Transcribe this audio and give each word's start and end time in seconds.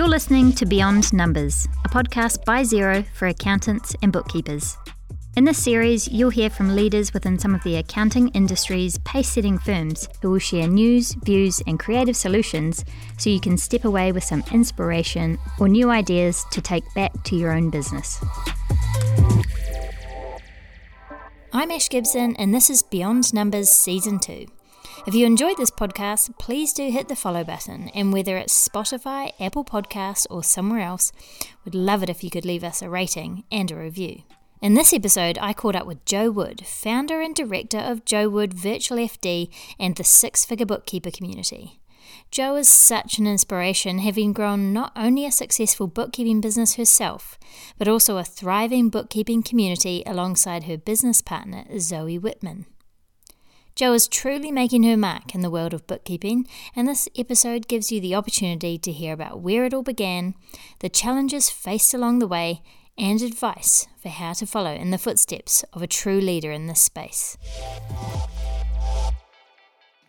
You're 0.00 0.08
listening 0.08 0.52
to 0.52 0.64
Beyond 0.64 1.12
Numbers, 1.12 1.68
a 1.84 1.88
podcast 1.90 2.46
by 2.46 2.62
Xero 2.62 3.04
for 3.12 3.28
accountants 3.28 3.94
and 4.00 4.10
bookkeepers. 4.10 4.78
In 5.36 5.44
this 5.44 5.62
series, 5.62 6.08
you'll 6.08 6.30
hear 6.30 6.48
from 6.48 6.74
leaders 6.74 7.12
within 7.12 7.38
some 7.38 7.54
of 7.54 7.62
the 7.64 7.76
accounting 7.76 8.28
industry's 8.28 8.96
pace 9.00 9.28
setting 9.28 9.58
firms 9.58 10.08
who 10.22 10.30
will 10.30 10.38
share 10.38 10.66
news, 10.66 11.12
views, 11.22 11.60
and 11.66 11.78
creative 11.78 12.16
solutions 12.16 12.82
so 13.18 13.28
you 13.28 13.40
can 13.40 13.58
step 13.58 13.84
away 13.84 14.10
with 14.10 14.24
some 14.24 14.42
inspiration 14.50 15.38
or 15.58 15.68
new 15.68 15.90
ideas 15.90 16.46
to 16.52 16.62
take 16.62 16.84
back 16.94 17.12
to 17.24 17.36
your 17.36 17.52
own 17.52 17.68
business. 17.68 18.24
I'm 21.52 21.70
Ash 21.70 21.90
Gibson, 21.90 22.36
and 22.36 22.54
this 22.54 22.70
is 22.70 22.82
Beyond 22.82 23.34
Numbers 23.34 23.68
Season 23.68 24.18
2. 24.18 24.46
If 25.06 25.14
you 25.14 25.24
enjoyed 25.24 25.56
this 25.56 25.70
podcast, 25.70 26.36
please 26.38 26.74
do 26.74 26.90
hit 26.90 27.08
the 27.08 27.16
follow 27.16 27.42
button, 27.42 27.88
and 27.94 28.12
whether 28.12 28.36
it's 28.36 28.68
Spotify, 28.68 29.32
Apple 29.40 29.64
Podcasts, 29.64 30.26
or 30.28 30.44
somewhere 30.44 30.80
else, 30.80 31.10
we'd 31.64 31.74
love 31.74 32.02
it 32.02 32.10
if 32.10 32.22
you 32.22 32.28
could 32.28 32.44
leave 32.44 32.62
us 32.62 32.82
a 32.82 32.90
rating 32.90 33.44
and 33.50 33.70
a 33.70 33.76
review. 33.76 34.24
In 34.60 34.74
this 34.74 34.92
episode, 34.92 35.38
I 35.40 35.54
caught 35.54 35.74
up 35.74 35.86
with 35.86 36.04
Jo 36.04 36.30
Wood, 36.30 36.66
founder 36.66 37.22
and 37.22 37.34
director 37.34 37.78
of 37.78 38.04
Jo 38.04 38.28
Wood 38.28 38.52
Virtual 38.52 38.98
FD 38.98 39.48
and 39.78 39.96
the 39.96 40.04
Six 40.04 40.44
Figure 40.44 40.66
Bookkeeper 40.66 41.10
community. 41.10 41.80
Jo 42.30 42.56
is 42.56 42.68
such 42.68 43.18
an 43.18 43.26
inspiration, 43.26 44.00
having 44.00 44.34
grown 44.34 44.74
not 44.74 44.92
only 44.94 45.24
a 45.24 45.32
successful 45.32 45.86
bookkeeping 45.86 46.42
business 46.42 46.74
herself, 46.74 47.38
but 47.78 47.88
also 47.88 48.18
a 48.18 48.24
thriving 48.24 48.90
bookkeeping 48.90 49.42
community 49.42 50.02
alongside 50.04 50.64
her 50.64 50.76
business 50.76 51.22
partner, 51.22 51.64
Zoe 51.78 52.18
Whitman. 52.18 52.66
Jo 53.74 53.92
is 53.92 54.08
truly 54.08 54.52
making 54.52 54.82
her 54.82 54.96
mark 54.96 55.34
in 55.34 55.40
the 55.40 55.50
world 55.50 55.72
of 55.72 55.86
bookkeeping, 55.86 56.46
and 56.76 56.86
this 56.86 57.08
episode 57.16 57.68
gives 57.68 57.90
you 57.90 58.00
the 58.00 58.14
opportunity 58.14 58.76
to 58.78 58.92
hear 58.92 59.14
about 59.14 59.40
where 59.40 59.64
it 59.64 59.72
all 59.72 59.82
began, 59.82 60.34
the 60.80 60.88
challenges 60.88 61.48
faced 61.48 61.94
along 61.94 62.18
the 62.18 62.26
way, 62.26 62.62
and 62.98 63.22
advice 63.22 63.86
for 64.02 64.10
how 64.10 64.32
to 64.34 64.46
follow 64.46 64.72
in 64.72 64.90
the 64.90 64.98
footsteps 64.98 65.64
of 65.72 65.82
a 65.82 65.86
true 65.86 66.20
leader 66.20 66.52
in 66.52 66.66
this 66.66 66.82
space. 66.82 67.38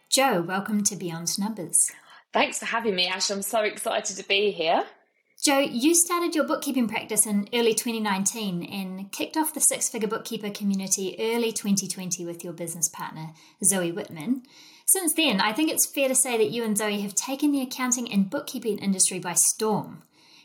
Jo, 0.10 0.42
welcome 0.42 0.84
to 0.84 0.98
Beyond 0.98 1.40
Numbers. 1.40 1.92
Thanks 2.34 2.60
for 2.60 2.66
having 2.66 2.96
me, 2.96 3.08
Ash. 3.08 3.30
I'm 3.30 3.42
so 3.42 3.62
excited 3.62 4.18
to 4.18 4.28
be 4.28 4.52
here. 4.52 4.84
Jo, 5.44 5.58
you 5.58 5.96
started 5.96 6.36
your 6.36 6.44
bookkeeping 6.44 6.88
practice 6.88 7.26
in 7.26 7.50
early 7.52 7.74
2019 7.74 8.64
and 8.64 9.12
kicked 9.12 9.36
off 9.36 9.56
the 9.56 9.60
six 9.60 9.90
figure 9.90 10.08
bookkeeper 10.08 10.52
community 10.52 11.16
early 11.20 11.52
2020 11.52 12.24
with 12.28 12.44
your 12.44 12.54
business 12.54 12.88
partner, 12.88 13.32
Zoe 13.64 13.92
Whitman. 13.92 14.44
Since 14.86 15.16
then, 15.16 15.42
I 15.42 15.52
think 15.52 15.72
it's 15.72 15.88
fair 15.88 16.08
to 16.10 16.14
say 16.14 16.38
that 16.38 16.52
you 16.52 16.64
and 16.64 16.78
Zoe 16.78 17.02
have 17.02 17.16
taken 17.16 17.52
the 17.52 17.62
accounting 17.64 18.12
and 18.14 18.30
bookkeeping 18.30 18.78
industry 18.78 19.18
by 19.18 19.34
storm. 19.34 20.04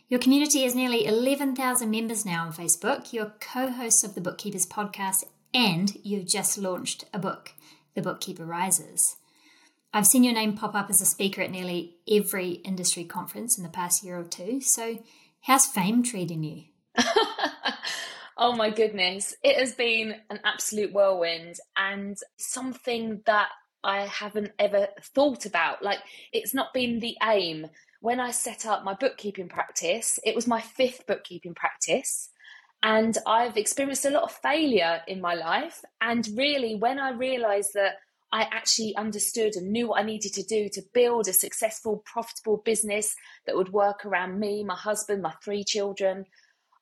Your 0.08 0.18
community 0.18 0.62
has 0.62 0.74
nearly 0.74 1.04
11,000 1.04 1.90
members 1.90 2.24
now 2.24 2.46
on 2.46 2.54
Facebook. 2.54 3.12
You're 3.12 3.34
co 3.38 3.70
hosts 3.70 4.02
of 4.02 4.14
the 4.14 4.22
Bookkeepers 4.22 4.64
podcast, 4.64 5.24
and 5.52 5.94
you've 6.04 6.26
just 6.26 6.56
launched 6.56 7.04
a 7.12 7.18
book, 7.18 7.52
The 7.92 8.00
Bookkeeper 8.00 8.46
Rises. 8.46 9.16
I've 9.96 10.06
seen 10.06 10.24
your 10.24 10.34
name 10.34 10.52
pop 10.52 10.74
up 10.74 10.90
as 10.90 11.00
a 11.00 11.06
speaker 11.06 11.40
at 11.40 11.50
nearly 11.50 11.96
every 12.06 12.50
industry 12.50 13.04
conference 13.04 13.56
in 13.56 13.64
the 13.64 13.70
past 13.70 14.04
year 14.04 14.18
or 14.18 14.24
two. 14.24 14.60
So, 14.60 14.98
how's 15.40 15.64
fame 15.64 16.02
treating 16.02 16.42
you? 16.42 16.64
oh 18.36 18.52
my 18.52 18.68
goodness. 18.68 19.34
It 19.42 19.56
has 19.58 19.74
been 19.74 20.16
an 20.28 20.40
absolute 20.44 20.92
whirlwind 20.92 21.54
and 21.78 22.14
something 22.36 23.22
that 23.24 23.48
I 23.82 24.00
haven't 24.00 24.52
ever 24.58 24.88
thought 25.00 25.46
about. 25.46 25.82
Like, 25.82 26.00
it's 26.30 26.52
not 26.52 26.74
been 26.74 27.00
the 27.00 27.16
aim. 27.22 27.66
When 28.02 28.20
I 28.20 28.32
set 28.32 28.66
up 28.66 28.84
my 28.84 28.92
bookkeeping 28.92 29.48
practice, 29.48 30.18
it 30.26 30.34
was 30.34 30.46
my 30.46 30.60
fifth 30.60 31.06
bookkeeping 31.06 31.54
practice. 31.54 32.28
And 32.82 33.16
I've 33.26 33.56
experienced 33.56 34.04
a 34.04 34.10
lot 34.10 34.24
of 34.24 34.32
failure 34.32 35.00
in 35.08 35.22
my 35.22 35.32
life. 35.32 35.82
And 36.02 36.28
really, 36.36 36.74
when 36.74 36.98
I 36.98 37.12
realized 37.12 37.70
that 37.72 37.94
I 38.32 38.42
actually 38.50 38.94
understood 38.96 39.54
and 39.54 39.70
knew 39.70 39.88
what 39.88 40.00
I 40.00 40.04
needed 40.04 40.34
to 40.34 40.42
do 40.42 40.68
to 40.70 40.82
build 40.92 41.28
a 41.28 41.32
successful, 41.32 42.02
profitable 42.04 42.58
business 42.64 43.14
that 43.46 43.56
would 43.56 43.72
work 43.72 44.04
around 44.04 44.40
me, 44.40 44.64
my 44.64 44.74
husband, 44.74 45.22
my 45.22 45.32
three 45.44 45.64
children. 45.64 46.26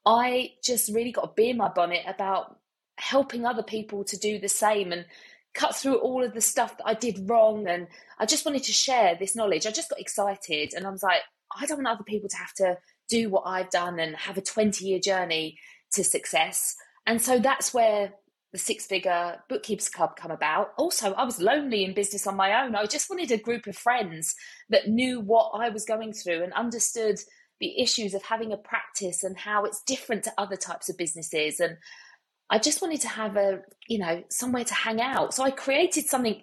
I 0.07 0.53
just 0.65 0.93
really 0.93 1.13
got 1.13 1.31
a 1.31 1.35
bee 1.35 1.51
in 1.51 1.57
my 1.57 1.69
bonnet 1.69 2.03
about 2.07 2.59
helping 2.97 3.45
other 3.45 3.63
people 3.63 4.05
to 4.05 4.17
do 4.17 4.39
the 4.39 4.49
same 4.49 4.93
and 4.93 5.05
cut 5.55 5.77
through 5.77 5.97
all 5.97 6.25
of 6.25 6.35
the 6.35 6.41
stuff 6.41 6.77
that 6.79 6.87
I 6.87 6.95
did 6.95 7.29
wrong. 7.29 7.69
And 7.69 7.89
I 8.19 8.27
just 8.27 8.45
wanted 8.45 8.65
to 8.65 8.73
share 8.73 9.15
this 9.15 9.37
knowledge. 9.37 9.67
I 9.67 9.71
just 9.71 9.91
got 9.91 10.01
excited 10.01 10.75
and 10.75 10.87
I 10.87 10.91
was 10.91 11.03
like, 11.03 11.23
I 11.57 11.67
don't 11.67 11.79
want 11.79 11.89
other 11.89 12.05
people 12.05 12.29
to 12.29 12.37
have 12.37 12.53
to 12.55 12.79
do 13.09 13.29
what 13.29 13.45
I've 13.47 13.71
done 13.71 14.01
and 14.01 14.17
have 14.17 14.39
a 14.39 14.43
20 14.43 14.85
year 14.85 14.99
journey 14.99 15.59
to 15.93 16.03
success. 16.03 16.75
And 17.07 17.21
so 17.21 17.39
that's 17.39 17.73
where 17.73 18.15
the 18.55 18.59
six 18.59 18.87
figure 18.87 19.37
bookkeepers 19.49 19.89
club 19.89 20.15
come 20.15 20.31
about. 20.31 20.75
Also 20.79 21.13
i 21.15 21.25
was 21.25 21.41
lonely 21.41 21.85
in 21.85 21.93
business 21.93 22.25
on 22.25 22.37
my 22.37 22.63
own. 22.63 22.77
I 22.77 22.87
just 22.87 23.11
wanted 23.11 23.33
a 23.33 23.37
group 23.37 23.67
of 23.67 23.77
friends 23.77 24.37
that 24.71 24.89
knew 24.89 25.19
what 25.19 25.51
i 25.61 25.69
was 25.71 25.85
going 25.85 26.13
through 26.13 26.45
and 26.45 26.53
understood 26.53 27.19
the 27.59 27.81
issues 27.81 28.15
of 28.15 28.23
having 28.23 28.53
a 28.53 28.57
practice 28.57 29.25
and 29.25 29.37
how 29.37 29.65
it's 29.65 29.83
different 29.83 30.23
to 30.25 30.33
other 30.39 30.55
types 30.55 30.89
of 30.89 30.97
businesses. 30.97 31.59
And 31.59 31.79
i 32.49 32.61
just 32.61 32.81
wanted 32.81 33.01
to 33.01 33.09
have 33.09 33.37
a 33.37 33.61
you 33.89 33.99
know 33.99 34.23
somewhere 34.31 34.65
to 34.65 34.75
hang 34.75 35.01
out. 35.01 35.35
So 35.35 35.43
i 35.43 35.51
created 35.51 36.07
something 36.07 36.43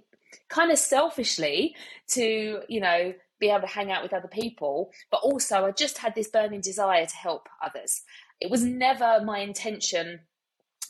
kind 0.50 0.70
of 0.70 0.80
selfishly 0.80 1.78
to 2.10 2.60
you 2.68 2.82
know 2.82 3.14
be 3.40 3.50
able 3.50 3.62
to 3.62 3.68
hang 3.68 3.90
out 3.90 4.04
with 4.04 4.14
other 4.14 4.28
people. 4.28 4.92
But 5.12 5.22
also 5.24 5.64
i 5.66 5.72
just 5.72 6.00
had 6.00 6.14
this 6.14 6.28
burning 6.28 6.60
desire 6.60 7.06
to 7.06 7.16
help 7.16 7.48
others. 7.64 8.02
It 8.42 8.52
was 8.52 8.66
never 8.66 9.22
my 9.24 9.40
intention 9.40 10.20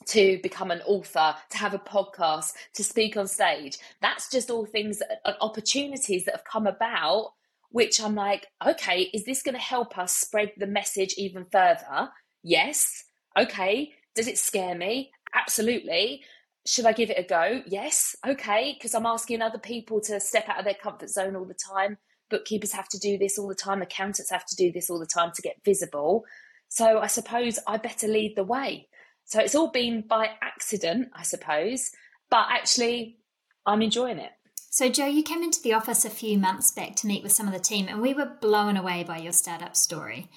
to 0.07 0.39
become 0.41 0.71
an 0.71 0.81
author, 0.85 1.35
to 1.49 1.57
have 1.57 1.73
a 1.73 1.79
podcast, 1.79 2.53
to 2.75 2.83
speak 2.83 3.17
on 3.17 3.27
stage. 3.27 3.77
That's 4.01 4.29
just 4.29 4.49
all 4.49 4.65
things, 4.65 5.01
opportunities 5.41 6.25
that 6.25 6.35
have 6.35 6.43
come 6.43 6.67
about, 6.67 7.33
which 7.69 8.01
I'm 8.01 8.15
like, 8.15 8.47
okay, 8.65 9.03
is 9.13 9.25
this 9.25 9.43
going 9.43 9.55
to 9.55 9.61
help 9.61 9.97
us 9.97 10.17
spread 10.17 10.51
the 10.57 10.67
message 10.67 11.13
even 11.17 11.45
further? 11.51 12.09
Yes. 12.43 13.05
Okay. 13.37 13.93
Does 14.15 14.27
it 14.27 14.37
scare 14.37 14.75
me? 14.75 15.11
Absolutely. 15.33 16.23
Should 16.65 16.85
I 16.85 16.91
give 16.91 17.09
it 17.09 17.17
a 17.17 17.23
go? 17.23 17.61
Yes. 17.65 18.15
Okay. 18.27 18.73
Because 18.77 18.93
I'm 18.93 19.05
asking 19.05 19.41
other 19.41 19.57
people 19.57 20.01
to 20.01 20.19
step 20.19 20.49
out 20.49 20.59
of 20.59 20.65
their 20.65 20.73
comfort 20.73 21.09
zone 21.09 21.35
all 21.35 21.45
the 21.45 21.53
time. 21.53 21.97
Bookkeepers 22.29 22.71
have 22.73 22.89
to 22.89 22.99
do 22.99 23.17
this 23.17 23.39
all 23.39 23.47
the 23.47 23.55
time. 23.55 23.81
Accountants 23.81 24.31
have 24.31 24.45
to 24.47 24.55
do 24.55 24.71
this 24.71 24.89
all 24.89 24.99
the 24.99 25.05
time 25.05 25.31
to 25.35 25.41
get 25.41 25.63
visible. 25.63 26.25
So 26.67 26.99
I 26.99 27.07
suppose 27.07 27.59
I 27.67 27.77
better 27.77 28.07
lead 28.07 28.35
the 28.35 28.43
way. 28.43 28.87
So 29.31 29.39
it's 29.39 29.55
all 29.55 29.69
been 29.69 30.01
by 30.01 30.31
accident, 30.41 31.07
I 31.13 31.23
suppose, 31.23 31.91
but 32.29 32.47
actually, 32.49 33.19
I'm 33.65 33.81
enjoying 33.81 34.17
it. 34.17 34.33
So, 34.71 34.89
Jo, 34.89 35.05
you 35.05 35.23
came 35.23 35.41
into 35.41 35.61
the 35.61 35.71
office 35.71 36.03
a 36.03 36.09
few 36.09 36.37
months 36.37 36.73
back 36.73 36.97
to 36.97 37.07
meet 37.07 37.23
with 37.23 37.31
some 37.31 37.47
of 37.47 37.53
the 37.53 37.59
team, 37.59 37.87
and 37.87 38.01
we 38.01 38.13
were 38.13 38.37
blown 38.41 38.75
away 38.75 39.05
by 39.05 39.19
your 39.19 39.31
startup 39.31 39.77
story. 39.77 40.27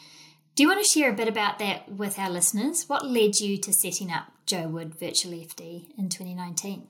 Do 0.55 0.63
you 0.63 0.69
want 0.69 0.81
to 0.81 0.89
share 0.89 1.11
a 1.11 1.17
bit 1.17 1.27
about 1.27 1.59
that 1.59 1.91
with 1.91 2.21
our 2.21 2.31
listeners? 2.31 2.85
What 2.89 3.05
led 3.05 3.41
you 3.41 3.59
to 3.59 3.73
setting 3.73 4.13
up 4.13 4.27
Jo 4.47 4.69
Wood 4.69 4.95
Virtual 4.95 5.33
FD 5.33 5.99
in 5.99 6.09
2019? 6.09 6.87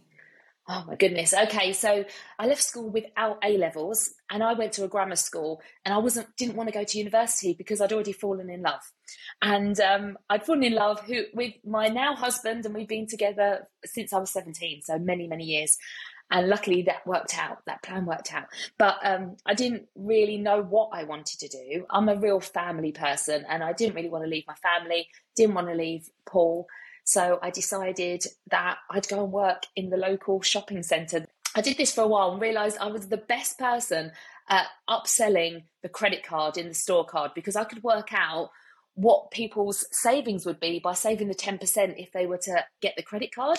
Oh 0.67 0.83
my 0.87 0.97
goodness. 0.97 1.35
Okay, 1.35 1.75
so 1.75 2.07
I 2.39 2.47
left 2.47 2.63
school 2.63 2.89
without 2.89 3.39
A 3.45 3.59
levels 3.59 4.15
and 4.31 4.43
I 4.43 4.55
went 4.55 4.73
to 4.75 4.85
a 4.85 4.89
grammar 4.89 5.17
school 5.17 5.61
and 5.85 5.93
I 5.93 5.99
wasn't 5.99 6.35
didn't 6.39 6.57
want 6.57 6.71
to 6.71 6.73
go 6.73 6.85
to 6.85 6.99
university 6.99 7.53
because 7.53 7.83
I'd 7.83 7.93
already 7.93 8.15
fallen 8.15 8.49
in 8.49 8.63
love. 8.63 8.81
And 9.43 9.79
um, 9.81 10.17
I'd 10.31 10.47
fallen 10.47 10.65
in 10.65 10.75
love 10.75 11.01
who, 11.01 11.25
with 11.35 11.53
my 11.67 11.89
now 11.89 12.15
husband 12.15 12.65
and 12.65 12.75
we've 12.75 12.89
been 12.89 13.07
together 13.07 13.69
since 13.85 14.15
I 14.15 14.19
was 14.19 14.31
17, 14.31 14.81
so 14.83 14.99
many, 14.99 15.27
many 15.27 15.45
years. 15.45 15.77
And 16.31 16.49
luckily 16.49 16.81
that 16.83 17.07
worked 17.07 17.37
out, 17.39 17.59
that 17.67 17.83
plan 17.83 18.07
worked 18.07 18.33
out. 18.33 18.47
But 18.79 18.97
um, 19.05 19.37
I 19.45 19.53
didn't 19.53 19.89
really 19.95 20.39
know 20.39 20.63
what 20.63 20.89
I 20.95 21.05
wanted 21.05 21.41
to 21.41 21.49
do. 21.49 21.85
I'm 21.91 22.09
a 22.09 22.17
real 22.17 22.41
family 22.41 22.93
person 22.93 23.45
and 23.51 23.63
I 23.63 23.75
didn't 23.75 23.97
really 23.97 24.09
want 24.09 24.25
to 24.25 24.31
leave 24.31 24.45
my 24.47 24.55
family, 24.55 25.09
didn't 25.37 25.57
want 25.57 25.69
to 25.69 25.75
leave 25.75 26.09
Paul. 26.25 26.67
So 27.05 27.39
I 27.43 27.51
decided 27.51 28.27
that 28.51 28.79
I'd 28.91 29.09
go 29.09 29.23
and 29.23 29.33
work 29.33 29.65
in 29.77 29.91
the 29.91 29.97
local 29.97 30.41
shopping 30.43 30.83
centre. 30.83 31.27
I 31.55 31.61
did 31.61 31.77
this 31.77 31.95
for 31.95 32.03
a 32.03 32.09
while 32.09 32.33
and 32.33 32.41
realised 32.41 32.79
I 32.79 32.89
was 32.89 33.09
the 33.09 33.17
best 33.17 33.59
person 33.59 34.11
at 34.49 34.67
upselling 34.89 35.65
the 35.83 35.89
credit 35.89 36.25
card 36.25 36.57
in 36.57 36.69
the 36.69 36.75
store 36.75 37.05
card 37.05 37.33
because 37.35 37.57
I 37.57 37.65
could 37.65 37.83
work 37.83 38.09
out 38.13 38.51
what 38.95 39.31
people's 39.31 39.85
savings 39.91 40.47
would 40.47 40.61
be 40.61 40.79
by 40.79 40.95
saving 40.95 41.29
the 41.29 41.35
10% 41.35 41.61
if 41.97 42.13
they 42.13 42.27
were 42.27 42.39
to 42.39 42.65
get 42.81 42.95
the 42.97 43.03
credit 43.03 43.35
card 43.35 43.59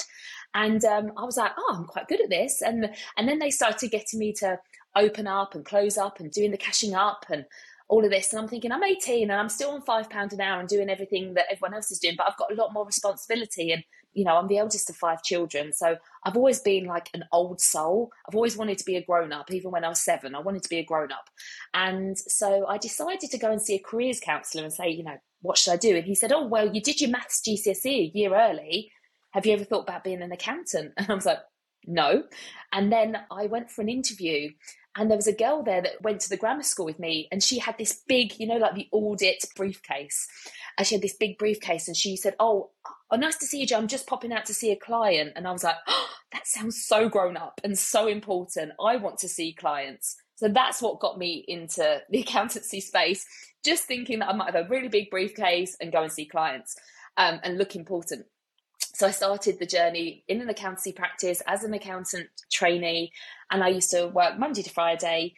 and 0.53 0.85
um, 0.85 1.11
i 1.17 1.25
was 1.25 1.35
like 1.35 1.51
oh 1.57 1.75
i'm 1.77 1.85
quite 1.85 2.07
good 2.07 2.21
at 2.21 2.29
this 2.29 2.61
and 2.61 2.89
and 3.17 3.27
then 3.27 3.39
they 3.39 3.49
started 3.49 3.91
getting 3.91 4.17
me 4.19 4.31
to 4.31 4.57
open 4.95 5.27
up 5.27 5.53
and 5.53 5.65
close 5.65 5.97
up 5.97 6.21
and 6.21 6.31
doing 6.31 6.51
the 6.51 6.57
cashing 6.57 6.95
up 6.95 7.25
and 7.29 7.45
all 7.87 8.03
of 8.03 8.11
this. 8.11 8.31
And 8.33 8.41
I'm 8.41 8.47
thinking, 8.47 8.71
I'm 8.71 8.83
18 8.83 9.29
and 9.29 9.39
I'm 9.39 9.49
still 9.49 9.71
on 9.71 9.81
five 9.81 10.09
pounds 10.09 10.33
an 10.33 10.41
hour 10.41 10.59
and 10.59 10.67
doing 10.67 10.89
everything 10.89 11.35
that 11.35 11.45
everyone 11.51 11.75
else 11.75 11.91
is 11.91 11.99
doing, 11.99 12.15
but 12.17 12.27
I've 12.27 12.37
got 12.37 12.51
a 12.51 12.55
lot 12.55 12.73
more 12.73 12.85
responsibility 12.85 13.71
and 13.71 13.83
you 14.15 14.23
know, 14.23 14.37
I'm 14.37 14.47
the 14.47 14.57
eldest 14.57 14.89
of 14.89 14.95
five 14.95 15.21
children. 15.23 15.73
So 15.73 15.97
I've 16.23 16.37
always 16.37 16.59
been 16.59 16.85
like 16.85 17.09
an 17.13 17.25
old 17.33 17.59
soul. 17.59 18.11
I've 18.27 18.33
always 18.33 18.55
wanted 18.57 18.77
to 18.77 18.85
be 18.85 18.95
a 18.95 19.03
grown 19.03 19.33
up, 19.33 19.51
even 19.51 19.71
when 19.71 19.83
I 19.83 19.89
was 19.89 19.99
seven. 19.99 20.33
I 20.33 20.39
wanted 20.39 20.63
to 20.63 20.69
be 20.69 20.79
a 20.79 20.85
grown 20.85 21.11
up. 21.11 21.29
And 21.73 22.17
so 22.17 22.65
I 22.65 22.77
decided 22.77 23.29
to 23.29 23.37
go 23.37 23.51
and 23.51 23.61
see 23.61 23.75
a 23.75 23.79
careers 23.79 24.21
counsellor 24.21 24.63
and 24.63 24.73
say, 24.73 24.89
you 24.89 25.03
know, 25.03 25.17
what 25.41 25.57
should 25.57 25.73
I 25.73 25.77
do? 25.77 25.97
And 25.97 26.05
he 26.05 26.15
said, 26.15 26.31
oh, 26.31 26.47
well, 26.47 26.73
you 26.73 26.81
did 26.81 27.01
your 27.01 27.09
maths 27.09 27.41
GCSE 27.45 27.85
a 27.85 28.17
year 28.17 28.33
early. 28.33 28.89
Have 29.31 29.45
you 29.45 29.51
ever 29.51 29.65
thought 29.65 29.83
about 29.83 30.05
being 30.05 30.21
an 30.21 30.31
accountant? 30.31 30.93
And 30.97 31.09
I 31.09 31.13
was 31.13 31.25
like, 31.25 31.39
no. 31.85 32.23
And 32.71 32.91
then 32.91 33.17
I 33.29 33.47
went 33.47 33.69
for 33.69 33.81
an 33.81 33.89
interview 33.89 34.49
and 34.95 35.09
there 35.09 35.17
was 35.17 35.27
a 35.27 35.33
girl 35.33 35.63
there 35.63 35.81
that 35.81 36.01
went 36.01 36.21
to 36.21 36.29
the 36.29 36.37
grammar 36.37 36.63
school 36.63 36.85
with 36.85 36.99
me 36.99 37.27
and 37.31 37.43
she 37.43 37.59
had 37.59 37.77
this 37.77 38.01
big 38.07 38.39
you 38.39 38.47
know 38.47 38.57
like 38.57 38.75
the 38.75 38.87
audit 38.91 39.43
briefcase. 39.55 40.27
And 40.77 40.85
she 40.85 40.95
had 40.95 41.01
this 41.01 41.15
big 41.15 41.37
briefcase 41.37 41.87
and 41.87 41.95
she 41.95 42.15
said 42.17 42.35
oh, 42.39 42.71
oh 43.11 43.17
nice 43.17 43.37
to 43.37 43.45
see 43.45 43.59
you 43.61 43.67
jo. 43.67 43.77
I'm 43.77 43.87
just 43.87 44.07
popping 44.07 44.33
out 44.33 44.45
to 44.45 44.53
see 44.53 44.71
a 44.71 44.75
client. 44.75 45.33
And 45.35 45.47
i 45.47 45.51
was 45.51 45.63
like 45.63 45.77
oh, 45.87 46.09
that 46.31 46.47
sounds 46.47 46.83
so 46.85 47.09
grown 47.09 47.37
up 47.37 47.61
and 47.63 47.77
so 47.77 48.07
important. 48.07 48.73
I 48.83 48.97
want 48.97 49.17
to 49.19 49.29
see 49.29 49.53
clients. 49.53 50.15
So 50.37 50.49
that's 50.49 50.81
what 50.81 50.99
got 50.99 51.17
me 51.17 51.45
into 51.47 52.01
the 52.09 52.21
accountancy 52.21 52.81
space 52.81 53.25
just 53.63 53.85
thinking 53.85 54.19
that 54.19 54.29
i 54.29 54.33
might 54.33 54.53
have 54.53 54.65
a 54.65 54.69
really 54.69 54.87
big 54.87 55.09
briefcase 55.09 55.75
and 55.81 55.91
go 55.91 56.03
and 56.03 56.11
see 56.11 56.25
clients 56.25 56.75
um, 57.17 57.39
and 57.43 57.57
look 57.57 57.75
important 57.75 58.25
so 58.95 59.07
I 59.07 59.11
started 59.11 59.59
the 59.59 59.65
journey 59.65 60.23
in 60.29 60.39
an 60.39 60.47
accountancy 60.47 60.93
practice 60.93 61.41
as 61.47 61.65
an 61.65 61.73
accountant 61.73 62.29
trainee, 62.49 63.11
and 63.51 63.61
I 63.61 63.67
used 63.67 63.91
to 63.91 64.07
work 64.07 64.39
Monday 64.39 64.61
to 64.61 64.69
Friday 64.69 65.33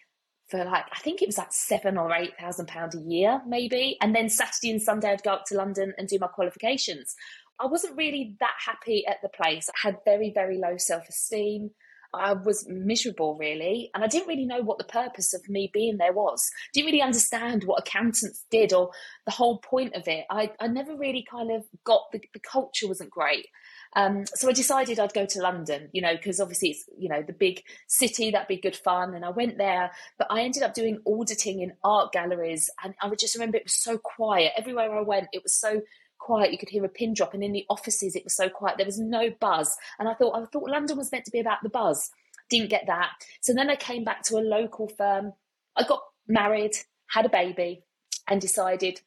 for 0.47 0.63
like 0.63 0.85
I 0.93 0.99
think 0.99 1.23
it 1.23 1.27
was 1.27 1.39
like 1.39 1.51
seven 1.51 1.97
or 1.97 2.13
eight 2.13 2.37
thousand 2.39 2.67
pound 2.67 2.93
a 2.93 2.99
year, 2.99 3.41
maybe. 3.47 3.97
And 3.99 4.15
then 4.15 4.29
Saturday 4.29 4.69
and 4.69 4.81
Sunday 4.81 5.11
I'd 5.11 5.23
go 5.23 5.31
up 5.31 5.45
to 5.45 5.55
London 5.55 5.93
and 5.97 6.07
do 6.07 6.19
my 6.19 6.27
qualifications. 6.27 7.15
I 7.59 7.65
wasn't 7.65 7.97
really 7.97 8.35
that 8.39 8.55
happy 8.63 9.07
at 9.07 9.17
the 9.23 9.29
place. 9.29 9.69
I 9.69 9.87
had 9.87 9.97
very, 10.05 10.31
very 10.31 10.59
low 10.59 10.77
self-esteem. 10.77 11.71
I 12.13 12.33
was 12.33 12.67
miserable 12.67 13.37
really, 13.37 13.89
and 13.93 14.03
I 14.03 14.07
didn't 14.07 14.27
really 14.27 14.45
know 14.45 14.61
what 14.61 14.77
the 14.77 14.83
purpose 14.83 15.33
of 15.33 15.47
me 15.49 15.69
being 15.73 15.97
there 15.97 16.13
was. 16.13 16.49
Didn't 16.73 16.87
really 16.87 17.01
understand 17.01 17.63
what 17.63 17.79
accountants 17.79 18.45
did 18.49 18.73
or 18.73 18.91
the 19.25 19.31
whole 19.31 19.59
point 19.59 19.95
of 19.95 20.07
it. 20.07 20.25
I, 20.29 20.51
I 20.59 20.67
never 20.67 20.95
really 20.95 21.25
kind 21.29 21.51
of 21.51 21.63
got 21.83 22.11
the, 22.11 22.21
the 22.33 22.39
culture 22.39 22.87
wasn't 22.87 23.09
great. 23.09 23.47
Um, 23.95 24.25
so 24.35 24.49
I 24.49 24.53
decided 24.53 24.99
I'd 24.99 25.13
go 25.13 25.25
to 25.25 25.41
London, 25.41 25.89
you 25.91 26.01
know, 26.01 26.15
because 26.15 26.39
obviously 26.39 26.69
it's, 26.69 26.83
you 26.97 27.09
know, 27.09 27.23
the 27.23 27.33
big 27.33 27.63
city, 27.87 28.31
that'd 28.31 28.47
be 28.47 28.59
good 28.59 28.75
fun. 28.75 29.15
And 29.15 29.23
I 29.23 29.29
went 29.29 29.57
there, 29.57 29.91
but 30.17 30.27
I 30.29 30.41
ended 30.41 30.63
up 30.63 30.73
doing 30.73 30.99
auditing 31.07 31.61
in 31.61 31.73
art 31.83 32.11
galleries. 32.11 32.69
And 32.83 32.93
I 33.01 33.09
just 33.15 33.35
remember 33.35 33.57
it 33.57 33.63
was 33.63 33.73
so 33.73 33.97
quiet. 33.97 34.53
Everywhere 34.57 34.95
I 34.95 35.01
went, 35.01 35.27
it 35.31 35.41
was 35.41 35.55
so 35.55 35.81
quiet. 36.27 36.51
You 36.51 36.57
could 36.57 36.69
hear 36.69 36.83
a 36.83 36.89
pin 36.89 37.13
drop. 37.13 37.33
And 37.33 37.43
in 37.43 37.53
the 37.53 37.65
offices, 37.69 38.15
it 38.15 38.23
was 38.25 38.35
so 38.35 38.49
quiet. 38.49 38.75
There 38.77 38.85
was 38.85 38.99
no 38.99 39.29
buzz. 39.39 39.77
And 39.97 40.09
I 40.09 40.13
thought, 40.13 40.35
I 40.35 40.45
thought 40.45 40.69
London 40.69 40.97
was 40.97 41.11
meant 41.11 41.25
to 41.25 41.31
be 41.31 41.39
about 41.39 41.63
the 41.63 41.69
buzz. 41.69 42.11
Didn't 42.49 42.69
get 42.69 42.83
that. 42.87 43.11
So 43.41 43.53
then 43.53 43.69
I 43.69 43.75
came 43.77 44.03
back 44.03 44.23
to 44.23 44.37
a 44.37 44.49
local 44.57 44.89
firm. 44.89 45.31
I 45.77 45.83
got 45.83 46.01
married, 46.27 46.75
had 47.07 47.25
a 47.25 47.29
baby, 47.29 47.83
and 48.27 48.41
decided 48.41 49.01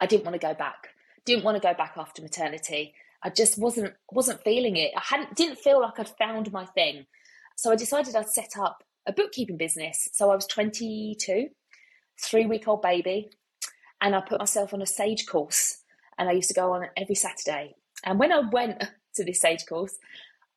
I 0.00 0.06
didn't 0.06 0.24
want 0.24 0.34
to 0.34 0.46
go 0.46 0.54
back. 0.54 0.88
Didn't 1.24 1.44
want 1.44 1.56
to 1.56 1.66
go 1.66 1.74
back 1.74 1.94
after 1.96 2.22
maternity. 2.22 2.94
I 3.22 3.30
just 3.30 3.58
wasn't 3.58 3.94
wasn't 4.10 4.42
feeling 4.42 4.76
it. 4.76 4.92
I 4.96 5.02
hadn't 5.02 5.36
didn't 5.36 5.58
feel 5.58 5.80
like 5.80 5.98
I'd 5.98 6.16
found 6.16 6.52
my 6.52 6.64
thing. 6.66 7.06
So 7.56 7.70
I 7.70 7.76
decided 7.76 8.16
I'd 8.16 8.30
set 8.30 8.52
up 8.58 8.82
a 9.06 9.12
bookkeeping 9.12 9.58
business. 9.58 10.08
So 10.12 10.30
I 10.30 10.34
was 10.34 10.46
22, 10.46 11.48
three 12.22 12.46
week 12.46 12.66
old 12.66 12.82
baby, 12.82 13.30
and 14.00 14.14
I 14.14 14.20
put 14.20 14.38
myself 14.38 14.72
on 14.72 14.82
a 14.82 14.86
Sage 14.86 15.26
course, 15.26 15.79
and 16.18 16.28
I 16.28 16.32
used 16.32 16.48
to 16.48 16.54
go 16.54 16.72
on 16.72 16.86
every 16.96 17.14
Saturday. 17.14 17.74
And 18.04 18.18
when 18.18 18.32
I 18.32 18.40
went 18.40 18.82
to 19.14 19.24
this 19.24 19.40
Sage 19.40 19.66
course, 19.66 19.98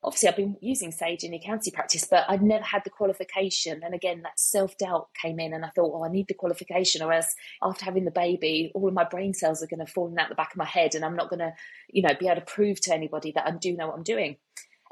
obviously 0.04 0.30
I've 0.30 0.36
been 0.36 0.58
using 0.62 0.92
Sage 0.92 1.24
in 1.24 1.32
the 1.32 1.38
accountancy 1.38 1.72
practice, 1.72 2.06
but 2.10 2.26
I'd 2.28 2.42
never 2.42 2.64
had 2.64 2.84
the 2.84 2.90
qualification. 2.90 3.82
And 3.84 3.94
again, 3.94 4.22
that 4.24 4.40
self 4.40 4.78
doubt 4.78 5.10
came 5.22 5.40
in, 5.40 5.54
and 5.54 5.66
I 5.66 5.70
thought, 5.70 5.94
oh, 5.94 6.04
I 6.04 6.10
need 6.10 6.28
the 6.28 6.34
qualification, 6.34 7.02
or 7.02 7.14
else 7.14 7.34
after 7.62 7.86
having 7.86 8.06
the 8.06 8.12
baby, 8.12 8.72
all 8.76 8.88
of 8.88 8.94
my 8.94 9.06
brain 9.06 9.34
cells 9.34 9.64
are 9.64 9.68
going 9.68 9.86
to 9.86 9.92
fall 9.92 10.14
out 10.20 10.30
the 10.30 10.36
back 10.36 10.52
of 10.52 10.58
my 10.58 10.66
head, 10.66 10.96
and 10.96 11.06
I'm 11.06 11.16
not 11.16 11.30
going 11.30 11.40
to, 11.40 11.54
you 11.90 12.02
know, 12.02 12.14
be 12.20 12.28
able 12.28 12.42
to 12.42 12.46
prove 12.46 12.82
to 12.82 12.94
anybody 12.94 13.32
that 13.36 13.48
I 13.48 13.52
do 13.52 13.76
know 13.76 13.88
what 13.88 13.98
I'm 13.98 14.04
doing. 14.04 14.38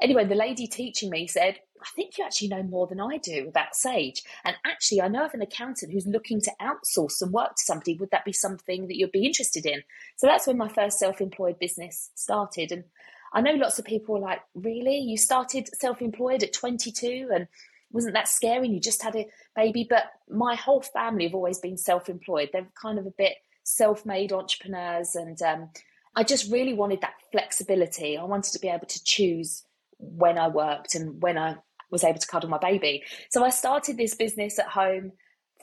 Anyway, 0.00 0.24
the 0.24 0.34
lady 0.34 0.66
teaching 0.66 1.10
me 1.10 1.26
said, 1.28 1.60
I 1.82 1.88
think 1.94 2.18
you 2.18 2.24
actually 2.24 2.48
know 2.48 2.62
more 2.62 2.86
than 2.86 3.00
I 3.00 3.18
do 3.18 3.46
about 3.48 3.74
Sage. 3.74 4.22
And 4.44 4.56
actually, 4.64 5.00
I 5.00 5.08
know 5.08 5.24
of 5.24 5.34
an 5.34 5.42
accountant 5.42 5.92
who's 5.92 6.06
looking 6.06 6.40
to 6.42 6.52
outsource 6.60 7.12
some 7.12 7.32
work 7.32 7.56
to 7.56 7.62
somebody. 7.64 7.96
Would 7.96 8.10
that 8.10 8.24
be 8.24 8.32
something 8.32 8.86
that 8.86 8.96
you'd 8.96 9.12
be 9.12 9.26
interested 9.26 9.66
in? 9.66 9.82
So 10.16 10.26
that's 10.26 10.46
when 10.46 10.58
my 10.58 10.68
first 10.68 10.98
self 10.98 11.20
employed 11.20 11.58
business 11.58 12.10
started. 12.14 12.72
And 12.72 12.84
I 13.32 13.40
know 13.40 13.54
lots 13.54 13.78
of 13.78 13.84
people 13.84 14.16
are 14.16 14.20
like, 14.20 14.40
really? 14.54 14.98
You 14.98 15.16
started 15.16 15.68
self 15.74 16.00
employed 16.00 16.42
at 16.42 16.52
22 16.52 17.30
and 17.34 17.48
wasn't 17.90 18.14
that 18.14 18.28
scary? 18.28 18.66
And 18.66 18.74
you 18.74 18.80
just 18.80 19.02
had 19.02 19.16
a 19.16 19.28
baby. 19.56 19.86
But 19.88 20.04
my 20.28 20.54
whole 20.54 20.82
family 20.82 21.24
have 21.24 21.34
always 21.34 21.58
been 21.58 21.76
self 21.76 22.08
employed. 22.08 22.50
They're 22.52 22.68
kind 22.80 22.98
of 22.98 23.06
a 23.06 23.12
bit 23.16 23.34
self 23.64 24.06
made 24.06 24.32
entrepreneurs. 24.32 25.14
And 25.14 25.40
um, 25.42 25.70
I 26.14 26.24
just 26.24 26.50
really 26.50 26.74
wanted 26.74 27.00
that 27.00 27.14
flexibility. 27.30 28.16
I 28.16 28.24
wanted 28.24 28.52
to 28.52 28.58
be 28.58 28.68
able 28.68 28.86
to 28.86 29.04
choose 29.04 29.64
when 29.98 30.36
I 30.36 30.48
worked 30.48 30.94
and 30.94 31.22
when 31.22 31.38
I 31.38 31.56
was 31.92 32.02
able 32.02 32.18
to 32.18 32.26
cuddle 32.26 32.50
my 32.50 32.58
baby. 32.58 33.04
So 33.30 33.44
I 33.44 33.50
started 33.50 33.96
this 33.96 34.14
business 34.14 34.58
at 34.58 34.66
home 34.66 35.12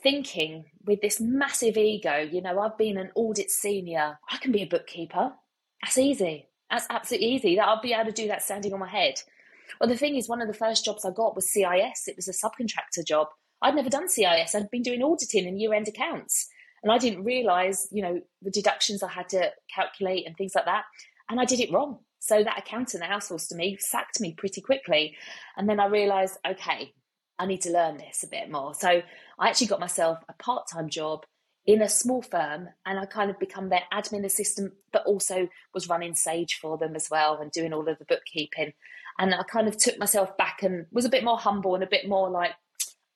thinking 0.02 0.64
with 0.86 1.02
this 1.02 1.20
massive 1.20 1.76
ego, 1.76 2.18
you 2.18 2.40
know, 2.40 2.58
I've 2.60 2.78
been 2.78 2.96
an 2.96 3.10
audit 3.14 3.50
senior, 3.50 4.18
I 4.30 4.38
can 4.38 4.52
be 4.52 4.62
a 4.62 4.66
bookkeeper. 4.66 5.32
That's 5.82 5.98
easy. 5.98 6.48
That's 6.70 6.86
absolutely 6.88 7.28
easy. 7.28 7.56
That 7.56 7.68
I'll 7.68 7.82
be 7.82 7.92
able 7.92 8.06
to 8.06 8.12
do 8.12 8.28
that 8.28 8.42
standing 8.42 8.72
on 8.72 8.80
my 8.80 8.88
head. 8.88 9.20
Well, 9.80 9.88
the 9.88 9.96
thing 9.96 10.16
is, 10.16 10.28
one 10.28 10.40
of 10.40 10.48
the 10.48 10.54
first 10.54 10.84
jobs 10.84 11.04
I 11.04 11.10
got 11.10 11.34
was 11.34 11.52
CIS. 11.52 12.06
It 12.06 12.16
was 12.16 12.28
a 12.28 12.32
subcontractor 12.32 13.04
job. 13.06 13.28
I'd 13.62 13.74
never 13.74 13.90
done 13.90 14.08
CIS. 14.08 14.54
I'd 14.54 14.70
been 14.70 14.82
doing 14.82 15.02
auditing 15.02 15.46
and 15.46 15.60
year-end 15.60 15.88
accounts, 15.88 16.48
and 16.82 16.92
I 16.92 16.98
didn't 16.98 17.24
realise, 17.24 17.88
you 17.90 18.02
know, 18.02 18.20
the 18.42 18.50
deductions 18.50 19.02
I 19.02 19.08
had 19.08 19.28
to 19.30 19.50
calculate 19.74 20.26
and 20.26 20.36
things 20.36 20.54
like 20.54 20.64
that. 20.64 20.84
And 21.28 21.40
I 21.40 21.44
did 21.44 21.60
it 21.60 21.72
wrong. 21.72 21.98
So 22.20 22.44
that 22.44 22.58
accountant 22.58 23.02
that 23.02 23.10
outsourced 23.10 23.48
to 23.48 23.56
me 23.56 23.76
sacked 23.80 24.20
me 24.20 24.34
pretty 24.34 24.60
quickly. 24.60 25.16
And 25.56 25.68
then 25.68 25.80
I 25.80 25.86
realised, 25.86 26.38
okay, 26.46 26.92
I 27.38 27.46
need 27.46 27.62
to 27.62 27.72
learn 27.72 27.96
this 27.96 28.22
a 28.22 28.28
bit 28.28 28.50
more. 28.50 28.74
So 28.74 29.02
I 29.38 29.48
actually 29.48 29.66
got 29.68 29.80
myself 29.80 30.18
a 30.28 30.34
part-time 30.34 30.90
job 30.90 31.24
in 31.66 31.82
a 31.82 31.88
small 31.88 32.22
firm 32.22 32.68
and 32.84 32.98
I 32.98 33.06
kind 33.06 33.30
of 33.30 33.38
become 33.38 33.70
their 33.70 33.82
admin 33.92 34.24
assistant, 34.24 34.74
but 34.92 35.06
also 35.06 35.48
was 35.72 35.88
running 35.88 36.14
Sage 36.14 36.58
for 36.60 36.76
them 36.76 36.94
as 36.94 37.08
well 37.10 37.38
and 37.40 37.50
doing 37.50 37.72
all 37.72 37.88
of 37.88 37.98
the 37.98 38.04
bookkeeping. 38.04 38.72
And 39.18 39.34
I 39.34 39.42
kind 39.42 39.68
of 39.68 39.76
took 39.76 39.98
myself 39.98 40.36
back 40.36 40.62
and 40.62 40.86
was 40.92 41.04
a 41.04 41.10
bit 41.10 41.24
more 41.24 41.38
humble 41.38 41.74
and 41.74 41.84
a 41.84 41.88
bit 41.88 42.08
more 42.08 42.30
like, 42.30 42.52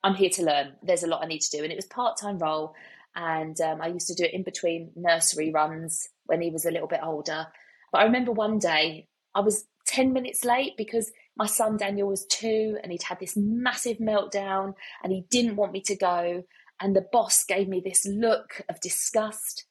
I'm 0.03 0.15
here 0.15 0.31
to 0.31 0.43
learn. 0.43 0.75
There's 0.83 1.03
a 1.03 1.07
lot 1.07 1.23
I 1.23 1.27
need 1.27 1.41
to 1.41 1.57
do. 1.57 1.63
And 1.63 1.73
it 1.73 1.77
was 1.77 1.87
part 1.87 2.19
time 2.19 2.39
role. 2.39 2.75
And 3.15 3.59
um, 3.61 3.81
I 3.81 3.89
used 3.89 4.09
to 4.09 4.15
do 4.15 4.25
it 4.25 4.35
in 4.35 4.43
between 4.43 4.91
nursery 4.97 5.51
runs 5.51 6.09
when 6.27 6.41
he 6.41 6.51
was 6.51 6.65
a 6.65 6.71
little 6.71 6.89
bit 6.89 7.01
older. 7.03 7.47
But 7.95 8.01
I 8.01 8.07
remember 8.07 8.33
one 8.33 8.59
day 8.59 9.07
I 9.37 9.41
was 9.41 9.67
10 9.87 10.13
minutes 10.13 10.45
late 10.45 10.77
because 10.77 11.13
my 11.37 11.47
son 11.47 11.77
Daniel 11.77 12.09
was 12.09 12.27
two 12.27 12.77
and 12.83 12.91
he'd 12.91 13.05
had 13.05 13.21
this 13.21 13.37
massive 13.37 13.99
meltdown 13.99 14.75
and 15.05 15.13
he 15.13 15.27
didn't 15.31 15.55
want 15.55 15.71
me 15.71 15.81
to 15.83 15.95
go. 15.95 16.43
And 16.81 16.97
the 16.97 17.07
boss 17.13 17.45
gave 17.45 17.69
me 17.69 17.81
this 17.81 18.05
look 18.05 18.63
of 18.69 18.81
disgust. 18.81 19.67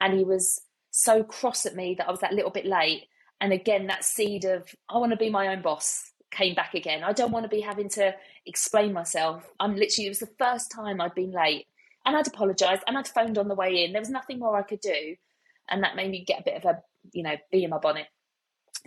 And 0.00 0.18
he 0.18 0.24
was 0.24 0.62
so 0.90 1.22
cross 1.22 1.64
at 1.64 1.76
me 1.76 1.94
that 1.96 2.08
I 2.08 2.10
was 2.10 2.18
that 2.22 2.32
little 2.32 2.50
bit 2.50 2.66
late. 2.66 3.04
And 3.40 3.52
again, 3.52 3.86
that 3.86 4.04
seed 4.04 4.46
of, 4.46 4.74
I 4.88 4.98
want 4.98 5.12
to 5.12 5.16
be 5.16 5.30
my 5.30 5.46
own 5.46 5.62
boss 5.62 6.10
came 6.32 6.56
back 6.56 6.74
again. 6.74 7.04
I 7.04 7.12
don't 7.12 7.30
want 7.30 7.44
to 7.44 7.48
be 7.48 7.60
having 7.60 7.88
to 7.90 8.12
explain 8.46 8.92
myself. 8.92 9.48
I'm 9.60 9.76
literally, 9.76 10.06
it 10.06 10.10
was 10.10 10.18
the 10.18 10.34
first 10.40 10.72
time 10.72 11.00
I'd 11.00 11.14
been 11.14 11.30
late. 11.30 11.68
And 12.04 12.16
I'd 12.16 12.26
apologised 12.26 12.82
and 12.88 12.98
I'd 12.98 13.06
phoned 13.06 13.38
on 13.38 13.46
the 13.46 13.54
way 13.54 13.84
in. 13.84 13.92
There 13.92 14.02
was 14.02 14.10
nothing 14.10 14.40
more 14.40 14.56
I 14.56 14.62
could 14.62 14.80
do. 14.80 15.14
And 15.68 15.84
that 15.84 15.94
made 15.94 16.10
me 16.10 16.24
get 16.24 16.40
a 16.40 16.44
bit 16.44 16.56
of 16.56 16.64
a, 16.64 16.82
you 17.12 17.22
know, 17.22 17.36
be 17.50 17.64
in 17.64 17.70
my 17.70 17.78
bonnet. 17.78 18.06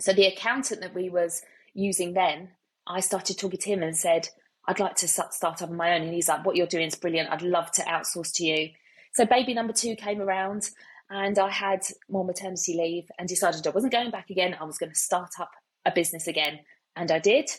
So 0.00 0.12
the 0.12 0.26
accountant 0.26 0.80
that 0.80 0.94
we 0.94 1.08
was 1.08 1.42
using 1.72 2.14
then, 2.14 2.50
I 2.86 3.00
started 3.00 3.38
talking 3.38 3.60
to 3.60 3.70
him 3.70 3.82
and 3.82 3.96
said, 3.96 4.28
I'd 4.66 4.80
like 4.80 4.96
to 4.96 5.08
start 5.08 5.34
up 5.42 5.62
on 5.62 5.76
my 5.76 5.94
own. 5.94 6.02
And 6.02 6.14
he's 6.14 6.28
like, 6.28 6.44
What 6.44 6.56
you're 6.56 6.66
doing 6.66 6.86
is 6.86 6.94
brilliant. 6.94 7.30
I'd 7.30 7.42
love 7.42 7.70
to 7.72 7.82
outsource 7.82 8.32
to 8.34 8.44
you. 8.44 8.70
So, 9.14 9.24
baby 9.24 9.54
number 9.54 9.72
two 9.72 9.94
came 9.94 10.20
around, 10.20 10.70
and 11.10 11.38
I 11.38 11.50
had 11.50 11.82
more 12.08 12.24
maternity 12.24 12.76
leave 12.76 13.08
and 13.18 13.28
decided 13.28 13.66
I 13.66 13.70
wasn't 13.70 13.92
going 13.92 14.10
back 14.10 14.30
again. 14.30 14.56
I 14.58 14.64
was 14.64 14.78
going 14.78 14.92
to 14.92 14.98
start 14.98 15.32
up 15.38 15.50
a 15.84 15.92
business 15.92 16.26
again. 16.26 16.60
And 16.96 17.10
I 17.10 17.18
did. 17.18 17.50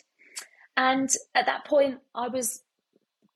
And 0.77 1.09
at 1.33 1.45
that 1.45 1.65
point, 1.65 1.99
I 2.13 2.27
was 2.27 2.61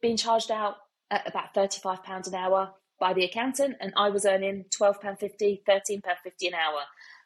being 0.02 0.18
charged 0.18 0.52
out 0.52 0.78
at 1.12 1.28
about 1.28 1.54
£35 1.54 2.28
an 2.28 2.36
hour 2.36 2.74
by 3.00 3.14
the 3.14 3.26
accountant, 3.26 3.78
and 3.80 3.94
I 3.96 4.10
was 4.10 4.26
earning 4.26 4.66
£12.50, 4.70 5.64
£13.50 5.64 6.02
an 6.48 6.54
hour. 6.54 6.82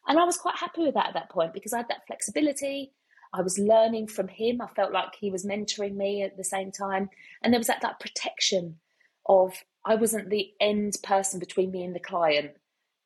And 0.07 0.19
I 0.19 0.23
was 0.23 0.37
quite 0.37 0.57
happy 0.57 0.83
with 0.83 0.93
that 0.95 1.07
at 1.07 1.13
that 1.13 1.29
point 1.29 1.53
because 1.53 1.73
I 1.73 1.77
had 1.77 1.87
that 1.89 2.05
flexibility. 2.07 2.91
I 3.33 3.41
was 3.41 3.57
learning 3.57 4.07
from 4.07 4.27
him. 4.27 4.61
I 4.61 4.67
felt 4.67 4.91
like 4.91 5.15
he 5.19 5.31
was 5.31 5.45
mentoring 5.45 5.95
me 5.95 6.21
at 6.21 6.37
the 6.37 6.43
same 6.43 6.71
time. 6.71 7.09
And 7.41 7.51
there 7.51 7.59
was 7.59 7.67
that, 7.67 7.81
that 7.81 7.99
protection 7.99 8.77
of 9.25 9.53
I 9.85 9.95
wasn't 9.95 10.29
the 10.29 10.51
end 10.59 10.97
person 11.03 11.39
between 11.39 11.71
me 11.71 11.83
and 11.83 11.95
the 11.95 11.99
client, 11.99 12.51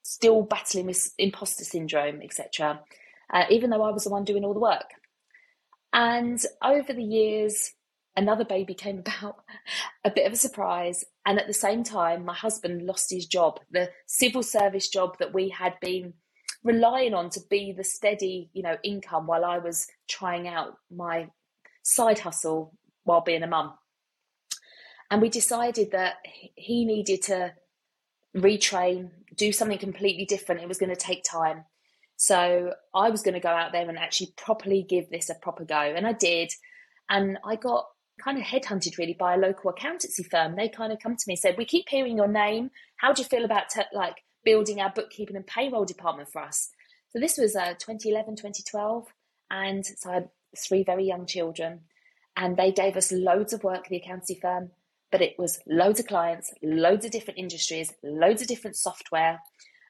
still 0.03 0.41
battling 0.43 0.85
with 0.85 1.13
imposter 1.17 1.63
syndrome, 1.63 2.21
etc. 2.21 2.81
uh, 3.33 3.45
even 3.49 3.69
though 3.69 3.83
I 3.83 3.91
was 3.91 4.03
the 4.03 4.09
one 4.09 4.25
doing 4.25 4.43
all 4.43 4.53
the 4.53 4.59
work. 4.59 4.91
And 5.93 6.39
over 6.63 6.93
the 6.93 7.03
years, 7.03 7.73
another 8.15 8.45
baby 8.45 8.73
came 8.73 8.99
about, 9.05 9.37
a 10.03 10.11
bit 10.11 10.27
of 10.27 10.33
a 10.33 10.37
surprise. 10.37 11.05
And 11.27 11.37
at 11.39 11.45
the 11.45 11.53
same 11.53 11.83
time, 11.83 12.23
my 12.23 12.33
husband 12.33 12.83
lost 12.83 13.11
his 13.11 13.25
job, 13.25 13.59
the 13.69 13.89
civil 14.05 14.41
service 14.41 14.87
job 14.87 15.17
that 15.19 15.33
we 15.33 15.49
had 15.49 15.73
been 15.81 16.13
relying 16.63 17.13
on 17.13 17.29
to 17.31 17.41
be 17.49 17.73
the 17.73 17.83
steady, 17.83 18.49
you 18.53 18.63
know, 18.63 18.77
income 18.81 19.27
while 19.27 19.43
I 19.43 19.57
was 19.57 19.87
trying 20.07 20.47
out 20.47 20.77
my 20.89 21.27
side 21.83 22.19
hustle 22.19 22.73
while 23.03 23.19
being 23.19 23.43
a 23.43 23.47
mum. 23.47 23.73
And 25.11 25.21
we 25.21 25.27
decided 25.27 25.91
that 25.91 26.15
he 26.55 26.85
needed 26.85 27.23
to 27.23 27.53
retrain, 28.33 29.09
do 29.35 29.51
something 29.51 29.79
completely 29.79 30.23
different. 30.23 30.61
It 30.61 30.69
was 30.69 30.77
going 30.77 30.95
to 30.95 30.95
take 30.95 31.25
time. 31.25 31.65
So 32.15 32.73
I 32.95 33.09
was 33.09 33.21
going 33.21 33.33
to 33.33 33.41
go 33.41 33.49
out 33.49 33.73
there 33.73 33.89
and 33.89 33.99
actually 33.99 34.33
properly 34.37 34.81
give 34.81 35.09
this 35.09 35.29
a 35.29 35.35
proper 35.35 35.65
go. 35.65 35.75
And 35.75 36.07
I 36.07 36.13
did. 36.13 36.53
And 37.09 37.37
I 37.43 37.57
got 37.57 37.85
kind 38.23 38.37
of 38.37 38.43
headhunted 38.43 38.97
really 38.97 39.13
by 39.13 39.35
a 39.35 39.37
local 39.37 39.69
accountancy 39.69 40.23
firm. 40.23 40.55
They 40.55 40.69
kind 40.69 40.91
of 40.91 40.99
come 40.99 41.15
to 41.15 41.23
me 41.27 41.33
and 41.33 41.39
said, 41.39 41.55
We 41.57 41.65
keep 41.65 41.85
hearing 41.89 42.17
your 42.17 42.27
name. 42.27 42.71
How 42.97 43.13
do 43.13 43.21
you 43.21 43.27
feel 43.27 43.45
about 43.45 43.69
te- 43.69 43.81
like 43.93 44.23
building 44.43 44.81
our 44.81 44.91
bookkeeping 44.91 45.35
and 45.35 45.45
payroll 45.45 45.85
department 45.85 46.29
for 46.31 46.41
us? 46.41 46.69
So 47.09 47.19
this 47.19 47.37
was 47.37 47.55
uh, 47.55 47.73
2011, 47.79 48.35
2012. 48.35 49.07
And 49.49 49.85
so 49.85 50.09
I 50.09 50.13
had 50.15 50.29
three 50.57 50.83
very 50.83 51.05
young 51.05 51.25
children. 51.25 51.81
And 52.35 52.57
they 52.57 52.71
gave 52.71 52.97
us 52.97 53.11
loads 53.11 53.53
of 53.53 53.63
work, 53.63 53.87
the 53.87 53.97
accountancy 53.97 54.37
firm, 54.39 54.69
but 55.11 55.21
it 55.21 55.35
was 55.39 55.59
loads 55.67 55.99
of 55.99 56.07
clients, 56.07 56.53
loads 56.61 57.05
of 57.05 57.11
different 57.11 57.39
industries, 57.39 57.93
loads 58.03 58.41
of 58.41 58.47
different 58.47 58.75
software. 58.75 59.39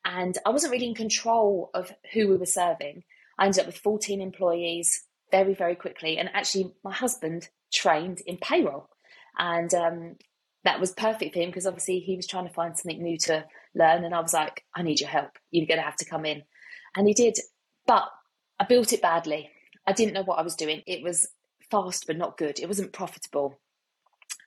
And 0.05 0.37
I 0.45 0.51
wasn't 0.51 0.71
really 0.71 0.87
in 0.87 0.95
control 0.95 1.69
of 1.73 1.91
who 2.13 2.29
we 2.29 2.37
were 2.37 2.45
serving. 2.45 3.03
I 3.37 3.45
ended 3.45 3.59
up 3.61 3.65
with 3.65 3.77
14 3.77 4.21
employees 4.21 5.03
very, 5.31 5.53
very 5.53 5.75
quickly. 5.75 6.17
And 6.17 6.29
actually, 6.33 6.73
my 6.83 6.93
husband 6.93 7.49
trained 7.73 8.21
in 8.25 8.37
payroll. 8.37 8.89
And 9.37 9.73
um, 9.73 10.15
that 10.63 10.79
was 10.79 10.91
perfect 10.91 11.33
for 11.33 11.39
him 11.39 11.49
because 11.49 11.67
obviously 11.67 11.99
he 11.99 12.15
was 12.15 12.27
trying 12.27 12.47
to 12.47 12.53
find 12.53 12.77
something 12.77 13.01
new 13.01 13.17
to 13.19 13.45
learn. 13.75 14.03
And 14.03 14.13
I 14.13 14.21
was 14.21 14.33
like, 14.33 14.63
I 14.75 14.81
need 14.81 14.99
your 14.99 15.09
help. 15.09 15.31
You're 15.51 15.67
going 15.67 15.79
to 15.79 15.85
have 15.85 15.97
to 15.97 16.05
come 16.05 16.25
in. 16.25 16.43
And 16.95 17.07
he 17.07 17.13
did. 17.13 17.37
But 17.85 18.09
I 18.59 18.65
built 18.65 18.93
it 18.93 19.01
badly. 19.01 19.49
I 19.85 19.93
didn't 19.93 20.13
know 20.13 20.23
what 20.23 20.39
I 20.39 20.43
was 20.43 20.55
doing. 20.55 20.81
It 20.87 21.03
was 21.03 21.29
fast, 21.69 22.05
but 22.07 22.17
not 22.17 22.37
good. 22.37 22.59
It 22.59 22.67
wasn't 22.67 22.93
profitable. 22.93 23.59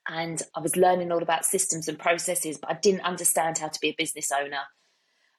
And 0.09 0.41
I 0.55 0.59
was 0.59 0.75
learning 0.75 1.11
all 1.11 1.23
about 1.23 1.45
systems 1.45 1.87
and 1.87 1.97
processes, 1.97 2.57
but 2.57 2.71
I 2.71 2.77
didn't 2.81 3.01
understand 3.01 3.59
how 3.59 3.67
to 3.67 3.79
be 3.79 3.89
a 3.89 3.95
business 3.97 4.31
owner 4.31 4.61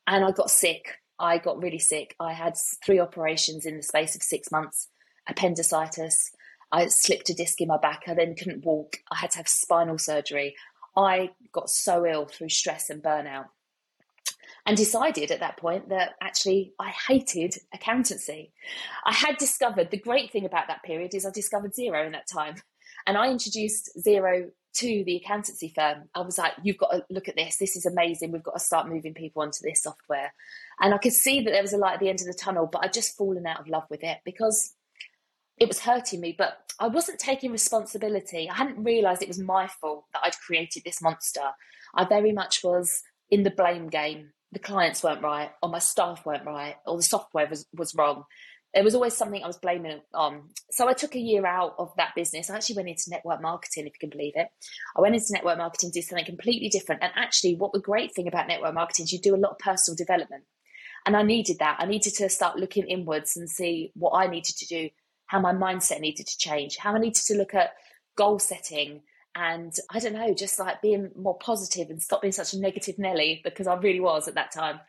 and 0.06 0.24
I 0.24 0.30
got 0.30 0.50
sick. 0.50 0.98
I 1.18 1.38
got 1.38 1.62
really 1.62 1.78
sick. 1.78 2.14
I 2.18 2.32
had 2.32 2.54
three 2.84 2.98
operations 2.98 3.66
in 3.66 3.76
the 3.76 3.82
space 3.82 4.16
of 4.16 4.22
six 4.22 4.50
months 4.50 4.88
appendicitis. 5.28 6.32
I 6.72 6.86
slipped 6.88 7.30
a 7.30 7.34
disc 7.34 7.60
in 7.60 7.68
my 7.68 7.76
back. 7.76 8.04
I 8.08 8.14
then 8.14 8.34
couldn't 8.34 8.64
walk. 8.64 8.96
I 9.10 9.16
had 9.16 9.30
to 9.32 9.38
have 9.38 9.48
spinal 9.48 9.98
surgery. 9.98 10.56
I 10.96 11.30
got 11.52 11.70
so 11.70 12.06
ill 12.06 12.26
through 12.26 12.48
stress 12.48 12.90
and 12.90 13.02
burnout 13.02 13.46
and 14.66 14.76
decided 14.76 15.30
at 15.30 15.40
that 15.40 15.56
point 15.56 15.88
that 15.88 16.14
actually 16.20 16.72
I 16.78 16.90
hated 16.90 17.56
accountancy. 17.74 18.52
I 19.04 19.12
had 19.12 19.36
discovered 19.36 19.90
the 19.90 19.96
great 19.96 20.30
thing 20.30 20.44
about 20.44 20.68
that 20.68 20.82
period 20.82 21.14
is 21.14 21.26
I 21.26 21.30
discovered 21.30 21.74
Xero 21.74 22.06
in 22.06 22.12
that 22.12 22.28
time. 22.32 22.56
And 23.06 23.18
I 23.18 23.30
introduced 23.30 23.90
Xero 23.98 24.50
to 24.74 25.04
the 25.04 25.16
accountancy 25.16 25.72
firm. 25.74 26.08
I 26.14 26.20
was 26.20 26.38
like, 26.38 26.52
you've 26.62 26.78
got 26.78 26.92
to 26.92 27.04
look 27.10 27.28
at 27.28 27.36
this. 27.36 27.56
This 27.56 27.76
is 27.76 27.84
amazing. 27.84 28.30
We've 28.30 28.42
got 28.42 28.54
to 28.54 28.60
start 28.60 28.88
moving 28.88 29.14
people 29.14 29.42
onto 29.42 29.58
this 29.62 29.82
software. 29.82 30.32
And 30.80 30.94
I 30.94 30.98
could 30.98 31.12
see 31.12 31.42
that 31.42 31.50
there 31.50 31.62
was 31.62 31.72
a 31.72 31.78
light 31.78 31.94
at 31.94 32.00
the 32.00 32.08
end 32.08 32.20
of 32.20 32.26
the 32.26 32.32
tunnel, 32.32 32.68
but 32.70 32.84
I'd 32.84 32.92
just 32.92 33.16
fallen 33.16 33.46
out 33.46 33.60
of 33.60 33.68
love 33.68 33.84
with 33.90 34.04
it 34.04 34.18
because 34.24 34.74
it 35.62 35.68
was 35.68 35.80
hurting 35.80 36.20
me. 36.20 36.34
But 36.36 36.58
I 36.78 36.88
wasn't 36.88 37.18
taking 37.18 37.52
responsibility. 37.52 38.48
I 38.50 38.54
hadn't 38.54 38.82
realized 38.82 39.22
it 39.22 39.28
was 39.28 39.38
my 39.38 39.68
fault 39.68 40.04
that 40.12 40.22
I'd 40.24 40.38
created 40.38 40.82
this 40.84 41.00
monster. 41.00 41.50
I 41.94 42.04
very 42.04 42.32
much 42.32 42.64
was 42.64 43.02
in 43.30 43.42
the 43.42 43.50
blame 43.50 43.88
game. 43.88 44.32
The 44.52 44.58
clients 44.58 45.02
weren't 45.02 45.22
right, 45.22 45.50
or 45.62 45.70
my 45.70 45.78
staff 45.78 46.26
weren't 46.26 46.44
right, 46.44 46.76
or 46.86 46.96
the 46.96 47.02
software 47.02 47.46
was, 47.48 47.66
was 47.74 47.94
wrong 47.94 48.24
there 48.74 48.84
was 48.84 48.94
always 48.94 49.16
something 49.16 49.42
I 49.42 49.46
was 49.46 49.58
blaming 49.58 50.00
on. 50.14 50.48
So 50.70 50.88
I 50.88 50.94
took 50.94 51.14
a 51.14 51.20
year 51.20 51.44
out 51.44 51.74
of 51.78 51.92
that 51.96 52.14
business. 52.14 52.48
I 52.48 52.56
actually 52.56 52.76
went 52.76 52.88
into 52.88 53.10
network 53.10 53.42
marketing, 53.42 53.86
if 53.86 53.94
you 53.94 54.08
can 54.08 54.10
believe 54.10 54.32
it. 54.34 54.48
I 54.96 55.00
went 55.00 55.14
into 55.14 55.32
network 55.32 55.58
marketing, 55.58 55.90
did 55.92 56.04
something 56.04 56.24
completely 56.24 56.68
different. 56.68 57.02
And 57.02 57.12
actually, 57.14 57.54
what 57.56 57.72
the 57.72 57.80
great 57.80 58.14
thing 58.14 58.28
about 58.28 58.48
network 58.48 58.74
marketing 58.74 59.04
is 59.04 59.12
you 59.12 59.18
do 59.18 59.34
a 59.34 59.36
lot 59.36 59.52
of 59.52 59.58
personal 59.58 59.96
development. 59.96 60.44
And 61.04 61.16
I 61.16 61.22
needed 61.22 61.58
that. 61.58 61.76
I 61.80 61.86
needed 61.86 62.14
to 62.14 62.28
start 62.28 62.58
looking 62.58 62.86
inwards 62.86 63.36
and 63.36 63.50
see 63.50 63.92
what 63.94 64.12
I 64.12 64.26
needed 64.26 64.56
to 64.56 64.66
do, 64.66 64.88
how 65.32 65.40
my 65.40 65.52
mindset 65.52 66.00
needed 66.00 66.26
to 66.26 66.38
change, 66.38 66.76
how 66.76 66.94
I 66.94 66.98
needed 66.98 67.22
to 67.24 67.34
look 67.34 67.54
at 67.54 67.72
goal 68.16 68.38
setting. 68.38 69.00
And 69.34 69.74
I 69.90 69.98
don't 69.98 70.12
know, 70.12 70.34
just 70.34 70.58
like 70.58 70.82
being 70.82 71.10
more 71.16 71.38
positive 71.38 71.88
and 71.88 72.02
stop 72.02 72.20
being 72.20 72.32
such 72.32 72.52
a 72.52 72.58
negative 72.58 72.98
Nelly 72.98 73.40
because 73.42 73.66
I 73.66 73.74
really 73.76 74.00
was 74.00 74.28
at 74.28 74.34
that 74.34 74.52
time. 74.52 74.80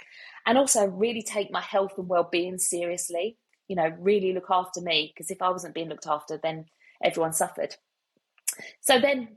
And 0.46 0.58
also 0.58 0.86
really 0.86 1.24
take 1.24 1.50
my 1.50 1.62
health 1.62 1.94
and 1.98 2.10
well 2.10 2.28
being 2.30 2.58
seriously 2.58 3.38
you 3.68 3.76
know, 3.76 3.94
really 4.00 4.34
look 4.34 4.48
after 4.50 4.82
me 4.82 5.12
because 5.14 5.32
if 5.32 5.42
I 5.42 5.50
wasn't 5.50 5.74
being 5.74 5.90
looked 5.90 6.08
after, 6.08 6.38
then 6.38 6.66
everyone 7.04 7.34
suffered. 7.34 7.76
So 8.82 9.00
then 9.00 9.30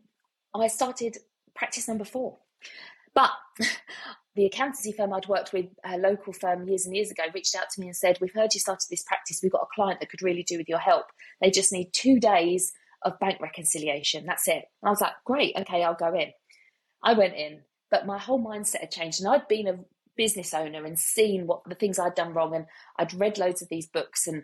I 0.55 0.67
started 0.67 1.19
practice 1.55 1.89
number 1.89 2.05
four. 2.05 2.39
But 3.15 3.31
the 4.37 4.47
accountancy 4.47 4.93
firm 4.93 5.13
I'd 5.13 5.27
worked 5.29 5.53
with, 5.53 5.67
a 5.85 5.97
local 5.97 6.33
firm 6.33 6.69
years 6.69 6.85
and 6.85 6.95
years 6.95 7.11
ago, 7.11 7.23
reached 7.35 7.57
out 7.57 7.71
to 7.71 7.81
me 7.81 7.89
and 7.89 7.97
said, 7.97 8.19
We've 8.21 8.35
heard 8.35 8.55
you 8.55 8.61
started 8.61 8.87
this 8.91 9.03
practice. 9.03 9.41
We've 9.43 9.53
got 9.53 9.63
a 9.63 9.75
client 9.75 10.01
that 10.01 10.11
could 10.11 10.23
really 10.23 10.43
do 10.43 10.59
with 10.59 10.69
your 10.69 10.79
help. 10.79 11.07
They 11.41 11.51
just 11.51 11.73
need 11.73 11.93
two 11.93 12.21
days 12.21 12.73
of 13.03 13.19
bank 13.19 13.41
reconciliation. 13.41 14.27
That's 14.27 14.47
it. 14.47 14.65
I 14.85 14.91
was 14.91 15.01
like, 15.01 15.15
Great, 15.25 15.57
okay, 15.57 15.83
I'll 15.83 15.95
go 15.95 16.15
in. 16.15 16.33
I 17.03 17.15
went 17.15 17.35
in, 17.35 17.63
but 17.91 18.07
my 18.07 18.19
whole 18.19 18.45
mindset 18.45 18.81
had 18.81 18.91
changed. 18.91 19.21
And 19.21 19.29
I'd 19.29 19.49
been 19.49 19.69
a 19.69 19.79
business 20.17 20.53
owner 20.53 20.85
and 20.85 20.99
seen 20.99 21.47
what 21.47 21.63
the 21.67 21.75
things 21.75 21.99
I'd 21.99 22.15
done 22.15 22.35
wrong. 22.35 22.55
And 22.55 22.67
I'd 22.99 23.15
read 23.15 23.39
loads 23.39 23.63
of 23.63 23.69
these 23.69 23.87
books. 23.87 24.27
And 24.27 24.43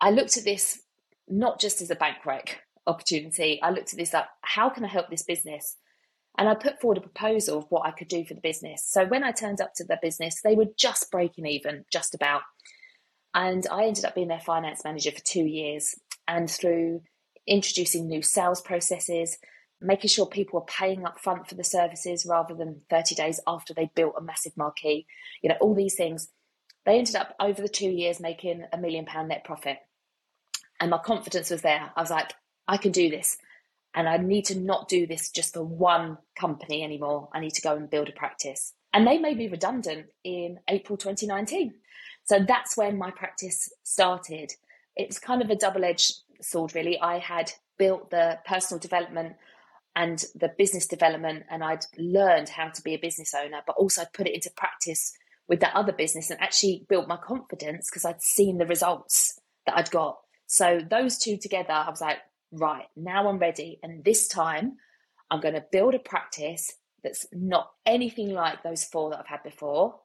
I 0.00 0.10
looked 0.10 0.36
at 0.36 0.44
this 0.44 0.80
not 1.28 1.60
just 1.60 1.82
as 1.82 1.90
a 1.90 1.96
bank 1.96 2.24
rec 2.24 2.60
opportunity, 2.86 3.60
I 3.62 3.70
looked 3.70 3.92
at 3.92 3.98
this 3.98 4.12
like, 4.12 4.26
how 4.42 4.70
can 4.70 4.84
I 4.84 4.88
help 4.88 5.10
this 5.10 5.24
business? 5.24 5.76
And 6.38 6.48
I 6.48 6.54
put 6.54 6.80
forward 6.80 6.98
a 6.98 7.02
proposal 7.02 7.58
of 7.58 7.66
what 7.70 7.86
I 7.86 7.92
could 7.92 8.08
do 8.08 8.24
for 8.24 8.34
the 8.34 8.40
business. 8.40 8.84
So 8.86 9.06
when 9.06 9.24
I 9.24 9.32
turned 9.32 9.60
up 9.60 9.72
to 9.76 9.84
the 9.84 9.98
business, 10.02 10.40
they 10.42 10.54
were 10.54 10.66
just 10.76 11.10
breaking 11.10 11.46
even, 11.46 11.84
just 11.90 12.14
about. 12.14 12.42
And 13.34 13.66
I 13.70 13.84
ended 13.84 14.04
up 14.04 14.14
being 14.14 14.28
their 14.28 14.40
finance 14.40 14.82
manager 14.84 15.10
for 15.10 15.22
two 15.24 15.44
years. 15.44 15.94
And 16.28 16.50
through 16.50 17.02
introducing 17.46 18.06
new 18.06 18.22
sales 18.22 18.60
processes, 18.60 19.38
making 19.80 20.08
sure 20.08 20.26
people 20.26 20.60
are 20.60 20.66
paying 20.66 21.04
up 21.06 21.20
front 21.20 21.48
for 21.48 21.54
the 21.54 21.64
services 21.64 22.26
rather 22.28 22.54
than 22.54 22.82
30 22.90 23.14
days 23.14 23.40
after 23.46 23.72
they 23.72 23.90
built 23.94 24.14
a 24.18 24.22
massive 24.22 24.56
marquee. 24.56 25.06
You 25.42 25.50
know, 25.50 25.56
all 25.60 25.74
these 25.74 25.94
things. 25.94 26.28
They 26.84 26.98
ended 26.98 27.16
up 27.16 27.34
over 27.40 27.60
the 27.60 27.68
two 27.68 27.90
years 27.90 28.20
making 28.20 28.64
a 28.72 28.78
million 28.78 29.06
pound 29.06 29.28
net 29.28 29.44
profit. 29.44 29.78
And 30.80 30.90
my 30.90 30.98
confidence 30.98 31.50
was 31.50 31.62
there. 31.62 31.90
I 31.96 32.00
was 32.00 32.10
like, 32.10 32.32
I 32.68 32.76
can 32.76 32.92
do 32.92 33.10
this. 33.10 33.38
And 33.96 34.08
I 34.08 34.18
need 34.18 34.44
to 34.46 34.58
not 34.58 34.88
do 34.88 35.06
this 35.06 35.30
just 35.30 35.54
for 35.54 35.64
one 35.64 36.18
company 36.38 36.84
anymore. 36.84 37.30
I 37.32 37.40
need 37.40 37.54
to 37.54 37.62
go 37.62 37.74
and 37.74 37.90
build 37.90 38.10
a 38.10 38.12
practice. 38.12 38.74
And 38.92 39.06
they 39.06 39.18
made 39.18 39.38
me 39.38 39.48
redundant 39.48 40.06
in 40.22 40.60
April 40.68 40.98
2019. 40.98 41.74
So 42.24 42.44
that's 42.46 42.76
when 42.76 42.98
my 42.98 43.10
practice 43.10 43.72
started. 43.82 44.52
It 44.96 45.08
was 45.08 45.18
kind 45.18 45.40
of 45.40 45.48
a 45.48 45.56
double 45.56 45.84
edged 45.84 46.12
sword, 46.42 46.74
really. 46.74 47.00
I 47.00 47.18
had 47.18 47.52
built 47.78 48.10
the 48.10 48.38
personal 48.44 48.78
development 48.78 49.36
and 49.94 50.22
the 50.34 50.52
business 50.58 50.86
development 50.86 51.44
and 51.50 51.64
I'd 51.64 51.86
learned 51.96 52.50
how 52.50 52.68
to 52.68 52.82
be 52.82 52.94
a 52.94 52.98
business 52.98 53.34
owner, 53.34 53.62
but 53.66 53.76
also 53.76 54.02
I'd 54.02 54.12
put 54.12 54.26
it 54.26 54.34
into 54.34 54.50
practice 54.50 55.14
with 55.48 55.60
that 55.60 55.74
other 55.74 55.92
business 55.92 56.30
and 56.30 56.40
actually 56.40 56.84
built 56.88 57.08
my 57.08 57.16
confidence 57.16 57.88
because 57.90 58.04
I'd 58.04 58.22
seen 58.22 58.58
the 58.58 58.66
results 58.66 59.40
that 59.64 59.76
I'd 59.76 59.90
got. 59.90 60.18
So 60.46 60.80
those 60.88 61.16
two 61.16 61.38
together, 61.38 61.72
I 61.72 61.88
was 61.88 62.00
like, 62.00 62.18
right, 62.52 62.86
now 62.96 63.28
I'm 63.28 63.38
ready. 63.38 63.78
And 63.82 64.04
this 64.04 64.28
time 64.28 64.76
I'm 65.30 65.40
going 65.40 65.54
to 65.54 65.64
build 65.72 65.94
a 65.94 65.98
practice 65.98 66.72
that's 67.02 67.26
not 67.32 67.70
anything 67.84 68.32
like 68.32 68.62
those 68.62 68.84
four 68.84 69.10
that 69.10 69.20
I've 69.20 69.26
had 69.26 69.42
before. 69.42 70.00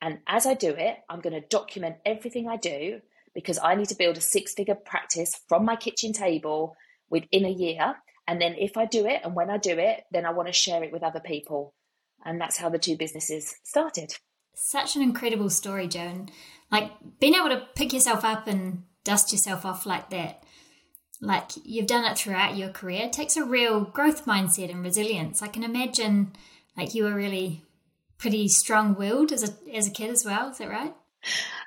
And 0.00 0.18
as 0.26 0.46
I 0.46 0.54
do 0.54 0.70
it, 0.70 0.96
I'm 1.08 1.20
going 1.20 1.40
to 1.40 1.46
document 1.48 1.96
everything 2.04 2.48
I 2.48 2.56
do 2.56 3.00
because 3.34 3.58
I 3.62 3.74
need 3.74 3.88
to 3.88 3.96
build 3.96 4.16
a 4.16 4.20
six 4.20 4.52
figure 4.54 4.74
practice 4.74 5.40
from 5.48 5.64
my 5.64 5.76
kitchen 5.76 6.12
table 6.12 6.76
within 7.08 7.44
a 7.44 7.50
year 7.50 7.96
and 8.26 8.40
then 8.40 8.54
if 8.58 8.76
I 8.76 8.86
do 8.86 9.06
it 9.06 9.20
and 9.24 9.34
when 9.34 9.50
I 9.50 9.58
do 9.58 9.78
it, 9.78 10.04
then 10.10 10.24
I 10.24 10.30
want 10.30 10.48
to 10.48 10.52
share 10.52 10.82
it 10.82 10.92
with 10.92 11.02
other 11.02 11.20
people. 11.20 11.74
And 12.24 12.40
that's 12.40 12.56
how 12.56 12.68
the 12.68 12.78
two 12.78 12.96
businesses 12.96 13.54
started. 13.64 14.14
Such 14.54 14.96
an 14.96 15.02
incredible 15.02 15.50
story, 15.50 15.88
Joan. 15.88 16.28
Like 16.70 16.92
being 17.18 17.34
able 17.34 17.48
to 17.48 17.66
pick 17.74 17.92
yourself 17.92 18.24
up 18.24 18.46
and 18.46 18.84
dust 19.04 19.32
yourself 19.32 19.64
off 19.64 19.86
like 19.86 20.10
that, 20.10 20.41
like 21.22 21.52
you've 21.64 21.86
done 21.86 22.04
it 22.04 22.18
throughout 22.18 22.58
your 22.58 22.68
career, 22.68 23.08
takes 23.08 23.38
a 23.38 23.44
real 23.44 23.80
growth 23.80 24.26
mindset 24.26 24.70
and 24.70 24.82
resilience. 24.84 25.40
I 25.40 25.46
can 25.48 25.62
imagine 25.64 26.32
like 26.76 26.94
you 26.94 27.04
were 27.04 27.14
really 27.14 27.62
pretty 28.18 28.48
strong 28.48 28.94
willed 28.94 29.32
as 29.32 29.42
a 29.42 29.74
as 29.74 29.86
a 29.86 29.90
kid 29.90 30.10
as 30.10 30.24
well. 30.26 30.50
Is 30.50 30.58
that 30.58 30.68
right? 30.68 30.94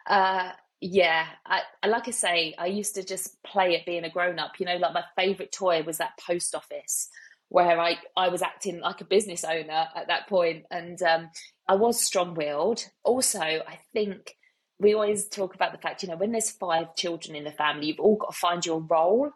Uh, 0.05 0.51
Yeah, 0.81 1.25
I, 1.45 1.61
like 1.87 2.07
I 2.07 2.11
say, 2.11 2.53
I 2.59 2.67
used 2.67 2.95
to 2.95 3.03
just 3.03 3.41
play 3.43 3.75
at 3.75 3.85
being 3.85 4.03
a 4.03 4.09
grown 4.09 4.37
up. 4.37 4.59
You 4.59 4.65
know, 4.67 4.75
like 4.75 4.93
my 4.93 5.03
favorite 5.15 5.51
toy 5.51 5.81
was 5.83 5.97
that 5.97 6.19
post 6.19 6.53
office 6.53 7.09
where 7.49 7.79
I, 7.79 7.97
I 8.17 8.27
was 8.29 8.41
acting 8.41 8.81
like 8.81 9.01
a 9.01 9.05
business 9.05 9.43
owner 9.43 9.87
at 9.95 10.07
that 10.07 10.27
point, 10.27 10.65
and 10.69 11.01
um, 11.01 11.29
I 11.67 11.75
was 11.75 12.05
strong 12.05 12.35
willed. 12.35 12.85
Also, 13.03 13.39
I 13.39 13.79
think 13.93 14.35
we 14.79 14.93
always 14.93 15.27
talk 15.27 15.55
about 15.55 15.71
the 15.71 15.77
fact, 15.77 16.03
you 16.03 16.09
know, 16.09 16.17
when 16.17 16.31
there's 16.31 16.51
five 16.51 16.95
children 16.95 17.35
in 17.35 17.43
the 17.43 17.51
family, 17.51 17.87
you've 17.87 17.99
all 17.99 18.17
got 18.17 18.31
to 18.31 18.37
find 18.37 18.65
your 18.65 18.81
role. 18.81 19.31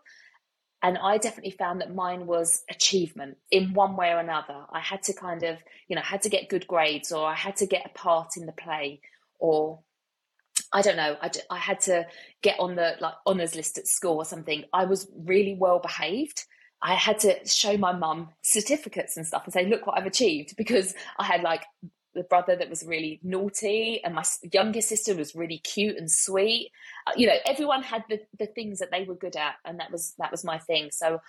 And 0.82 0.98
I 0.98 1.18
definitely 1.18 1.52
found 1.52 1.82
that 1.82 1.94
mine 1.94 2.26
was 2.26 2.64
achievement 2.70 3.38
in 3.52 3.74
one 3.74 3.98
way 3.98 4.12
or 4.12 4.20
another. 4.20 4.66
I 4.72 4.80
had 4.80 5.04
to 5.04 5.14
kind 5.14 5.44
of, 5.44 5.58
you 5.88 5.96
know, 5.96 6.02
had 6.02 6.22
to 6.22 6.30
get 6.30 6.50
good 6.50 6.68
grades 6.68 7.12
or 7.12 7.26
I 7.26 7.36
had 7.36 7.58
to 7.58 7.66
get 7.66 7.86
a 7.86 7.98
part 7.98 8.38
in 8.38 8.46
the 8.46 8.54
play 8.54 9.02
or 9.40 9.82
I 10.72 10.82
don't 10.82 10.98
know. 10.98 11.18
I, 11.22 11.32
I 11.50 11.58
had 11.58 11.82
to 11.82 12.06
get 12.42 12.60
on 12.60 12.76
the 12.76 12.96
like 13.00 13.16
honors 13.26 13.56
list 13.56 13.78
at 13.78 13.88
school 13.88 14.18
or 14.18 14.26
something. 14.26 14.64
I 14.72 14.86
was 14.86 15.10
really 15.18 15.56
well 15.56 15.80
behaved. 15.80 16.46
I 16.82 16.94
had 16.94 17.20
to 17.20 17.46
show 17.46 17.78
my 17.78 17.92
mum 17.92 18.30
certificates 18.42 19.18
and 19.18 19.28
stuff 19.28 19.44
and 19.46 19.54
say, 19.54 19.66
look 19.66 19.86
what 19.86 19.98
I've 19.98 20.06
achieved 20.06 20.56
because 20.56 20.94
I 21.18 21.26
had 21.26 21.42
like 21.42 21.64
the 22.20 22.26
brother 22.26 22.54
that 22.54 22.70
was 22.70 22.86
really 22.86 23.18
naughty 23.24 24.02
and 24.04 24.14
my 24.14 24.24
younger 24.52 24.82
sister 24.82 25.16
was 25.16 25.34
really 25.36 25.60
cute 25.60 25.96
and 25.96 26.12
sweet. 26.12 26.70
Uh, 27.08 27.14
you 27.16 27.26
know, 27.26 27.38
everyone 27.46 27.82
had 27.82 28.04
the, 28.10 28.20
the 28.38 28.46
things 28.46 28.80
that 28.80 28.92
they 28.92 29.06
were 29.06 29.16
good 29.16 29.38
at 29.38 29.56
and 29.64 29.80
that 29.80 29.90
was 29.90 30.16
that 30.20 30.32
was 30.32 30.44
my 30.44 30.58
thing. 30.58 30.90
So 30.92 31.22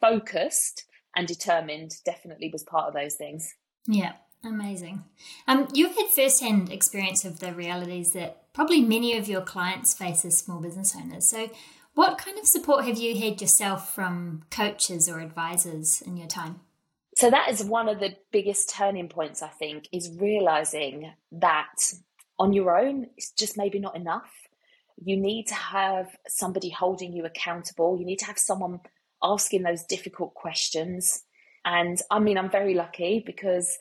focused 0.00 0.84
and 1.16 1.26
determined 1.26 1.90
definitely 2.04 2.48
was 2.52 2.62
part 2.62 2.86
of 2.86 2.94
those 2.94 3.16
things. 3.16 3.52
Yeah. 3.88 4.12
Amazing. 4.44 5.02
Um, 5.48 5.66
you've 5.72 5.96
had 5.96 6.06
firsthand 6.14 6.70
experience 6.70 7.24
of 7.24 7.40
the 7.40 7.52
realities 7.52 8.12
that 8.12 8.52
probably 8.52 8.82
many 8.82 9.16
of 9.18 9.26
your 9.26 9.40
clients 9.40 9.94
face 9.94 10.24
as 10.24 10.38
small 10.38 10.60
business 10.60 10.94
owners. 10.96 11.28
So, 11.28 11.50
what 11.94 12.18
kind 12.18 12.38
of 12.38 12.46
support 12.46 12.84
have 12.84 12.98
you 12.98 13.18
had 13.18 13.40
yourself 13.40 13.92
from 13.92 14.44
coaches 14.50 15.08
or 15.10 15.18
advisors 15.18 16.00
in 16.06 16.16
your 16.16 16.28
time? 16.28 16.60
So, 17.16 17.30
that 17.30 17.48
is 17.48 17.64
one 17.64 17.88
of 17.88 17.98
the 17.98 18.14
biggest 18.30 18.68
turning 18.68 19.08
points, 19.08 19.42
I 19.42 19.48
think, 19.48 19.88
is 19.90 20.14
realizing 20.20 21.12
that 21.32 21.92
on 22.38 22.52
your 22.52 22.76
own, 22.76 23.06
it's 23.16 23.30
just 23.30 23.56
maybe 23.56 23.78
not 23.78 23.96
enough. 23.96 24.30
You 25.02 25.16
need 25.16 25.46
to 25.46 25.54
have 25.54 26.08
somebody 26.28 26.68
holding 26.68 27.14
you 27.14 27.24
accountable. 27.24 27.98
You 27.98 28.04
need 28.04 28.18
to 28.18 28.26
have 28.26 28.38
someone 28.38 28.80
asking 29.22 29.62
those 29.62 29.84
difficult 29.84 30.34
questions. 30.34 31.22
And 31.64 31.98
I 32.10 32.18
mean, 32.18 32.36
I'm 32.36 32.50
very 32.50 32.74
lucky 32.74 33.22
because 33.24 33.78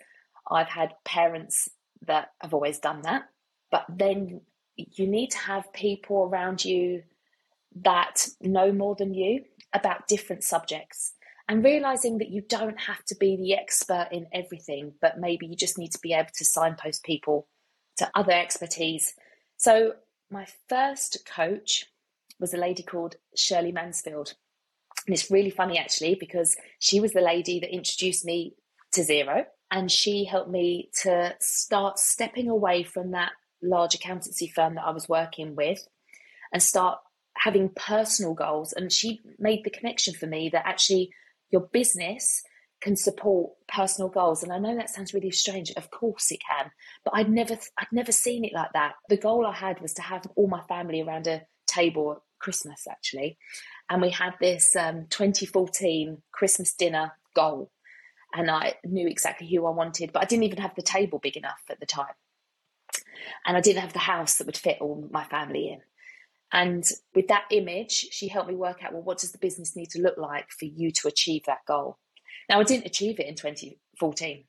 I've 0.49 0.69
had 0.69 0.93
parents 1.03 1.67
that 2.07 2.29
have 2.41 2.53
always 2.53 2.79
done 2.79 3.01
that. 3.01 3.23
But 3.69 3.85
then 3.89 4.41
you 4.77 5.07
need 5.07 5.31
to 5.31 5.37
have 5.39 5.73
people 5.73 6.23
around 6.23 6.63
you 6.63 7.03
that 7.83 8.29
know 8.39 8.71
more 8.71 8.95
than 8.95 9.13
you 9.13 9.43
about 9.73 10.07
different 10.07 10.45
subjects 10.45 11.14
and 11.47 11.63
realizing 11.63 12.17
that 12.17 12.29
you 12.29 12.41
don't 12.41 12.79
have 12.79 13.03
to 13.05 13.15
be 13.15 13.37
the 13.37 13.53
expert 13.53 14.09
in 14.11 14.27
everything, 14.33 14.93
but 15.01 15.19
maybe 15.19 15.45
you 15.45 15.55
just 15.55 15.77
need 15.77 15.91
to 15.91 15.99
be 16.01 16.13
able 16.13 16.29
to 16.35 16.45
signpost 16.45 17.03
people 17.03 17.47
to 17.97 18.09
other 18.15 18.31
expertise. 18.31 19.13
So, 19.57 19.93
my 20.31 20.47
first 20.67 21.27
coach 21.31 21.85
was 22.39 22.53
a 22.53 22.57
lady 22.57 22.83
called 22.83 23.15
Shirley 23.35 23.71
Mansfield. 23.71 24.33
And 25.05 25.13
it's 25.13 25.29
really 25.29 25.51
funny 25.51 25.77
actually 25.77 26.15
because 26.15 26.57
she 26.79 26.99
was 26.99 27.13
the 27.13 27.21
lady 27.21 27.59
that 27.59 27.73
introduced 27.73 28.25
me 28.25 28.55
to 28.93 29.01
Xero 29.01 29.45
and 29.71 29.91
she 29.91 30.25
helped 30.25 30.49
me 30.49 30.89
to 31.03 31.35
start 31.39 31.99
stepping 31.99 32.49
away 32.49 32.83
from 32.83 33.11
that 33.11 33.33
large 33.61 33.95
accountancy 33.95 34.47
firm 34.47 34.75
that 34.75 34.85
I 34.85 34.91
was 34.91 35.09
working 35.09 35.55
with 35.55 35.87
and 36.51 36.61
start 36.61 36.99
having 37.37 37.69
personal 37.69 38.33
goals. 38.33 38.73
And 38.73 38.91
she 38.91 39.21
made 39.37 39.63
the 39.63 39.69
connection 39.69 40.13
for 40.13 40.27
me 40.27 40.49
that 40.49 40.65
actually 40.65 41.11
your 41.55 41.69
business 41.71 42.43
can 42.81 42.97
support 42.97 43.53
personal 43.69 44.09
goals. 44.09 44.43
And 44.43 44.51
I 44.51 44.59
know 44.59 44.75
that 44.75 44.89
sounds 44.89 45.13
really 45.13 45.31
strange. 45.31 45.71
Of 45.71 45.89
course 45.89 46.29
it 46.31 46.41
can, 46.47 46.69
but 47.05 47.13
I'd 47.15 47.29
never, 47.29 47.57
I'd 47.77 47.87
never 47.93 48.11
seen 48.11 48.43
it 48.43 48.53
like 48.53 48.73
that. 48.73 48.95
The 49.07 49.15
goal 49.15 49.45
I 49.45 49.53
had 49.53 49.79
was 49.79 49.93
to 49.93 50.01
have 50.01 50.27
all 50.35 50.47
my 50.47 50.61
family 50.63 51.01
around 51.01 51.27
a 51.27 51.43
table 51.65 52.11
at 52.11 52.17
Christmas, 52.39 52.87
actually. 52.89 53.37
And 53.89 54.01
we 54.01 54.09
had 54.09 54.33
this 54.41 54.75
um, 54.75 55.07
2014 55.09 56.21
Christmas 56.33 56.73
dinner 56.73 57.13
goal 57.33 57.71
and 58.33 58.51
I 58.51 58.73
knew 58.83 59.07
exactly 59.07 59.47
who 59.47 59.65
I 59.65 59.71
wanted, 59.71 60.11
but 60.11 60.21
I 60.21 60.25
didn't 60.25 60.43
even 60.43 60.59
have 60.59 60.75
the 60.75 60.81
table 60.81 61.19
big 61.19 61.37
enough 61.37 61.61
at 61.69 61.79
the 61.79 61.85
time. 61.85 62.13
And 63.45 63.55
I 63.55 63.61
didn't 63.61 63.81
have 63.81 63.93
the 63.93 63.99
house 63.99 64.35
that 64.35 64.45
would 64.45 64.57
fit 64.57 64.79
all 64.81 65.07
my 65.09 65.23
family 65.23 65.69
in. 65.69 65.79
And 66.51 66.83
with 67.13 67.27
that 67.27 67.45
image, 67.51 68.07
she 68.11 68.27
helped 68.27 68.49
me 68.49 68.55
work 68.55 68.83
out 68.83 68.93
well, 68.93 69.01
what 69.01 69.19
does 69.19 69.31
the 69.31 69.37
business 69.37 69.75
need 69.75 69.89
to 69.91 70.01
look 70.01 70.17
like 70.17 70.49
for 70.51 70.65
you 70.65 70.91
to 70.91 71.07
achieve 71.07 71.43
that 71.45 71.65
goal? 71.67 71.97
Now, 72.49 72.59
I 72.59 72.63
didn't 72.63 72.85
achieve 72.85 73.19
it 73.19 73.27
in 73.27 73.35
2014, 73.35 74.43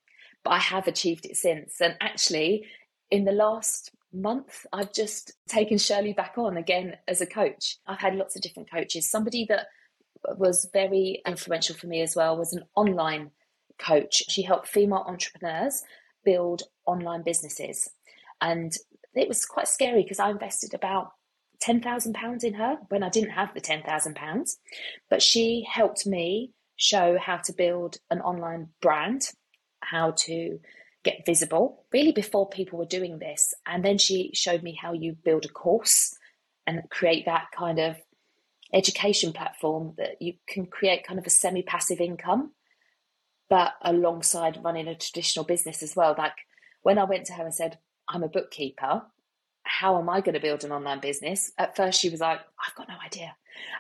but 0.45 0.51
I 0.51 0.59
have 0.59 0.87
achieved 0.87 1.27
it 1.27 1.37
since. 1.37 1.81
And 1.81 1.97
actually, 2.01 2.67
in 3.11 3.25
the 3.25 3.33
last 3.33 3.91
month, 4.13 4.67
I've 4.73 4.93
just 4.93 5.33
taken 5.49 5.79
Shirley 5.79 6.13
back 6.13 6.35
on 6.37 6.57
again 6.57 6.97
as 7.09 7.21
a 7.21 7.27
coach. 7.27 7.79
I've 7.87 8.01
had 8.01 8.15
lots 8.15 8.37
of 8.37 8.43
different 8.43 8.71
coaches. 8.71 9.11
Somebody 9.11 9.47
that 9.49 9.67
was 10.37 10.69
very 10.73 11.23
influential 11.27 11.75
for 11.75 11.87
me 11.87 12.03
as 12.03 12.17
well 12.17 12.37
was 12.37 12.53
an 12.53 12.65
online 12.75 13.31
coach. 13.79 14.25
She 14.29 14.43
helped 14.43 14.69
female 14.69 15.05
entrepreneurs 15.07 15.83
build 16.25 16.63
online 16.87 17.23
businesses. 17.23 17.89
And 18.41 18.73
it 19.15 19.29
was 19.29 19.47
quite 19.47 19.69
scary 19.69 20.03
because 20.03 20.19
I 20.19 20.31
invested 20.31 20.75
about 20.75 21.13
£10,000 21.65 22.45
in 22.45 22.55
her 22.55 22.79
when 22.89 23.03
I 23.03 23.09
didn't 23.09 23.31
have 23.31 23.55
the 23.55 23.61
£10,000. 23.61 24.57
But 25.11 25.23
she 25.23 25.67
helped 25.71 26.07
me 26.07 26.53
show 26.77 27.19
how 27.19 27.39
to 27.39 27.53
build 27.53 27.99
an 28.11 28.21
online 28.21 28.69
brand, 28.83 29.31
how 29.81 30.13
to 30.13 30.59
get 31.05 31.25
visible, 31.25 31.85
really 31.93 32.13
before 32.13 32.49
people 32.49 32.79
were 32.79 32.85
doing 32.85 33.19
this. 33.19 33.55
And 33.67 33.85
then 33.85 33.99
she 33.99 34.31
showed 34.35 34.63
me 34.63 34.79
how 34.81 34.93
you 34.93 35.17
build 35.25 35.45
a 35.45 35.49
course 35.49 36.17
and 36.67 36.83
create 36.91 37.27
that 37.27 37.47
kind 37.57 37.79
of 37.79 37.97
education 38.73 39.33
platform 39.33 39.95
that 39.97 40.21
you 40.21 40.35
can 40.49 40.67
create 40.67 41.07
kind 41.07 41.19
of 41.19 41.27
a 41.27 41.31
semi 41.31 41.63
passive 41.63 42.01
income 42.01 42.53
but 43.49 43.75
alongside 43.83 44.63
running 44.65 44.89
a 44.89 44.95
traditional 44.95 45.45
business 45.45 45.83
as 45.83 45.95
well. 45.95 46.15
Like 46.17 46.35
when 46.83 46.99
I 46.99 47.05
went 47.05 47.27
to 47.27 47.33
her 47.35 47.45
and 47.45 47.55
said, 47.55 47.79
I'm 48.09 48.23
a 48.23 48.29
bookkeeper, 48.29 49.03
how 49.67 49.99
am 49.99 50.09
I 50.09 50.21
going 50.21 50.35
to 50.35 50.41
build 50.41 50.65
an 50.65 50.73
online 50.73 51.01
business? 51.01 51.53
At 51.59 51.77
first, 51.77 52.01
she 52.01 52.09
was 52.09 52.21
like, 52.21 52.41
I've 52.67 52.75
got 52.75 52.89
no 52.89 52.95
idea. 53.05 53.35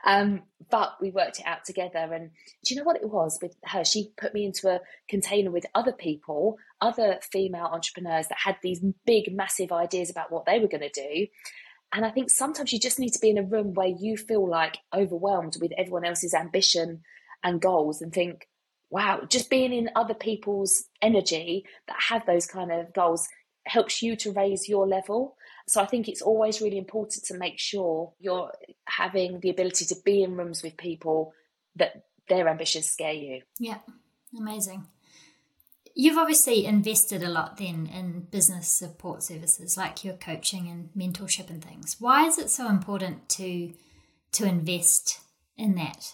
Um, 0.05 0.42
but 0.70 0.94
we 1.01 1.11
worked 1.11 1.38
it 1.38 1.46
out 1.46 1.64
together. 1.64 1.99
And 1.99 2.31
do 2.64 2.75
you 2.75 2.77
know 2.77 2.85
what 2.85 2.96
it 2.96 3.09
was 3.09 3.38
with 3.40 3.57
her? 3.64 3.85
She 3.85 4.12
put 4.16 4.35
me 4.35 4.44
into 4.44 4.68
a 4.68 4.81
container 5.09 5.51
with 5.51 5.66
other 5.75 5.92
people, 5.92 6.59
other 6.81 7.18
female 7.31 7.66
entrepreneurs 7.66 8.29
that 8.29 8.38
had 8.44 8.57
these 8.62 8.85
big, 9.05 9.35
massive 9.35 9.72
ideas 9.72 10.11
about 10.11 10.33
what 10.33 10.46
they 10.46 10.59
were 10.59 10.68
going 10.68 10.88
to 10.88 10.90
do. 10.90 11.27
And 11.92 12.05
I 12.05 12.11
think 12.11 12.31
sometimes 12.31 12.72
you 12.72 12.81
just 12.81 12.99
need 12.99 13.12
to 13.12 13.20
be 13.20 13.31
in 13.31 13.38
a 13.38 13.42
room 13.42 13.75
where 13.75 13.87
you 13.87 14.16
feel 14.16 14.49
like 14.49 14.79
overwhelmed 14.94 15.57
with 15.61 15.72
everyone 15.79 16.05
else's 16.05 16.35
ambition 16.35 17.03
and 17.44 17.61
goals 17.61 18.03
and 18.03 18.12
think, 18.12 18.49
wow, 18.90 19.22
just 19.29 19.51
being 19.51 19.72
in 19.72 19.90
other 19.94 20.14
people's 20.14 20.85
energy 21.01 21.64
that 21.87 21.96
have 22.09 22.27
those 22.27 22.46
kind 22.46 22.72
of 22.72 22.92
goals 22.92 23.29
helps 23.66 24.03
you 24.03 24.16
to 24.16 24.33
raise 24.33 24.68
your 24.68 24.87
level. 24.87 25.36
So 25.68 25.81
I 25.81 25.87
think 25.87 26.09
it's 26.09 26.22
always 26.22 26.61
really 26.61 26.79
important 26.79 27.24
to 27.24 27.37
make 27.37 27.59
sure 27.59 28.12
you're 28.20 28.52
having 28.85 29.40
the 29.40 29.50
ability 29.50 29.85
to 29.87 29.96
be 30.05 30.22
in 30.22 30.37
rooms 30.37 30.62
with 30.62 30.76
people 30.76 31.33
that 31.74 32.05
their 32.29 32.48
ambitions 32.48 32.87
scare 32.87 33.12
you. 33.12 33.42
Yeah, 33.59 33.79
amazing. 34.37 34.87
You've 35.94 36.18
obviously 36.18 36.66
invested 36.66 37.22
a 37.22 37.29
lot 37.29 37.57
then 37.57 37.87
in 37.87 38.26
business 38.31 38.68
support 38.68 39.22
services 39.22 39.76
like 39.76 40.05
your 40.05 40.14
coaching 40.14 40.68
and 40.68 40.90
mentorship 40.96 41.48
and 41.48 41.64
things. 41.64 41.96
Why 41.98 42.26
is 42.26 42.38
it 42.38 42.50
so 42.50 42.68
important 42.68 43.29
to 43.31 43.72
to 44.33 44.44
invest 44.44 45.20
in 45.57 45.74
that? 45.76 46.12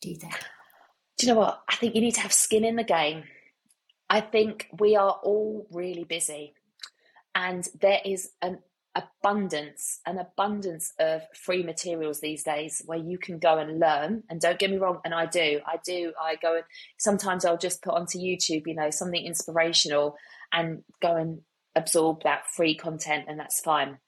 Do 0.00 0.10
you 0.10 0.16
think? 0.16 0.34
do 1.22 1.26
you 1.26 1.32
know 1.32 1.38
what? 1.38 1.62
I 1.68 1.76
think 1.76 1.94
you 1.94 2.00
need 2.00 2.16
to 2.16 2.20
have 2.20 2.32
skin 2.32 2.64
in 2.64 2.74
the 2.74 2.82
game. 2.82 3.22
I 4.10 4.20
think 4.20 4.66
we 4.78 4.96
are 4.96 5.20
all 5.22 5.68
really 5.70 6.02
busy, 6.02 6.54
and 7.32 7.66
there 7.80 8.00
is 8.04 8.30
an 8.42 8.58
abundance, 8.94 10.00
an 10.06 10.18
abundance 10.18 10.92
of 10.98 11.22
free 11.34 11.62
materials 11.62 12.20
these 12.20 12.42
days 12.42 12.82
where 12.84 12.98
you 12.98 13.18
can 13.18 13.38
go 13.38 13.58
and 13.58 13.80
learn. 13.80 14.22
And 14.28 14.40
don't 14.40 14.58
get 14.58 14.70
me 14.70 14.78
wrong, 14.78 15.00
and 15.04 15.14
I 15.14 15.26
do, 15.26 15.60
I 15.66 15.78
do, 15.84 16.12
I 16.20 16.36
go 16.36 16.56
and 16.56 16.64
sometimes 16.98 17.44
I'll 17.44 17.58
just 17.58 17.82
put 17.82 17.94
onto 17.94 18.18
YouTube, 18.18 18.66
you 18.66 18.74
know, 18.74 18.90
something 18.90 19.24
inspirational 19.24 20.16
and 20.52 20.82
go 21.00 21.16
and 21.16 21.40
absorb 21.74 22.22
that 22.24 22.46
free 22.54 22.74
content, 22.74 23.24
and 23.28 23.38
that's 23.38 23.60
fine. 23.60 23.98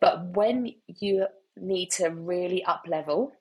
But 0.00 0.34
when 0.36 0.72
you 0.86 1.26
need 1.56 1.90
to 1.92 2.08
really 2.08 2.64
up 2.64 2.84
level 2.88 3.32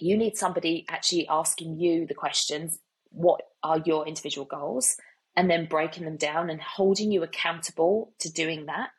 you 0.00 0.16
need 0.16 0.36
somebody 0.36 0.84
actually 0.88 1.26
asking 1.28 1.78
you 1.78 2.06
the 2.06 2.14
questions 2.14 2.78
what 3.10 3.40
are 3.62 3.82
your 3.84 4.06
individual 4.06 4.46
goals 4.46 4.96
and 5.36 5.50
then 5.50 5.66
breaking 5.66 6.04
them 6.04 6.16
down 6.16 6.50
and 6.50 6.60
holding 6.60 7.12
you 7.12 7.22
accountable 7.22 8.12
to 8.18 8.32
doing 8.32 8.66
that 8.66 8.90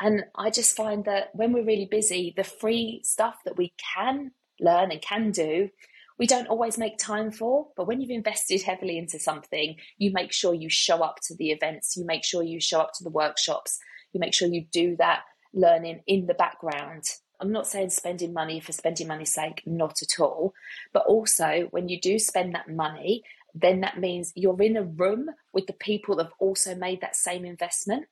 And 0.00 0.24
I 0.36 0.50
just 0.50 0.76
find 0.76 1.04
that 1.06 1.30
when 1.34 1.52
we're 1.52 1.64
really 1.64 1.88
busy, 1.90 2.32
the 2.36 2.44
free 2.44 3.00
stuff 3.04 3.36
that 3.44 3.56
we 3.56 3.74
can 3.94 4.32
learn 4.60 4.92
and 4.92 5.02
can 5.02 5.30
do, 5.30 5.70
we 6.18 6.26
don't 6.26 6.48
always 6.48 6.78
make 6.78 6.98
time 6.98 7.30
for. 7.30 7.68
But 7.76 7.86
when 7.86 8.00
you've 8.00 8.10
invested 8.10 8.62
heavily 8.62 8.98
into 8.98 9.18
something, 9.18 9.76
you 9.96 10.12
make 10.12 10.32
sure 10.32 10.54
you 10.54 10.68
show 10.68 10.98
up 10.98 11.20
to 11.24 11.34
the 11.34 11.50
events, 11.50 11.96
you 11.96 12.04
make 12.04 12.24
sure 12.24 12.42
you 12.42 12.60
show 12.60 12.80
up 12.80 12.92
to 12.94 13.04
the 13.04 13.10
workshops, 13.10 13.78
you 14.12 14.20
make 14.20 14.34
sure 14.34 14.48
you 14.48 14.66
do 14.70 14.96
that 14.96 15.22
learning 15.52 16.02
in 16.06 16.26
the 16.26 16.34
background. 16.34 17.04
I'm 17.40 17.52
not 17.52 17.68
saying 17.68 17.90
spending 17.90 18.32
money 18.32 18.58
for 18.58 18.72
spending 18.72 19.06
money's 19.06 19.32
sake, 19.32 19.62
not 19.64 20.02
at 20.02 20.20
all. 20.20 20.54
But 20.92 21.06
also, 21.06 21.68
when 21.70 21.88
you 21.88 22.00
do 22.00 22.18
spend 22.18 22.54
that 22.54 22.68
money, 22.68 23.22
then 23.54 23.80
that 23.80 23.98
means 23.98 24.32
you're 24.34 24.60
in 24.60 24.76
a 24.76 24.82
room 24.82 25.30
with 25.52 25.66
the 25.66 25.72
people 25.72 26.16
that 26.16 26.24
have 26.24 26.32
also 26.40 26.74
made 26.74 27.00
that 27.00 27.16
same 27.16 27.44
investment. 27.44 28.06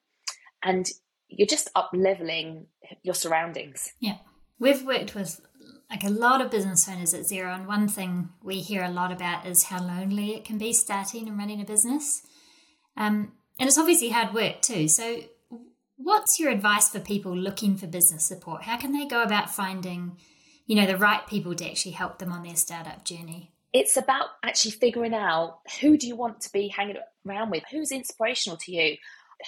And 0.62 0.88
you're 1.29 1.47
just 1.47 1.71
up 1.75 1.91
leveling 1.93 2.67
your 3.03 3.15
surroundings. 3.15 3.93
Yeah. 4.01 4.19
We've 4.59 4.85
worked 4.85 5.15
with 5.15 5.41
like 5.91 6.05
a 6.05 6.11
lot 6.11 6.41
of 6.41 6.51
business 6.51 6.89
owners 6.89 7.15
at 7.15 7.23
Xero, 7.23 7.55
and 7.55 7.67
one 7.67 7.89
thing 7.89 8.31
we 8.43 8.61
hear 8.61 8.83
a 8.83 8.91
lot 8.91 9.12
about 9.12 9.47
is 9.47 9.65
how 9.65 9.81
lonely 9.81 10.35
it 10.35 10.45
can 10.45 10.59
be 10.59 10.73
starting 10.73 11.29
and 11.29 11.39
running 11.39 11.61
a 11.61 11.65
business. 11.65 12.23
Um, 12.97 13.33
and 13.59 13.69
it's 13.69 13.79
obviously 13.79 14.11
hard 14.11 14.35
work 14.35 14.62
too. 14.62 14.89
So, 14.89 15.21
what's 15.97 16.41
your 16.41 16.51
advice 16.51 16.89
for 16.89 17.01
people 17.01 17.37
looking 17.37 17.77
for 17.77 17.87
business 17.87 18.27
support? 18.27 18.62
How 18.62 18.77
can 18.77 18.93
they 18.93 19.07
go 19.07 19.23
about 19.23 19.51
finding, 19.51 20.19
you 20.67 20.75
know, 20.75 20.87
the 20.87 20.97
right 20.97 21.27
people 21.27 21.55
to 21.55 21.69
actually 21.69 21.93
help 21.93 22.19
them 22.19 22.33
on 22.33 22.43
their 22.43 22.57
startup 22.57 23.05
journey? 23.05 23.53
It's 23.73 23.97
about 23.97 24.27
actually 24.43 24.73
figuring 24.73 25.15
out 25.15 25.59
who 25.81 25.97
do 25.97 26.07
you 26.07 26.17
want 26.17 26.41
to 26.43 26.53
be 26.53 26.69
hanging 26.69 26.97
around 27.27 27.51
with, 27.51 27.62
who's 27.71 27.93
inspirational 27.93 28.57
to 28.59 28.73
you, 28.73 28.97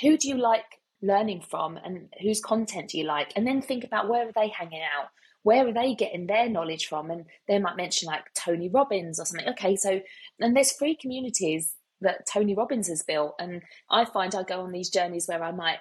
who 0.03 0.17
do 0.17 0.29
you 0.29 0.37
like 0.37 0.78
learning 1.02 1.42
from, 1.42 1.76
and 1.76 2.08
whose 2.20 2.40
content 2.40 2.90
do 2.90 2.98
you 2.98 3.04
like, 3.04 3.32
and 3.37 3.46
then 3.46 3.62
think 3.62 3.84
about 3.84 4.08
where 4.08 4.28
are 4.28 4.32
they 4.32 4.48
hanging 4.48 4.82
out 4.82 5.08
where 5.42 5.66
are 5.66 5.72
they 5.72 5.94
getting 5.94 6.26
their 6.26 6.48
knowledge 6.48 6.88
from? 6.88 7.11
And 7.11 7.24
they 7.46 7.58
might 7.58 7.76
mention 7.76 8.06
like 8.06 8.24
Tony 8.34 8.68
Robbins 8.68 9.18
or 9.18 9.24
something. 9.24 9.48
Okay, 9.48 9.76
so 9.76 10.00
and 10.40 10.54
there's 10.54 10.72
free 10.72 10.94
communities 10.94 11.74
that 12.00 12.26
Tony 12.30 12.54
Robbins 12.54 12.88
has 12.88 13.02
built, 13.02 13.34
and 13.38 13.62
I 13.90 14.04
find 14.04 14.34
I 14.34 14.42
go 14.42 14.61
on 14.61 14.72
these 14.72 14.90
journeys 14.90 15.26
where 15.26 15.42
I 15.42 15.52
might 15.52 15.78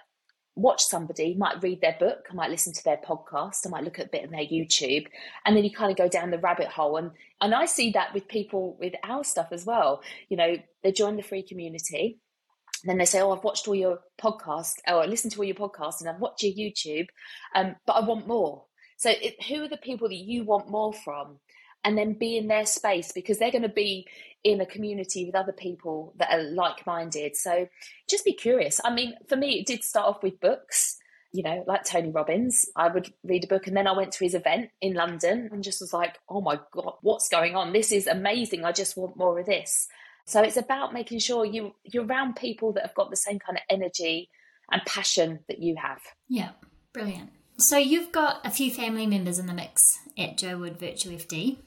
watch 0.55 0.83
somebody, 0.83 1.35
might 1.35 1.61
read 1.61 1.81
their 1.81 1.97
book, 1.99 2.25
I 2.31 2.33
might 2.33 2.49
listen 2.49 2.73
to 2.73 2.83
their 2.83 2.97
podcast, 2.97 3.67
I 3.67 3.69
might 3.69 3.83
look 3.83 3.99
at 3.99 4.07
a 4.07 4.09
bit 4.09 4.23
of 4.23 4.31
their 4.31 4.39
YouTube, 4.39 5.05
and 5.45 5.55
then 5.55 5.63
you 5.63 5.71
kind 5.71 5.91
of 5.91 5.97
go 5.97 6.07
down 6.07 6.31
the 6.31 6.39
rabbit 6.39 6.67
hole. 6.67 6.97
And 6.97 7.11
and 7.41 7.53
I 7.53 7.65
see 7.65 7.91
that 7.91 8.13
with 8.13 8.27
people 8.27 8.77
with 8.79 8.93
our 9.03 9.23
stuff 9.23 9.49
as 9.51 9.65
well. 9.65 10.01
You 10.29 10.37
know, 10.37 10.55
they 10.83 10.91
join 10.91 11.17
the 11.17 11.23
free 11.23 11.43
community. 11.43 12.19
Then 12.83 12.97
they 12.97 13.05
say, 13.05 13.21
"Oh, 13.21 13.31
I've 13.31 13.43
watched 13.43 13.67
all 13.67 13.75
your 13.75 13.99
podcasts, 14.21 14.75
or 14.87 15.01
I 15.01 15.05
listened 15.05 15.33
to 15.33 15.39
all 15.39 15.45
your 15.45 15.55
podcasts, 15.55 15.99
and 15.99 16.09
I've 16.09 16.19
watched 16.19 16.43
your 16.43 16.53
YouTube, 16.53 17.07
um, 17.55 17.75
but 17.85 17.93
I 17.93 18.05
want 18.05 18.27
more." 18.27 18.65
So, 18.97 19.09
it, 19.11 19.43
who 19.43 19.63
are 19.63 19.69
the 19.69 19.77
people 19.77 20.09
that 20.09 20.15
you 20.15 20.43
want 20.43 20.69
more 20.69 20.93
from? 20.93 21.39
And 21.83 21.97
then 21.97 22.13
be 22.13 22.37
in 22.37 22.47
their 22.47 22.65
space 22.65 23.11
because 23.13 23.37
they're 23.37 23.51
going 23.51 23.61
to 23.61 23.69
be 23.69 24.07
in 24.43 24.59
a 24.59 24.65
community 24.65 25.25
with 25.25 25.35
other 25.35 25.53
people 25.53 26.13
that 26.17 26.33
are 26.33 26.43
like 26.43 26.85
minded. 26.85 27.35
So, 27.35 27.67
just 28.09 28.25
be 28.25 28.33
curious. 28.33 28.81
I 28.83 28.93
mean, 28.93 29.13
for 29.27 29.35
me, 29.35 29.59
it 29.59 29.67
did 29.67 29.83
start 29.83 30.07
off 30.07 30.23
with 30.23 30.39
books 30.39 30.97
you 31.37 31.43
know, 31.43 31.63
like 31.67 31.83
Tony 31.83 32.09
Robbins, 32.09 32.67
I 32.75 32.87
would 32.87 33.13
read 33.23 33.43
a 33.43 33.47
book 33.47 33.67
and 33.67 33.75
then 33.75 33.87
I 33.87 33.91
went 33.95 34.11
to 34.13 34.23
his 34.23 34.33
event 34.33 34.69
in 34.81 34.93
London 34.93 35.49
and 35.51 35.63
just 35.63 35.81
was 35.81 35.93
like, 35.93 36.17
oh 36.29 36.41
my 36.41 36.59
God, 36.71 36.93
what's 37.01 37.29
going 37.29 37.55
on? 37.55 37.73
This 37.73 37.91
is 37.91 38.07
amazing. 38.07 38.63
I 38.65 38.71
just 38.71 38.97
want 38.97 39.17
more 39.17 39.37
of 39.39 39.45
this. 39.45 39.87
So 40.27 40.41
it's 40.41 40.57
about 40.57 40.93
making 40.93 41.19
sure 41.19 41.45
you 41.45 41.73
you're 41.83 42.05
around 42.05 42.35
people 42.35 42.73
that 42.73 42.85
have 42.85 42.93
got 42.93 43.09
the 43.09 43.15
same 43.15 43.39
kind 43.39 43.57
of 43.57 43.63
energy 43.69 44.29
and 44.69 44.81
passion 44.85 45.39
that 45.47 45.59
you 45.59 45.77
have. 45.81 46.01
Yeah, 46.27 46.49
brilliant. 46.93 47.31
So 47.57 47.77
you've 47.77 48.11
got 48.11 48.45
a 48.45 48.51
few 48.51 48.69
family 48.69 49.07
members 49.07 49.39
in 49.39 49.47
the 49.47 49.53
mix 49.53 49.97
at 50.17 50.37
Jo 50.37 50.57
Wood 50.57 50.77
Virtual 50.77 51.13
FD. 51.13 51.57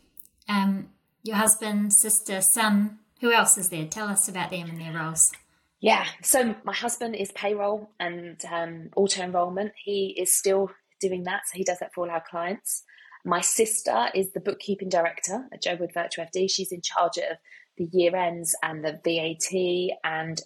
Um, 0.47 0.91
your 1.23 1.37
husband, 1.37 1.95
sister, 1.95 2.41
son. 2.43 2.99
Who 3.23 3.33
else 3.33 3.57
is 3.57 3.71
there? 3.71 3.87
Tell 3.87 4.09
us 4.09 4.29
about 4.29 4.51
them 4.51 4.69
and 4.69 4.81
their 4.81 4.93
roles. 4.93 5.33
Yeah, 5.81 6.07
so 6.23 6.55
my 6.63 6.75
husband 6.75 7.17
is 7.17 7.33
payroll 7.33 7.91
and 7.99 8.39
um, 8.51 8.91
auto 8.95 9.23
enrollment. 9.23 9.73
He 9.83 10.15
is 10.19 10.37
still 10.37 10.71
doing 11.01 11.25
that, 11.25 11.43
so 11.47 11.57
he 11.57 11.65
does 11.65 11.79
that 11.79 11.95
for 11.95 12.05
all 12.05 12.11
our 12.11 12.23
clients. 12.29 12.85
My 13.25 13.41
sister 13.41 14.09
is 14.15 14.33
the 14.33 14.41
bookkeeping 14.41 14.91
director 14.91 15.47
at 15.53 15.63
Jo 15.63 15.77
Wood 15.77 15.93
Virtual 15.95 16.27
FD. 16.27 16.51
She's 16.51 16.73
in 16.73 16.83
charge 16.83 17.17
of 17.17 17.39
the 17.81 17.89
year 17.99 18.15
ends 18.15 18.55
and 18.63 18.85
the 18.85 19.01
VAT 19.03 19.97
and 20.05 20.41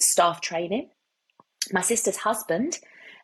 staff 0.00 0.40
training. 0.40 0.88
My 1.72 1.82
sister's 1.82 2.16
husband 2.16 2.78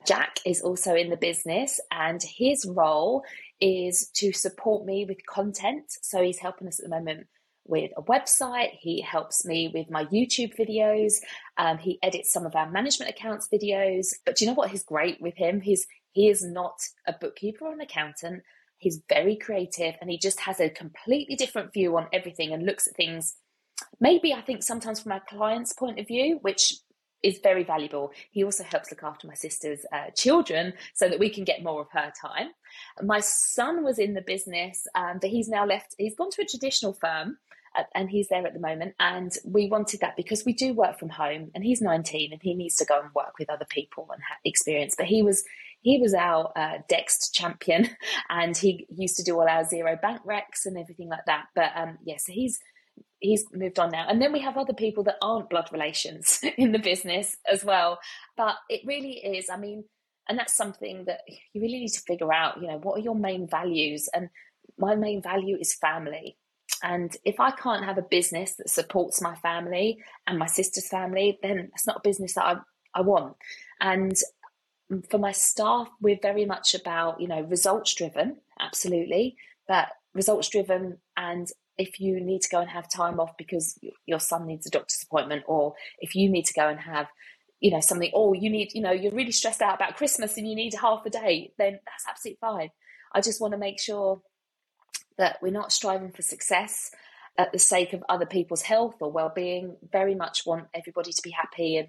Jack 0.07 0.39
is 0.45 0.63
also 0.63 0.95
in 0.95 1.11
the 1.11 1.17
business, 1.17 1.81
and 1.91 2.21
his 2.23 2.67
role 2.67 3.23
is 3.61 4.09
to 4.15 4.33
support 4.33 4.85
me 4.85 5.05
with 5.05 5.25
content. 5.27 5.85
So 6.03 6.23
he's 6.23 6.39
helping 6.39 6.69
us 6.69 6.81
at 6.81 6.85
the 6.85 6.97
moment 6.97 7.27
with 7.65 7.93
a 7.97 8.03
website. 8.03 8.71
He 8.81 9.01
helps 9.01 9.45
me 9.45 9.71
with 9.73 9.91
my 9.91 10.05
YouTube 10.07 10.57
videos. 10.57 11.15
Um, 11.57 11.79
he 11.79 11.99
edits 12.03 12.33
some 12.33 12.45
of 12.45 12.57
our 12.57 12.69
management 12.71 13.11
accounts 13.11 13.49
videos. 13.53 14.09
But 14.27 14.41
you 14.41 14.49
know 14.49 14.55
what 14.55 14.73
is 14.73 14.83
great 14.83 15.21
with 15.21 15.37
him? 15.37 15.61
He's 15.61 15.87
he 16.11 16.29
is 16.29 16.45
not 16.45 16.81
a 17.07 17.15
bookkeeper 17.19 17.67
or 17.67 17.73
an 17.73 17.81
accountant. 17.81 18.43
He's 18.79 19.01
very 19.09 19.37
creative 19.37 19.95
and 20.01 20.11
he 20.11 20.19
just 20.19 20.41
has 20.41 20.59
a 20.59 20.69
completely 20.69 21.37
different 21.37 21.73
view 21.73 21.97
on 21.97 22.09
everything 22.13 22.53
and 22.53 22.67
looks 22.67 22.89
at 22.89 22.97
things 22.97 23.37
maybe 24.01 24.33
I 24.33 24.41
think 24.41 24.63
sometimes 24.63 25.01
from 25.01 25.13
our 25.13 25.23
client's 25.29 25.73
point 25.73 25.99
of 25.99 26.07
view, 26.07 26.39
which 26.43 26.75
is 27.23 27.39
very 27.43 27.65
valuable. 27.65 28.13
He 28.31 28.45
also 28.45 28.65
helps 28.65 28.91
look 28.91 29.03
after 29.03 29.27
my 29.27 29.35
sister's 29.35 29.85
uh, 29.93 30.11
children 30.17 30.75
so 30.95 31.09
that 31.09 31.19
we 31.19 31.31
can 31.31 31.45
get 31.45 31.63
more 31.63 31.81
of 31.81 31.89
her 31.93 32.13
time. 32.21 32.49
My 33.03 33.21
son 33.21 33.85
was 33.85 33.99
in 33.99 34.15
the 34.15 34.23
business, 34.23 34.87
um, 34.95 35.19
but 35.21 35.31
he's 35.31 35.49
now 35.49 35.65
left, 35.65 35.95
he's 35.99 36.17
gone 36.17 36.31
to 36.31 36.43
a 36.43 36.47
traditional 36.47 36.93
firm. 36.93 37.39
Uh, 37.75 37.85
and 37.95 38.11
he's 38.11 38.29
there 38.29 38.47
at 38.47 38.53
the 38.53 38.61
moment. 38.61 38.95
And 39.01 39.33
we 39.47 39.67
wanted 39.67 40.01
that 40.01 40.15
because 40.15 40.45
we 40.45 40.53
do 40.53 40.75
work 40.75 40.99
from 40.99 41.09
home, 41.09 41.51
and 41.55 41.65
he's 41.65 41.81
19, 41.81 42.31
and 42.31 42.43
he 42.43 42.53
needs 42.53 42.77
to 42.77 42.85
go 42.85 43.01
and 43.01 43.09
work 43.15 43.39
with 43.39 43.49
other 43.49 43.65
people 43.67 44.07
and 44.13 44.21
have 44.29 44.37
experience. 44.45 44.95
But 44.95 45.07
he 45.07 45.23
was 45.23 45.43
he 45.81 45.97
was 45.99 46.13
our 46.13 46.53
uh, 46.55 46.81
Dext 46.91 47.33
champion, 47.33 47.89
and 48.29 48.55
he 48.55 48.87
used 48.95 49.17
to 49.17 49.23
do 49.23 49.41
all 49.41 49.49
our 49.49 49.65
Xero 49.65 49.99
bank 49.99 50.21
recs 50.27 50.67
and 50.67 50.77
everything 50.77 51.09
like 51.09 51.25
that. 51.25 51.47
But 51.55 51.71
um, 51.75 51.97
yeah, 52.05 52.19
so 52.19 52.33
he's 52.33 52.61
he's 53.23 53.45
moved 53.53 53.79
on 53.79 53.91
now. 53.91 54.07
And 54.09 54.21
then 54.21 54.33
we 54.33 54.41
have 54.41 54.57
other 54.57 54.73
people 54.75 55.05
that 55.05 55.17
aren't 55.23 55.49
blood 55.49 55.69
relations 55.73 56.41
in 56.59 56.73
the 56.73 56.79
business 56.79 57.37
as 57.51 57.65
well. 57.65 57.99
But 58.37 58.57
it 58.69 58.83
really 58.85 59.13
is, 59.13 59.49
I 59.49 59.57
mean, 59.57 59.85
and 60.29 60.39
that's 60.39 60.57
something 60.57 61.05
that 61.07 61.21
you 61.53 61.61
really 61.61 61.81
need 61.81 61.93
to 61.93 62.01
figure 62.01 62.33
out, 62.33 62.61
you 62.61 62.69
know, 62.69 62.79
what 62.79 62.99
are 62.99 63.03
your 63.03 63.15
main 63.15 63.49
values? 63.49 64.09
And 64.15 64.29
my 64.79 64.95
main 64.95 65.23
value 65.23 65.57
is 65.59 65.75
family. 65.75 66.37
And 66.83 67.17
if 67.25 67.39
I 67.39 67.53
can't 67.53 67.85
have 67.85 67.99
a 67.99 68.03
business 68.03 68.55
that 68.57 68.69
supports 68.69 69.21
my 69.21 69.37
family 69.37 69.99
and 70.27 70.39
my 70.39 70.47
sister's 70.47 70.89
family, 70.89 71.39
then 71.43 71.71
it's 71.73 71.87
not 71.87 71.99
a 71.99 72.09
business 72.09 72.35
that 72.35 72.45
I, 72.45 72.57
I 72.95 73.01
want. 73.03 73.37
And 73.81 74.15
for 75.09 75.19
my 75.19 75.33
staff, 75.33 75.89
we're 76.01 76.19
very 76.21 76.45
much 76.45 76.75
about, 76.75 77.21
you 77.21 77.29
know, 77.29 77.43
results 77.43 77.95
driven, 77.95 78.39
absolutely, 78.61 79.37
but 79.69 79.89
results 80.15 80.49
driven 80.49 80.99
and 81.17 81.49
if 81.79 82.01
you 82.01 82.21
need 82.21 82.43
to 82.43 82.49
go 82.49 82.61
and 82.61 82.71
have 82.71 82.91
time 82.91 83.19
off 83.19 83.37
because 83.37 83.79
your 84.07 84.21
son 84.21 84.47
needs 84.47 84.67
a 84.67 84.71
doctor's 84.71 85.03
appointment 85.03 85.43
or 85.47 85.75
if 86.01 86.15
you 86.15 86.29
need 86.29 86.45
to 86.45 86.55
go 86.55 86.69
and 86.69 86.81
have 86.81 87.07
you 87.61 87.71
know 87.71 87.81
something 87.81 88.11
or 88.13 88.35
you 88.35 88.51
need 88.51 88.73
you 88.75 88.83
know 88.83 88.91
you're 88.91 89.13
really 89.13 89.33
stressed 89.33 89.63
out 89.63 89.77
about 89.77 89.97
christmas 89.97 90.37
and 90.37 90.49
you 90.49 90.55
need 90.55 90.75
half 90.75 91.07
a 91.07 91.11
day 91.11 91.53
then 91.59 91.79
that's 91.87 92.07
absolutely 92.09 92.39
fine. 92.41 92.71
I 93.15 93.21
just 93.21 93.41
want 93.41 93.53
to 93.53 93.59
make 93.59 93.81
sure 93.81 94.23
that 95.19 95.39
we're 95.43 95.53
not 95.53 95.73
striving 95.73 96.11
for 96.11 96.23
success 96.23 96.91
at 97.39 97.53
the 97.53 97.59
sake 97.59 97.93
of 97.93 98.03
other 98.09 98.27
people's 98.27 98.63
health 98.63 98.97
or 99.01 99.11
well-being. 99.11 99.77
Very 99.91 100.15
much 100.15 100.47
want 100.47 100.67
everybody 100.75 101.13
to 101.13 101.23
be 101.23 101.31
happy 101.31 101.77
and 101.77 101.89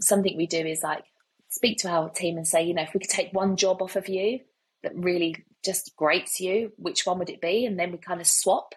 something 0.00 0.36
we 0.36 0.46
do 0.46 0.58
is 0.58 0.82
like 0.82 1.04
speak 1.48 1.78
to 1.78 1.88
our 1.88 2.08
team 2.08 2.36
and 2.36 2.48
say 2.48 2.64
you 2.64 2.74
know 2.74 2.82
if 2.82 2.92
we 2.94 3.00
could 3.00 3.10
take 3.10 3.32
one 3.32 3.56
job 3.56 3.80
off 3.80 3.96
of 3.96 4.08
you 4.08 4.40
that 4.82 4.92
really 4.96 5.44
just 5.64 5.94
grates 5.96 6.40
you 6.40 6.72
which 6.76 7.06
one 7.06 7.18
would 7.18 7.30
it 7.30 7.40
be? 7.40 7.64
And 7.66 7.78
then 7.78 7.92
we 7.92 7.98
kind 7.98 8.20
of 8.20 8.26
swap 8.26 8.74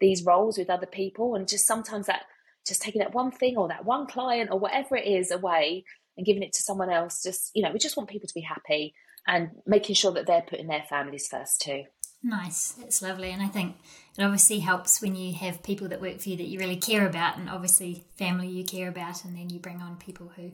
these 0.00 0.24
roles 0.24 0.58
with 0.58 0.70
other 0.70 0.86
people 0.86 1.34
and 1.34 1.48
just 1.48 1.66
sometimes 1.66 2.06
that 2.06 2.22
just 2.66 2.82
taking 2.82 3.00
that 3.00 3.14
one 3.14 3.30
thing 3.30 3.56
or 3.56 3.68
that 3.68 3.84
one 3.84 4.06
client 4.06 4.50
or 4.50 4.58
whatever 4.58 4.96
it 4.96 5.06
is 5.06 5.30
away 5.30 5.84
and 6.16 6.26
giving 6.26 6.42
it 6.42 6.52
to 6.52 6.62
someone 6.62 6.90
else 6.90 7.22
just 7.22 7.50
you 7.54 7.62
know 7.62 7.70
we 7.72 7.78
just 7.78 7.96
want 7.96 8.08
people 8.08 8.28
to 8.28 8.34
be 8.34 8.40
happy 8.40 8.94
and 9.26 9.50
making 9.66 9.94
sure 9.94 10.12
that 10.12 10.26
they're 10.26 10.44
putting 10.48 10.68
their 10.68 10.84
families 10.88 11.26
first 11.28 11.60
too. 11.60 11.82
Nice. 12.22 12.74
It's 12.82 13.02
lovely. 13.02 13.30
And 13.30 13.42
i 13.42 13.48
think 13.48 13.76
it 14.18 14.22
obviously 14.22 14.60
helps 14.60 15.02
when 15.02 15.14
you 15.14 15.34
have 15.34 15.62
people 15.62 15.88
that 15.88 16.00
work 16.00 16.20
for 16.20 16.30
you 16.30 16.36
that 16.36 16.46
you 16.46 16.58
really 16.58 16.76
care 16.76 17.06
about 17.06 17.36
and 17.38 17.50
obviously 17.50 18.04
family 18.18 18.48
you 18.48 18.64
care 18.64 18.88
about 18.88 19.24
and 19.24 19.36
then 19.36 19.50
you 19.50 19.60
bring 19.60 19.82
on 19.82 19.96
people 19.96 20.32
who 20.36 20.52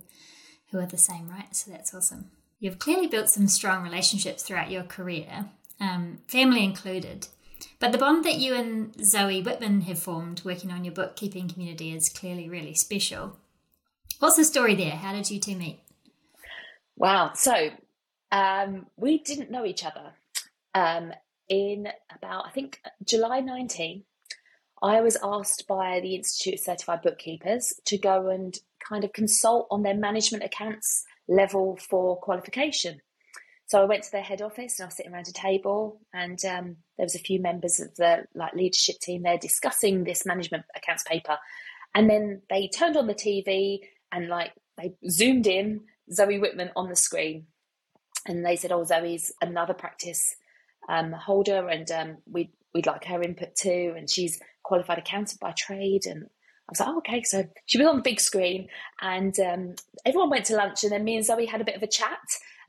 who 0.71 0.79
are 0.79 0.87
the 0.87 0.99
same 0.99 1.29
right? 1.29 1.55
So 1.55 1.71
that's 1.71 1.95
awesome. 1.95 2.31
You've 2.59 2.79
clearly 2.79 3.09
built 3.09 3.29
some 3.29 3.49
strong 3.49 3.83
relationships 3.83 4.43
throughout 4.43 4.71
your 4.71 4.85
career 4.85 5.51
um, 5.81 6.19
family 6.29 6.65
included 6.65 7.29
but 7.79 7.93
the 7.93 7.99
bond 7.99 8.25
that 8.25 8.39
you 8.39 8.55
and 8.55 8.95
Zoe 9.05 9.43
Whitman 9.43 9.83
have 9.83 9.99
formed 9.99 10.43
working 10.45 10.71
on 10.71 10.85
your 10.85 10.95
bookkeeping 10.95 11.49
community 11.49 11.95
is 11.95 12.09
clearly 12.09 12.49
really 12.49 12.75
special. 12.75 13.37
What's 14.19 14.37
the 14.37 14.45
story 14.45 14.75
there? 14.75 14.93
How 14.93 15.13
did 15.13 15.31
you 15.31 15.41
two 15.41 15.57
meet? 15.57 15.81
Wow. 16.97 17.33
So 17.35 17.71
Um, 18.33 18.87
we 18.97 19.19
didn't 19.19 19.51
know 19.51 19.65
each 19.67 19.85
other. 19.85 20.15
Um, 20.75 21.13
in 21.49 21.87
about, 22.17 22.47
I 22.47 22.51
think, 22.51 22.81
July 23.05 23.41
19, 23.41 24.05
I 24.83 25.03
was 25.03 25.19
asked 25.23 25.69
by 25.69 26.01
the 26.01 26.15
Institute 26.15 26.55
of 26.55 26.61
Certified 26.61 27.03
Bookkeepers 27.03 27.75
to 27.85 27.99
go 27.99 28.29
and 28.29 28.59
kind 28.89 29.05
of 29.05 29.13
consult 29.13 29.69
on 29.71 29.83
their 29.83 29.95
management 29.95 30.43
accounts 30.45 31.05
level 31.29 31.77
for 31.77 32.17
qualification. 32.17 33.03
So 33.67 33.81
I 33.81 33.85
went 33.85 34.03
to 34.05 34.13
their 34.13 34.23
head 34.23 34.43
office 34.43 34.79
and 34.79 34.85
I 34.85 34.87
was 34.89 34.97
sitting 34.97 35.13
around 35.13 35.29
a 35.29 35.33
table, 35.33 36.01
and 36.13 36.39
um, 36.45 36.77
there 36.97 37.07
was 37.07 37.15
a 37.15 37.21
few 37.21 37.41
members 37.41 37.81
of 37.81 37.95
the 37.97 38.25
like 38.35 38.55
leadership 38.55 38.97
team 39.01 39.23
there 39.23 39.39
discussing 39.39 40.05
this 40.05 40.27
management 40.27 40.65
accounts 40.77 41.05
paper. 41.05 41.39
And 41.95 42.09
then 42.09 42.43
they 42.51 42.69
turned 42.69 42.97
on 42.97 43.07
the 43.07 43.15
TV 43.15 43.81
and 44.13 44.29
like 44.29 44.53
they 44.77 44.95
zoomed 45.09 45.47
in 45.47 45.81
Zoe 46.13 46.39
Whitman 46.39 46.71
on 46.77 46.89
the 46.89 46.97
screen, 46.97 47.47
and 48.27 48.45
they 48.45 48.57
said, 48.57 48.73
"Oh, 48.73 48.85
Zoe's 48.85 49.33
another 49.41 49.75
practice 49.75 50.37
um, 50.89 51.13
holder, 51.13 51.69
and 51.69 51.91
um, 51.91 52.19
we 52.31 52.53
we'd 52.75 52.87
like 52.87 53.05
her 53.05 53.23
input 53.23 53.55
too, 53.55 53.95
and 53.97 54.09
she's 54.09 54.41
qualified 54.63 54.99
accountant 54.99 55.41
by 55.41 55.53
trade." 55.53 56.07
And 56.07 56.27
I 56.69 56.73
was 56.73 56.81
like, 56.81 56.89
"Oh, 56.89 56.99
okay." 56.99 57.23
So 57.23 57.45
she 57.67 57.79
was 57.79 57.87
on 57.87 57.97
the 57.97 58.03
big 58.03 58.21
screen, 58.21 58.69
and 59.01 59.39
um, 59.41 59.75
everyone 60.07 60.31
went 60.31 60.47
to 60.47 60.57
lunch, 60.57 60.85
and 60.85 60.93
then 60.93 61.05
me 61.05 61.17
and 61.17 61.25
Zoe 61.25 61.47
had 61.47 61.61
a 61.61 61.65
bit 61.65 61.77
of 61.77 61.83
a 61.83 61.87
chat. 61.87 62.21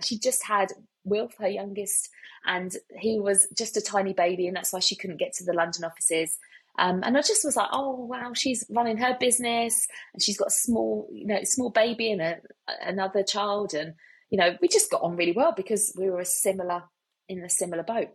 She 0.02 0.18
just 0.18 0.44
had 0.44 0.70
Wilf, 1.04 1.36
her 1.40 1.48
youngest, 1.48 2.10
and 2.46 2.76
he 2.98 3.20
was 3.20 3.48
just 3.58 3.78
a 3.78 3.82
tiny 3.82 4.14
baby, 4.14 4.48
and 4.48 4.56
that's 4.56 4.74
why 4.74 4.80
she 4.80 4.96
couldn't 4.96 5.20
get 5.20 5.34
to 5.34 5.46
the 5.46 5.54
London 5.54 5.84
offices. 5.84 6.38
Um, 6.80 7.02
and 7.04 7.16
I 7.16 7.22
just 7.22 7.46
was 7.46 7.56
like, 7.56 7.70
oh 7.72 8.06
wow, 8.06 8.34
she's 8.34 8.66
running 8.70 8.98
her 8.98 9.16
business, 9.20 9.88
and 10.14 10.22
she's 10.22 10.38
got 10.38 10.48
a 10.48 10.52
small, 10.52 11.08
you 11.12 11.28
know, 11.28 11.44
small 11.44 11.70
baby 11.70 12.12
and 12.12 12.22
a, 12.22 12.38
another 12.82 13.24
child, 13.24 13.74
and 13.74 13.94
you 14.30 14.38
know, 14.38 14.58
we 14.62 14.68
just 14.68 14.90
got 14.90 15.04
on 15.04 15.16
really 15.16 15.34
well 15.34 15.54
because 15.56 15.94
we 15.98 16.10
were 16.10 16.20
a 16.20 16.26
similar 16.26 16.84
in 17.30 17.44
a 17.44 17.50
similar 17.50 17.84
boat. 17.84 18.10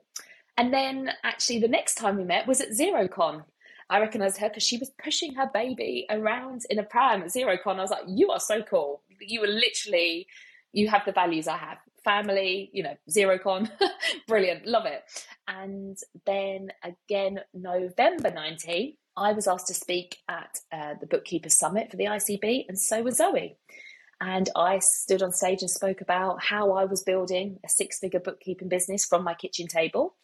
And 0.56 0.74
then 0.74 1.10
actually, 1.22 1.60
the 1.60 1.68
next 1.68 1.94
time 1.94 2.16
we 2.16 2.24
met 2.24 2.48
was 2.48 2.60
at 2.60 2.70
Xerocon. 2.70 3.44
I 3.90 4.00
recognised 4.00 4.38
her 4.38 4.48
because 4.48 4.62
she 4.62 4.78
was 4.78 4.90
pushing 5.02 5.34
her 5.34 5.50
baby 5.52 6.06
around 6.10 6.62
in 6.70 6.78
a 6.78 6.82
pram 6.82 7.22
at 7.22 7.28
Xerocon. 7.28 7.78
I 7.78 7.82
was 7.82 7.90
like, 7.90 8.04
you 8.06 8.30
are 8.30 8.40
so 8.40 8.62
cool. 8.62 9.02
You 9.20 9.40
were 9.40 9.46
literally, 9.46 10.26
you 10.72 10.88
have 10.88 11.04
the 11.06 11.12
values 11.12 11.48
I 11.48 11.56
have 11.56 11.78
family, 12.04 12.70
you 12.72 12.82
know, 12.82 12.96
Xerocon, 13.10 13.70
brilliant, 14.28 14.66
love 14.66 14.86
it. 14.86 15.02
And 15.46 15.96
then 16.26 16.70
again, 16.82 17.40
November 17.52 18.30
19, 18.30 18.94
I 19.16 19.32
was 19.32 19.48
asked 19.48 19.66
to 19.66 19.74
speak 19.74 20.18
at 20.28 20.60
uh, 20.72 20.94
the 21.00 21.06
Bookkeepers 21.06 21.58
Summit 21.58 21.90
for 21.90 21.96
the 21.96 22.04
ICB, 22.04 22.66
and 22.68 22.78
so 22.78 23.02
was 23.02 23.16
Zoe. 23.16 23.56
And 24.20 24.48
I 24.56 24.78
stood 24.78 25.22
on 25.22 25.32
stage 25.32 25.62
and 25.62 25.70
spoke 25.70 26.00
about 26.00 26.42
how 26.42 26.72
I 26.72 26.84
was 26.84 27.02
building 27.02 27.58
a 27.64 27.68
six 27.68 27.98
figure 27.98 28.20
bookkeeping 28.20 28.68
business 28.68 29.04
from 29.04 29.22
my 29.22 29.34
kitchen 29.34 29.66
table. 29.68 30.16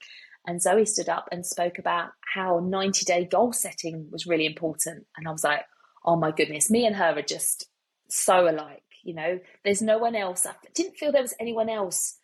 And 0.47 0.61
Zoe 0.61 0.85
stood 0.85 1.09
up 1.09 1.29
and 1.33 1.45
spoke 1.45 1.79
about 1.79 2.11
how 2.35 2.61
90 2.61 3.05
day 3.05 3.25
goal 3.25 3.53
setting 3.53 4.09
was 4.11 4.27
really 4.27 4.47
important. 4.47 5.07
And 5.17 5.27
I 5.27 5.31
was 5.31 5.45
like, 5.45 5.63
oh 6.05 6.17
my 6.17 6.31
goodness, 6.31 6.71
me 6.71 6.87
and 6.87 6.97
her 6.97 7.17
are 7.17 7.23
just 7.23 7.69
so 8.09 8.49
alike. 8.49 8.83
You 9.03 9.15
know, 9.15 9.41
there's 9.65 9.83
no 9.83 9.99
one 9.99 10.17
else. 10.17 10.47
I 10.47 10.53
didn't 10.75 10.97
feel 10.97 11.13
there 11.13 11.23
was 11.23 11.35
anyone 11.41 11.69
else 11.69 12.19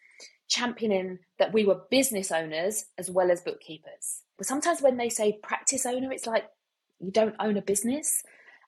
championing 0.48 1.18
that 1.38 1.52
we 1.52 1.64
were 1.64 1.82
business 1.90 2.30
owners 2.30 2.86
as 2.98 3.10
well 3.10 3.30
as 3.30 3.40
bookkeepers. 3.40 4.22
But 4.36 4.46
sometimes 4.46 4.82
when 4.82 4.96
they 4.96 5.08
say 5.08 5.38
practice 5.42 5.86
owner, 5.86 6.12
it's 6.12 6.26
like 6.26 6.44
you 6.98 7.10
don't 7.10 7.36
own 7.38 7.56
a 7.56 7.62
business. 7.62 8.22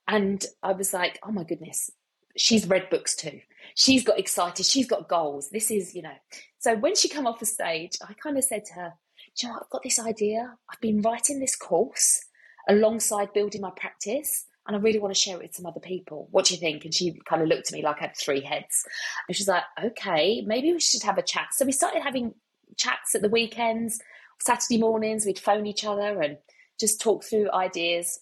And 0.09 0.45
I 0.63 0.73
was 0.73 0.93
like, 0.93 1.19
oh 1.23 1.33
my 1.33 1.45
goodness, 1.45 1.91
she's 2.37 2.67
read 2.67 2.89
books 2.91 3.15
too. 3.17 3.41
She's 3.75 4.05
got 4.05 4.19
excited. 4.19 4.67
She's 4.67 4.87
got 4.87 5.09
goals. 5.09 5.51
This 5.51 5.71
is, 5.71 5.95
you 5.95 6.03
know. 6.03 6.15
So 6.59 6.77
when 6.77 6.95
she 6.95 7.09
come 7.09 7.27
off 7.27 7.41
the 7.41 7.47
stage, 7.47 7.93
I 8.07 8.15
kind 8.15 8.37
of 8.37 8.45
said 8.45 8.65
to 8.67 8.75
her, 8.75 8.95
you 9.39 9.49
know, 9.49 9.57
I've 9.57 9.71
got 9.71 9.83
this 9.83 9.99
idea. 9.99 10.55
I've 10.71 10.81
been 10.81 11.03
writing 11.03 11.41
this 11.41 11.57
course 11.57 12.25
alongside 12.69 13.33
building 13.33 13.61
my 13.61 13.71
practice 13.71 14.47
and 14.67 14.77
I 14.77 14.79
really 14.79 14.99
want 14.99 15.13
to 15.13 15.21
share 15.21 15.37
it 15.37 15.43
with 15.43 15.55
some 15.55 15.67
other 15.67 15.81
people. 15.81 16.29
What 16.31 16.47
do 16.47 16.55
you 16.55 16.61
think? 16.61 16.85
And 16.85 16.95
she 16.95 17.19
kind 17.29 17.43
of 17.43 17.49
looked 17.49 17.69
at 17.69 17.73
me 17.73 17.83
like 17.83 17.99
I 17.99 18.07
had 18.07 18.17
three 18.17 18.41
heads. 18.41 18.85
And 19.27 19.37
she's 19.37 19.49
like, 19.49 19.65
okay, 19.83 20.43
maybe 20.47 20.73
we 20.73 20.79
should 20.81 21.03
have 21.03 21.19
a 21.19 21.23
chat. 21.23 21.49
So 21.53 21.65
we 21.65 21.73
started 21.73 22.03
having 22.03 22.35
chats 22.77 23.15
at 23.15 23.23
the 23.23 23.29
weekends, 23.29 24.01
Saturday 24.41 24.79
mornings, 24.79 25.27
we'd 25.27 25.39
phone 25.39 25.67
each 25.67 25.85
other 25.85 26.21
and 26.21 26.39
just 26.79 27.01
talk 27.01 27.25
through 27.25 27.51
ideas. 27.51 28.21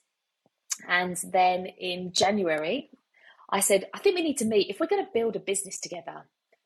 And 0.89 1.17
then 1.31 1.67
in 1.67 2.13
January, 2.13 2.91
I 3.51 3.61
said, 3.61 3.87
I 3.93 3.99
think 3.99 4.17
we 4.17 4.23
need 4.23 4.39
to 4.39 4.47
meet. 4.47 4.71
If 4.71 4.81
we're 4.81 4.87
going 4.87 5.05
to 5.05 5.11
build 5.13 5.37
a 5.37 5.41
business 5.41 5.79
together, 5.79 6.25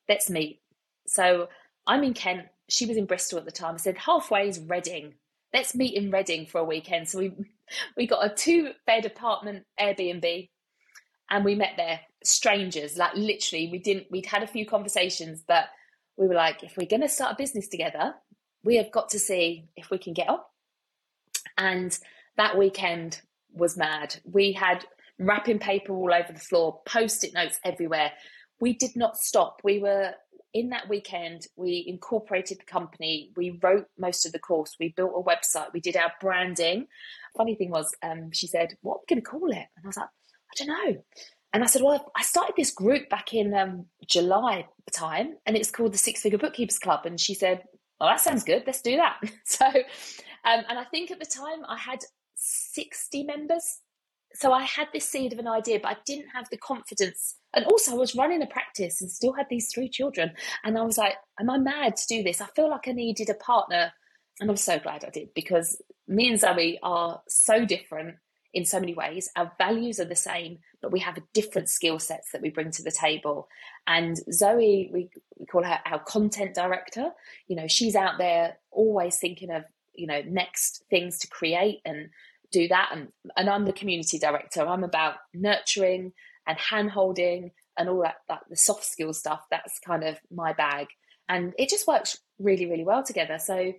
let's 0.09 0.31
meet. 0.31 0.61
So 1.07 1.49
I'm 1.87 2.05
in 2.05 2.15
Kent. 2.15 2.47
She 2.69 2.87
was 2.87 2.97
in 2.97 3.07
Bristol 3.07 3.39
at 3.39 3.45
the 3.45 3.51
time. 3.51 3.75
I 3.75 3.79
said, 3.79 3.99
halfway 3.99 4.49
is 4.49 4.61
Reading 4.61 5.15
let's 5.55 5.75
meet 5.75 5.95
in 5.95 6.11
Reading 6.11 6.45
for 6.45 6.59
a 6.59 6.65
weekend. 6.65 7.09
So 7.09 7.21
we 7.21 7.33
we 7.97 8.07
got 8.07 8.27
a 8.31 8.35
two 8.35 8.73
bed 8.87 9.07
apartment 9.07 9.65
Airbnb 9.81 10.51
and 11.31 11.45
we 11.45 11.55
met 11.55 11.75
there, 11.79 12.01
strangers, 12.23 12.99
like 12.99 13.15
literally 13.15 13.71
we 13.73 13.79
didn't 13.79 14.09
we'd 14.11 14.27
had 14.27 14.43
a 14.43 14.49
few 14.49 14.67
conversations, 14.67 15.43
but 15.47 15.67
we 16.19 16.27
were 16.27 16.35
like, 16.35 16.63
if 16.63 16.77
we're 16.77 16.87
gonna 16.87 17.09
start 17.09 17.33
a 17.33 17.37
business 17.37 17.69
together, 17.69 18.15
we 18.65 18.77
have 18.77 18.91
got 18.91 19.09
to 19.11 19.19
see 19.19 19.69
if 19.77 19.91
we 19.91 19.97
can 19.97 20.13
get 20.13 20.29
on. 20.29 20.41
And 21.57 21.97
that 22.37 22.59
weekend 22.59 23.21
was 23.53 23.77
mad. 23.77 24.17
We 24.25 24.53
had 24.53 24.85
wrapping 25.19 25.61
paper 25.61 25.95
all 25.95 26.13
over 26.13 26.33
the 26.33 26.41
floor, 26.41 26.81
post-it 26.85 27.33
notes 27.33 27.61
everywhere. 27.65 28.11
We 28.61 28.73
did 28.73 28.97
not 28.97 29.17
stop. 29.17 29.61
We 29.63 29.79
were 29.79 30.13
in 30.55 30.69
that 30.69 30.89
weekend, 30.89 31.49
we 31.57 31.85
incorporated 31.87 32.61
the 32.61 32.65
company. 32.65 33.33
We 33.37 33.59
wrote 33.61 33.87
most 33.99 34.25
of 34.25 34.33
the 34.33 34.39
course. 34.39 34.77
We 34.79 34.95
built 34.97 35.13
a 35.15 35.23
website. 35.23 35.73
We 35.75 35.81
did 35.81 35.97
our 35.97 36.13
branding. 36.21 36.87
Funny 37.37 37.57
thing 37.57 37.71
was, 37.71 37.93
um, 38.03 38.31
she 38.33 38.47
said, 38.47 38.79
"What 38.81 38.95
are 38.95 39.01
we 39.01 39.15
going 39.15 39.23
to 39.23 39.29
call 39.29 39.51
it?" 39.51 39.67
And 39.77 39.85
I 39.85 39.89
was 39.89 39.97
like, 39.97 40.09
"I 40.09 40.55
don't 40.57 40.69
know." 40.69 41.03
And 41.53 41.65
I 41.65 41.67
said, 41.67 41.83
"Well, 41.83 42.11
I 42.17 42.23
started 42.23 42.55
this 42.57 42.71
group 42.71 43.09
back 43.09 43.35
in 43.35 43.53
um, 43.53 43.87
July 44.07 44.69
time, 44.93 45.37
and 45.45 45.57
it's 45.57 45.73
called 45.73 45.93
the 45.93 45.99
Six 45.99 46.23
Figure 46.23 46.39
Bookkeepers 46.39 46.79
Club." 46.79 47.05
And 47.05 47.21
she 47.21 47.35
said, 47.35 47.65
"Oh, 48.01 48.07
that 48.07 48.21
sounds 48.21 48.45
good. 48.45 48.63
Let's 48.65 48.81
do 48.81 48.97
that." 48.97 49.19
so, 49.45 49.67
um, 49.67 50.65
and 50.69 50.79
I 50.79 50.85
think 50.85 51.11
at 51.11 51.19
the 51.19 51.27
time 51.27 51.65
I 51.69 51.77
had 51.77 51.99
sixty 52.37 53.25
members 53.25 53.81
so 54.35 54.53
I 54.53 54.65
had 54.65 54.89
this 54.93 55.09
seed 55.09 55.33
of 55.33 55.39
an 55.39 55.49
idea, 55.49 55.79
but 55.81 55.97
I 55.97 55.97
didn't 56.05 56.31
have 56.35 56.49
the 56.51 56.57
confidence. 56.57 57.37
And 57.55 57.65
also, 57.67 57.93
I 57.93 57.97
was 57.97 58.17
running 58.17 58.43
a 58.43 58.47
practice 58.47 59.01
and 59.01 59.11
still 59.11 59.33
had 59.33 59.47
these 59.49 59.73
three 59.73 59.89
children. 59.89 60.33
And 60.65 60.77
I 60.77 60.83
was 60.83 60.99
like, 60.99 61.15
Am 61.41 61.51
I 61.51 61.59
mad 61.59 61.97
to 61.97 62.07
do 62.09 62.23
this? 62.23 62.41
I 62.41 62.47
feel 62.57 62.69
like 62.69 62.89
I 62.89 62.93
needed 62.93 63.31
a 63.31 63.35
partner. 63.35 63.93
And 64.41 64.51
I'm 64.51 64.57
so 64.57 64.79
glad 64.79 65.05
I 65.05 65.11
did 65.11 65.29
because 65.35 65.81
me 66.09 66.29
and 66.29 66.41
Zoe 66.41 66.79
are 66.83 67.23
so 67.29 67.65
different 67.65 68.17
in 68.53 68.65
so 68.65 68.81
many 68.81 68.95
ways. 68.95 69.29
Our 69.37 69.53
values 69.59 70.01
are 70.01 70.05
the 70.05 70.17
same, 70.17 70.59
but 70.83 70.93
we 70.93 71.01
have 71.01 71.19
different 71.33 71.69
skill 71.69 71.99
sets 71.99 72.31
that 72.33 72.43
we 72.43 72.51
bring 72.51 72.71
to 72.73 72.83
the 72.83 72.91
table. 72.91 73.49
And 73.87 74.17
Zoe, 74.33 74.91
we, 74.93 75.11
we 75.39 75.47
call 75.47 75.63
her 75.63 75.79
our 75.87 76.01
content 76.01 76.55
director. 76.55 77.11
You 77.47 77.57
know, 77.57 77.69
she's 77.69 77.95
out 77.95 78.19
there 78.19 78.59
always 78.71 79.19
thinking 79.19 79.51
of, 79.51 79.65
you 79.95 80.07
know, 80.07 80.23
next 80.27 80.85
things 80.91 81.19
to 81.21 81.29
create 81.29 81.81
and 81.85 82.11
do 82.55 82.69
that. 82.69 82.91
And, 82.93 83.09
and 83.37 83.51
I'm 83.51 83.65
the 83.65 83.73
community 83.73 84.19
director. 84.19 84.67
I'm 84.67 84.85
about 84.85 85.17
nurturing 85.33 86.13
and 86.47 86.59
hand 86.59 86.91
holding 86.91 87.51
and 87.79 87.89
all 87.89 88.03
that, 88.03 88.17
that, 88.29 88.41
the 88.49 88.57
soft 88.57 88.85
skill 88.85 89.13
stuff. 89.13 89.41
That's 89.51 89.79
kind 89.85 90.05
of 90.05 90.19
my 90.31 90.53
bag. 90.53 90.87
And 91.29 91.53
it 91.59 91.69
just 91.69 91.87
works 91.87 92.19
really, 92.39 92.67
really 92.67 92.85
well 92.85 93.03
together. 93.03 93.39
So, 93.39 93.73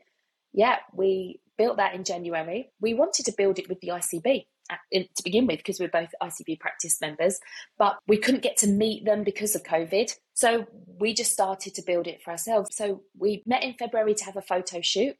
yeah, 0.53 0.77
we 0.93 1.39
built 1.57 1.77
that 1.77 1.95
in 1.95 2.03
January. 2.03 2.71
We 2.81 2.93
wanted 2.93 3.25
to 3.25 3.33
build 3.37 3.59
it 3.59 3.69
with 3.69 3.79
the 3.81 3.89
ICB 3.89 4.45
at, 4.69 4.79
in, 4.91 5.03
to 5.15 5.23
begin 5.23 5.47
with 5.47 5.57
because 5.57 5.79
we're 5.79 5.87
both 5.87 6.09
ICB 6.21 6.59
practice 6.59 6.99
members, 7.01 7.39
but 7.77 7.97
we 8.07 8.17
couldn't 8.17 8.43
get 8.43 8.57
to 8.57 8.67
meet 8.67 9.05
them 9.05 9.23
because 9.23 9.55
of 9.55 9.63
COVID. 9.63 10.11
So 10.33 10.65
we 10.99 11.13
just 11.13 11.31
started 11.31 11.75
to 11.75 11.83
build 11.83 12.07
it 12.07 12.21
for 12.23 12.31
ourselves. 12.31 12.69
So 12.75 13.03
we 13.17 13.43
met 13.45 13.63
in 13.63 13.75
February 13.75 14.15
to 14.15 14.25
have 14.25 14.37
a 14.37 14.41
photo 14.41 14.81
shoot. 14.81 15.15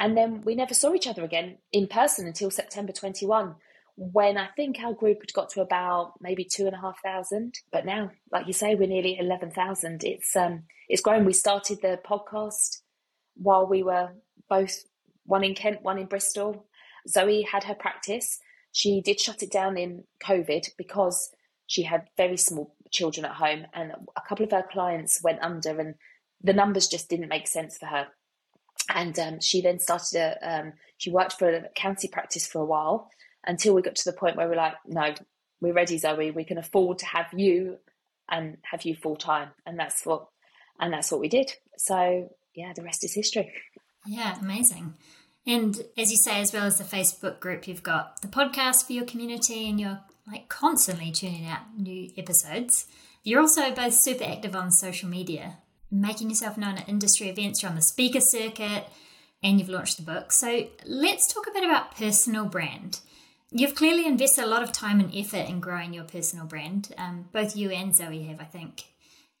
And 0.00 0.16
then 0.16 0.40
we 0.42 0.54
never 0.54 0.72
saw 0.72 0.94
each 0.94 1.06
other 1.06 1.22
again 1.22 1.58
in 1.72 1.86
person 1.86 2.26
until 2.26 2.50
September 2.50 2.90
21, 2.90 3.54
when 3.96 4.38
I 4.38 4.48
think 4.56 4.78
our 4.80 4.94
group 4.94 5.18
had 5.20 5.34
got 5.34 5.50
to 5.50 5.60
about 5.60 6.14
maybe 6.22 6.42
two 6.42 6.64
and 6.64 6.74
a 6.74 6.80
half 6.80 7.02
thousand. 7.04 7.56
But 7.70 7.84
now, 7.84 8.10
like 8.32 8.46
you 8.46 8.54
say, 8.54 8.74
we're 8.74 8.88
nearly 8.88 9.18
11,000. 9.18 10.02
It's, 10.02 10.34
um, 10.34 10.62
it's 10.88 11.02
grown. 11.02 11.26
We 11.26 11.34
started 11.34 11.82
the 11.82 12.00
podcast 12.02 12.78
while 13.36 13.66
we 13.66 13.82
were 13.82 14.12
both 14.48 14.84
one 15.26 15.44
in 15.44 15.54
Kent, 15.54 15.82
one 15.82 15.98
in 15.98 16.06
Bristol. 16.06 16.64
Zoe 17.06 17.42
had 17.42 17.64
her 17.64 17.74
practice. 17.74 18.38
She 18.72 19.02
did 19.02 19.20
shut 19.20 19.42
it 19.42 19.52
down 19.52 19.76
in 19.76 20.04
COVID 20.24 20.70
because 20.78 21.30
she 21.66 21.82
had 21.82 22.08
very 22.16 22.38
small 22.38 22.74
children 22.90 23.26
at 23.26 23.36
home, 23.36 23.66
and 23.74 23.92
a 24.16 24.20
couple 24.26 24.44
of 24.44 24.50
her 24.50 24.64
clients 24.72 25.22
went 25.22 25.42
under, 25.42 25.78
and 25.78 25.94
the 26.42 26.54
numbers 26.54 26.88
just 26.88 27.10
didn't 27.10 27.28
make 27.28 27.46
sense 27.46 27.76
for 27.76 27.86
her 27.86 28.08
and 28.88 29.18
um, 29.18 29.40
she 29.40 29.60
then 29.60 29.78
started 29.78 30.16
a 30.16 30.58
um, 30.60 30.72
she 30.98 31.10
worked 31.10 31.34
for 31.34 31.48
a 31.48 31.68
county 31.74 32.08
practice 32.08 32.46
for 32.46 32.60
a 32.60 32.66
while 32.66 33.10
until 33.46 33.74
we 33.74 33.82
got 33.82 33.96
to 33.96 34.10
the 34.10 34.16
point 34.16 34.36
where 34.36 34.48
we're 34.48 34.56
like 34.56 34.74
no 34.86 35.14
we're 35.60 35.72
ready 35.72 35.98
zoe 35.98 36.30
we 36.30 36.44
can 36.44 36.58
afford 36.58 36.98
to 36.98 37.06
have 37.06 37.26
you 37.32 37.78
and 38.30 38.56
have 38.62 38.82
you 38.82 38.94
full 38.94 39.16
time 39.16 39.50
and 39.66 39.78
that's 39.78 40.04
what 40.06 40.28
And 40.80 40.92
that's 40.92 41.12
what 41.12 41.20
we 41.20 41.28
did. 41.28 41.52
So, 41.76 42.30
yeah, 42.54 42.72
the 42.74 42.82
rest 42.82 43.04
is 43.04 43.14
history. 43.14 43.52
Yeah, 44.06 44.38
amazing. 44.40 44.94
And 45.46 45.76
as 45.96 46.10
you 46.10 46.16
say, 46.16 46.40
as 46.40 46.52
well 46.52 46.64
as 46.64 46.78
the 46.78 46.84
Facebook 46.84 47.38
group, 47.38 47.68
you've 47.68 47.82
got 47.82 48.22
the 48.22 48.28
podcast 48.28 48.86
for 48.86 48.94
your 48.94 49.04
community 49.04 49.68
and 49.68 49.78
you're 49.78 50.00
like 50.26 50.48
constantly 50.48 51.10
tuning 51.12 51.46
out 51.46 51.78
new 51.78 52.10
episodes. 52.16 52.86
You're 53.22 53.40
also 53.40 53.70
both 53.72 53.94
super 53.94 54.24
active 54.24 54.56
on 54.56 54.70
social 54.70 55.08
media, 55.08 55.58
making 55.90 56.30
yourself 56.30 56.56
known 56.56 56.78
at 56.78 56.88
industry 56.88 57.28
events, 57.28 57.62
you're 57.62 57.70
on 57.70 57.76
the 57.76 57.82
speaker 57.82 58.20
circuit, 58.20 58.86
and 59.42 59.58
you've 59.58 59.68
launched 59.68 59.96
the 59.96 60.02
book. 60.02 60.32
So 60.32 60.68
let's 60.84 61.32
talk 61.32 61.46
a 61.46 61.52
bit 61.52 61.64
about 61.64 61.96
personal 61.96 62.44
brand. 62.44 63.00
You've 63.50 63.74
clearly 63.74 64.06
invested 64.06 64.44
a 64.44 64.46
lot 64.46 64.62
of 64.62 64.72
time 64.72 65.00
and 65.00 65.14
effort 65.14 65.48
in 65.48 65.60
growing 65.60 65.92
your 65.92 66.04
personal 66.04 66.46
brand. 66.46 66.94
Um, 66.96 67.28
both 67.32 67.56
you 67.56 67.70
and 67.70 67.94
Zoe 67.94 68.22
have, 68.24 68.40
I 68.40 68.44
think. 68.44 68.84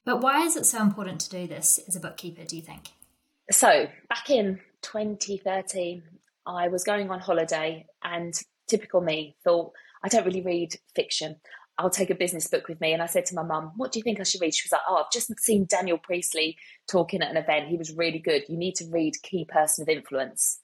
But 0.04 0.20
why 0.20 0.42
is 0.44 0.56
it 0.56 0.66
so 0.66 0.82
important 0.82 1.20
to 1.20 1.30
do 1.30 1.46
this 1.46 1.78
as 1.86 1.94
a 1.94 2.00
bookkeeper, 2.00 2.44
do 2.44 2.56
you 2.56 2.62
think? 2.62 2.88
So, 3.50 3.88
back 4.08 4.30
in 4.30 4.60
2013, 4.82 6.02
I 6.46 6.68
was 6.68 6.82
going 6.82 7.10
on 7.10 7.20
holiday 7.20 7.86
and 8.02 8.34
typical 8.68 9.00
me 9.00 9.36
thought, 9.44 9.72
I 10.02 10.08
don't 10.08 10.24
really 10.24 10.40
read 10.40 10.76
fiction. 10.94 11.36
I'll 11.80 11.88
take 11.88 12.10
a 12.10 12.14
business 12.14 12.46
book 12.46 12.68
with 12.68 12.78
me. 12.82 12.92
And 12.92 13.00
I 13.00 13.06
said 13.06 13.24
to 13.26 13.34
my 13.34 13.42
mum, 13.42 13.72
What 13.76 13.90
do 13.90 13.98
you 13.98 14.02
think 14.02 14.20
I 14.20 14.24
should 14.24 14.42
read? 14.42 14.54
She 14.54 14.66
was 14.66 14.72
like, 14.72 14.82
Oh, 14.86 14.96
I've 14.96 15.10
just 15.10 15.32
seen 15.40 15.64
Daniel 15.64 15.96
Priestley 15.96 16.58
talking 16.86 17.22
at 17.22 17.30
an 17.30 17.38
event. 17.38 17.68
He 17.68 17.78
was 17.78 17.96
really 17.96 18.18
good. 18.18 18.42
You 18.48 18.58
need 18.58 18.74
to 18.76 18.84
read 18.90 19.22
Key 19.22 19.46
Person 19.46 19.82
of 19.82 19.88
Influence. 19.88 20.60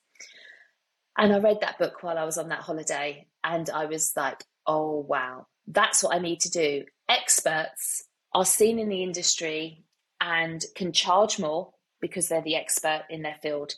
And 1.16 1.32
I 1.32 1.38
read 1.38 1.62
that 1.62 1.78
book 1.78 2.02
while 2.02 2.18
I 2.18 2.24
was 2.24 2.36
on 2.36 2.50
that 2.50 2.60
holiday. 2.60 3.26
And 3.42 3.70
I 3.70 3.86
was 3.86 4.12
like, 4.14 4.44
Oh, 4.66 5.06
wow, 5.08 5.46
that's 5.66 6.02
what 6.02 6.14
I 6.14 6.18
need 6.18 6.40
to 6.40 6.50
do. 6.50 6.84
Experts 7.08 8.04
are 8.34 8.44
seen 8.44 8.78
in 8.78 8.90
the 8.90 9.02
industry 9.02 9.84
and 10.20 10.62
can 10.74 10.92
charge 10.92 11.38
more 11.38 11.72
because 11.98 12.28
they're 12.28 12.42
the 12.42 12.56
expert 12.56 13.04
in 13.08 13.22
their 13.22 13.36
field. 13.42 13.74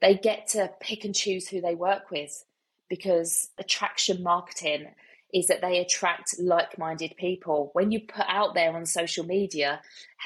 They 0.00 0.16
get 0.16 0.48
to 0.48 0.72
pick 0.80 1.04
and 1.04 1.14
choose 1.14 1.46
who 1.46 1.60
they 1.60 1.76
work 1.76 2.10
with 2.10 2.44
because 2.88 3.50
attraction 3.58 4.24
marketing 4.24 4.88
is 5.32 5.46
that 5.46 5.60
they 5.60 5.78
attract 5.78 6.34
like 6.38 6.78
minded 6.78 7.14
people. 7.16 7.70
When 7.72 7.90
you 7.90 8.00
put 8.00 8.26
out 8.28 8.54
there 8.54 8.74
on 8.74 8.86
social 8.86 9.24
media 9.24 9.80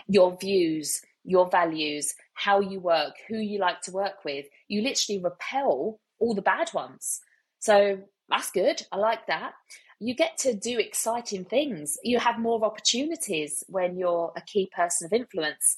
your 0.06 0.36
views, 0.36 1.00
your 1.24 1.48
values, 1.48 2.14
how 2.34 2.60
you 2.60 2.80
work, 2.80 3.14
who 3.28 3.36
you 3.36 3.58
like 3.58 3.80
to 3.82 3.92
work 3.92 4.24
with, 4.24 4.46
you 4.68 4.82
literally 4.82 5.22
repel 5.22 6.00
all 6.18 6.34
the 6.34 6.42
bad 6.42 6.70
ones. 6.74 7.20
So 7.58 7.98
that's 8.28 8.50
good. 8.50 8.82
I 8.92 8.96
like 8.96 9.26
that. 9.26 9.52
You 10.00 10.14
get 10.14 10.36
to 10.38 10.54
do 10.54 10.78
exciting 10.78 11.44
things. 11.44 11.96
You 12.02 12.18
have 12.18 12.38
more 12.38 12.62
opportunities 12.64 13.64
when 13.68 13.96
you're 13.96 14.32
a 14.36 14.42
key 14.42 14.68
person 14.74 15.06
of 15.06 15.12
influence. 15.12 15.76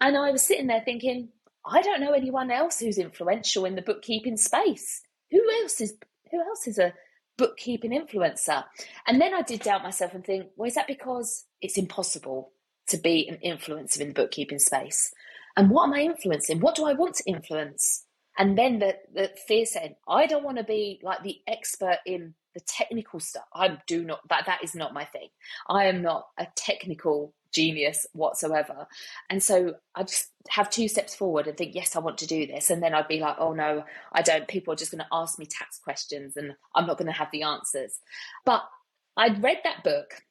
And 0.00 0.16
I 0.16 0.30
was 0.30 0.46
sitting 0.46 0.66
there 0.66 0.82
thinking, 0.84 1.28
I 1.64 1.82
don't 1.82 2.00
know 2.00 2.12
anyone 2.12 2.50
else 2.50 2.78
who's 2.78 2.98
influential 2.98 3.64
in 3.64 3.74
the 3.74 3.82
bookkeeping 3.82 4.36
space. 4.36 5.02
Who 5.30 5.42
else 5.62 5.80
is 5.80 5.94
who 6.30 6.40
else 6.40 6.66
is 6.66 6.78
a 6.78 6.92
bookkeeping 7.38 7.92
influencer? 7.92 8.64
And 9.06 9.20
then 9.20 9.34
I 9.34 9.42
did 9.42 9.60
doubt 9.60 9.82
myself 9.82 10.14
and 10.14 10.24
think, 10.24 10.48
well, 10.56 10.68
is 10.68 10.74
that 10.74 10.86
because 10.86 11.44
it's 11.60 11.78
impossible 11.78 12.52
to 12.88 12.96
be 12.96 13.28
an 13.28 13.38
influencer 13.44 14.00
in 14.00 14.08
the 14.08 14.14
bookkeeping 14.14 14.58
space? 14.58 15.12
And 15.56 15.70
what 15.70 15.84
am 15.84 15.94
I 15.94 16.00
influencing? 16.00 16.60
What 16.60 16.74
do 16.74 16.84
I 16.84 16.92
want 16.92 17.14
to 17.16 17.24
influence? 17.26 18.04
And 18.38 18.58
then 18.58 18.78
the, 18.78 18.96
the 19.14 19.30
fear 19.46 19.64
saying, 19.64 19.96
I 20.06 20.26
don't 20.26 20.44
want 20.44 20.58
to 20.58 20.64
be 20.64 21.00
like 21.02 21.22
the 21.22 21.38
expert 21.46 21.98
in 22.04 22.34
the 22.54 22.60
technical 22.60 23.20
stuff. 23.20 23.44
I 23.54 23.78
do 23.86 24.04
not 24.04 24.20
that 24.28 24.46
that 24.46 24.64
is 24.64 24.74
not 24.74 24.94
my 24.94 25.04
thing. 25.04 25.28
I 25.68 25.86
am 25.86 26.02
not 26.02 26.26
a 26.38 26.46
technical 26.56 27.34
genius 27.56 28.06
whatsoever. 28.12 28.86
And 29.30 29.42
so 29.42 29.74
I 29.94 30.02
just 30.02 30.30
have 30.50 30.68
two 30.68 30.88
steps 30.88 31.14
forward 31.14 31.46
and 31.46 31.56
think, 31.56 31.74
yes, 31.74 31.96
I 31.96 32.00
want 32.00 32.18
to 32.18 32.26
do 32.26 32.46
this. 32.46 32.68
And 32.70 32.82
then 32.82 32.94
I'd 32.94 33.08
be 33.08 33.18
like, 33.18 33.36
oh 33.38 33.54
no, 33.54 33.82
I 34.12 34.20
don't. 34.20 34.46
People 34.46 34.74
are 34.74 34.76
just 34.76 34.90
going 34.92 35.02
to 35.02 35.08
ask 35.10 35.38
me 35.38 35.46
tax 35.46 35.78
questions 35.78 36.36
and 36.36 36.52
I'm 36.74 36.86
not 36.86 36.98
going 36.98 37.06
to 37.06 37.18
have 37.18 37.30
the 37.32 37.42
answers. 37.42 37.98
But 38.44 38.62
I'd 39.16 39.42
read 39.42 39.60
that 39.64 39.82
book 39.82 40.22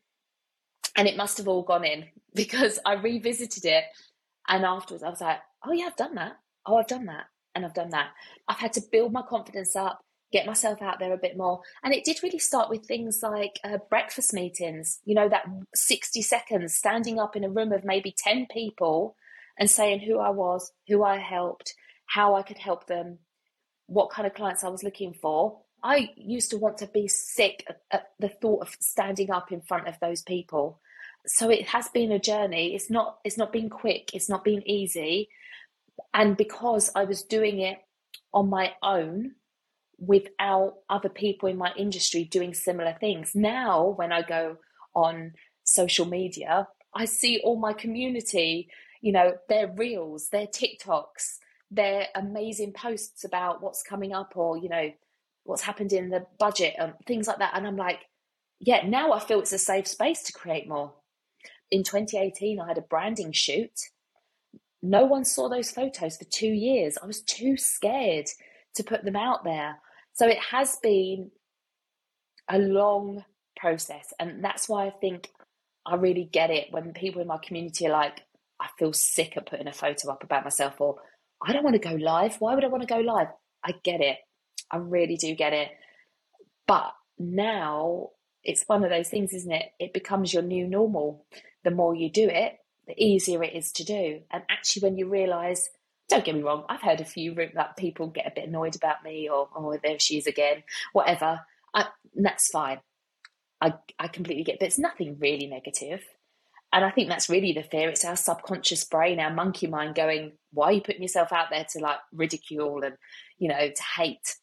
and 0.95 1.07
it 1.07 1.17
must 1.17 1.39
have 1.39 1.47
all 1.47 1.63
gone 1.63 1.83
in 1.83 2.05
because 2.35 2.79
I 2.85 2.93
revisited 2.93 3.65
it. 3.65 3.85
And 4.47 4.63
afterwards, 4.63 5.03
I 5.03 5.09
was 5.09 5.21
like, 5.21 5.39
oh 5.65 5.71
yeah, 5.71 5.85
I've 5.85 5.95
done 5.95 6.13
that. 6.15 6.33
Oh, 6.67 6.77
I've 6.77 6.87
done 6.87 7.07
that. 7.07 7.25
And 7.55 7.65
I've 7.65 7.73
done 7.73 7.89
that. 7.89 8.09
I've 8.47 8.57
had 8.57 8.73
to 8.73 8.81
build 8.91 9.11
my 9.11 9.23
confidence 9.23 9.75
up 9.75 10.04
get 10.35 10.45
myself 10.45 10.81
out 10.81 10.99
there 10.99 11.13
a 11.13 11.17
bit 11.17 11.37
more. 11.37 11.61
And 11.81 11.93
it 11.93 12.03
did 12.03 12.21
really 12.21 12.39
start 12.39 12.69
with 12.69 12.85
things 12.85 13.21
like 13.23 13.57
uh, 13.63 13.77
breakfast 13.89 14.33
meetings, 14.33 14.99
you 15.05 15.15
know, 15.15 15.29
that 15.29 15.45
60 15.73 16.21
seconds 16.21 16.75
standing 16.75 17.19
up 17.19 17.37
in 17.37 17.45
a 17.45 17.49
room 17.49 17.71
of 17.71 17.85
maybe 17.85 18.13
10 18.17 18.47
people 18.51 19.15
and 19.57 19.71
saying 19.71 20.01
who 20.01 20.19
I 20.19 20.31
was, 20.31 20.73
who 20.89 21.05
I 21.05 21.19
helped, 21.19 21.73
how 22.05 22.35
I 22.35 22.41
could 22.41 22.57
help 22.57 22.85
them, 22.87 23.19
what 23.87 24.09
kind 24.09 24.27
of 24.27 24.33
clients 24.33 24.65
I 24.65 24.67
was 24.67 24.83
looking 24.83 25.13
for. 25.13 25.61
I 25.81 26.09
used 26.17 26.49
to 26.49 26.57
want 26.57 26.79
to 26.79 26.87
be 26.87 27.07
sick 27.07 27.65
at 27.89 28.09
the 28.19 28.27
thought 28.27 28.63
of 28.63 28.75
standing 28.81 29.31
up 29.31 29.53
in 29.53 29.61
front 29.61 29.87
of 29.87 29.97
those 30.01 30.21
people. 30.21 30.81
So 31.25 31.49
it 31.49 31.69
has 31.69 31.87
been 31.87 32.11
a 32.11 32.19
journey. 32.19 32.75
It's 32.75 32.89
not 32.89 33.19
it's 33.23 33.37
not 33.37 33.53
been 33.53 33.69
quick, 33.69 34.11
it's 34.13 34.29
not 34.29 34.43
been 34.43 34.67
easy. 34.67 35.29
And 36.13 36.35
because 36.35 36.91
I 36.93 37.05
was 37.05 37.23
doing 37.23 37.59
it 37.59 37.77
on 38.33 38.49
my 38.49 38.73
own, 38.83 39.35
without 40.07 40.75
other 40.89 41.09
people 41.09 41.49
in 41.49 41.57
my 41.57 41.71
industry 41.77 42.23
doing 42.23 42.53
similar 42.53 42.95
things. 42.99 43.31
Now, 43.35 43.93
when 43.97 44.11
I 44.11 44.21
go 44.21 44.57
on 44.93 45.33
social 45.63 46.05
media, 46.05 46.67
I 46.93 47.05
see 47.05 47.41
all 47.43 47.57
my 47.57 47.73
community, 47.73 48.69
you 49.01 49.11
know, 49.11 49.33
their 49.49 49.71
reels, 49.75 50.29
their 50.29 50.47
TikToks, 50.47 51.37
their 51.71 52.07
amazing 52.15 52.73
posts 52.73 53.23
about 53.23 53.61
what's 53.61 53.83
coming 53.83 54.13
up 54.13 54.33
or, 54.35 54.57
you 54.57 54.69
know, 54.69 54.91
what's 55.43 55.61
happened 55.61 55.93
in 55.93 56.09
the 56.09 56.25
budget 56.39 56.75
and 56.79 56.93
things 57.05 57.27
like 57.27 57.39
that. 57.39 57.53
And 57.55 57.67
I'm 57.67 57.77
like, 57.77 57.99
yeah, 58.59 58.87
now 58.87 59.13
I 59.13 59.19
feel 59.19 59.39
it's 59.39 59.53
a 59.53 59.57
safe 59.57 59.87
space 59.87 60.23
to 60.23 60.33
create 60.33 60.67
more. 60.67 60.93
In 61.71 61.83
2018, 61.83 62.59
I 62.59 62.67
had 62.67 62.77
a 62.77 62.81
branding 62.81 63.31
shoot. 63.31 63.71
No 64.81 65.05
one 65.05 65.25
saw 65.25 65.49
those 65.49 65.71
photos 65.71 66.17
for 66.17 66.25
two 66.25 66.47
years. 66.47 66.97
I 67.01 67.05
was 67.05 67.21
too 67.21 67.57
scared 67.57 68.27
to 68.75 68.83
put 68.83 69.03
them 69.03 69.15
out 69.15 69.43
there. 69.43 69.79
So 70.15 70.27
it 70.27 70.39
has 70.39 70.77
been 70.81 71.31
a 72.49 72.57
long 72.57 73.23
process. 73.55 74.13
And 74.19 74.43
that's 74.43 74.67
why 74.67 74.87
I 74.87 74.89
think 74.89 75.29
I 75.85 75.95
really 75.95 76.27
get 76.31 76.49
it 76.49 76.67
when 76.71 76.93
people 76.93 77.21
in 77.21 77.27
my 77.27 77.37
community 77.37 77.87
are 77.87 77.91
like, 77.91 78.21
I 78.59 78.67
feel 78.79 78.93
sick 78.93 79.35
of 79.35 79.45
putting 79.45 79.67
a 79.67 79.73
photo 79.73 80.11
up 80.11 80.23
about 80.23 80.45
myself, 80.45 80.79
or 80.79 80.95
I 81.45 81.51
don't 81.51 81.63
want 81.63 81.75
to 81.81 81.89
go 81.89 81.95
live. 81.95 82.37
Why 82.39 82.55
would 82.55 82.63
I 82.63 82.69
want 82.69 82.81
to 82.81 82.93
go 82.93 83.01
live? 83.01 83.27
I 83.63 83.73
get 83.83 84.01
it. 84.01 84.17
I 84.71 84.77
really 84.77 85.17
do 85.17 85.35
get 85.35 85.53
it. 85.53 85.69
But 86.65 86.93
now 87.19 88.09
it's 88.43 88.63
one 88.67 88.83
of 88.83 88.89
those 88.89 89.09
things, 89.09 89.33
isn't 89.33 89.51
it? 89.51 89.65
It 89.79 89.93
becomes 89.93 90.33
your 90.33 90.43
new 90.43 90.67
normal. 90.67 91.25
The 91.63 91.71
more 91.71 91.93
you 91.93 92.09
do 92.09 92.29
it, 92.29 92.53
the 92.87 92.95
easier 93.03 93.43
it 93.43 93.53
is 93.53 93.71
to 93.73 93.83
do. 93.83 94.21
And 94.31 94.43
actually, 94.49 94.83
when 94.87 94.97
you 94.97 95.09
realize 95.09 95.69
don't 96.09 96.23
get 96.23 96.35
me 96.35 96.43
wrong, 96.43 96.65
I've 96.69 96.81
heard 96.81 97.01
a 97.01 97.05
few 97.05 97.33
that 97.55 97.77
people 97.77 98.07
get 98.07 98.27
a 98.27 98.33
bit 98.35 98.47
annoyed 98.47 98.75
about 98.75 99.03
me 99.03 99.29
or, 99.29 99.49
oh, 99.55 99.77
there 99.83 99.99
she 99.99 100.17
is 100.17 100.27
again, 100.27 100.63
whatever. 100.93 101.41
I, 101.73 101.87
that's 102.13 102.49
fine. 102.49 102.79
I, 103.61 103.73
I 103.97 104.07
completely 104.07 104.43
get, 104.43 104.59
but 104.59 104.67
it's 104.67 104.79
nothing 104.79 105.17
really 105.19 105.47
negative. 105.47 106.03
And 106.71 106.83
I 106.83 106.91
think 106.91 107.09
that's 107.09 107.29
really 107.29 107.53
the 107.53 107.63
fear. 107.63 107.89
It's 107.89 108.05
our 108.05 108.15
subconscious 108.15 108.83
brain, 108.83 109.19
our 109.19 109.33
monkey 109.33 109.67
mind 109.67 109.95
going, 109.95 110.33
why 110.51 110.65
are 110.67 110.71
you 110.73 110.81
putting 110.81 111.01
yourself 111.01 111.31
out 111.31 111.47
there 111.49 111.65
to 111.71 111.79
like 111.79 111.99
ridicule 112.11 112.83
and, 112.83 112.95
you 113.37 113.47
know, 113.47 113.69
to 113.69 113.83
hate? 113.95 114.35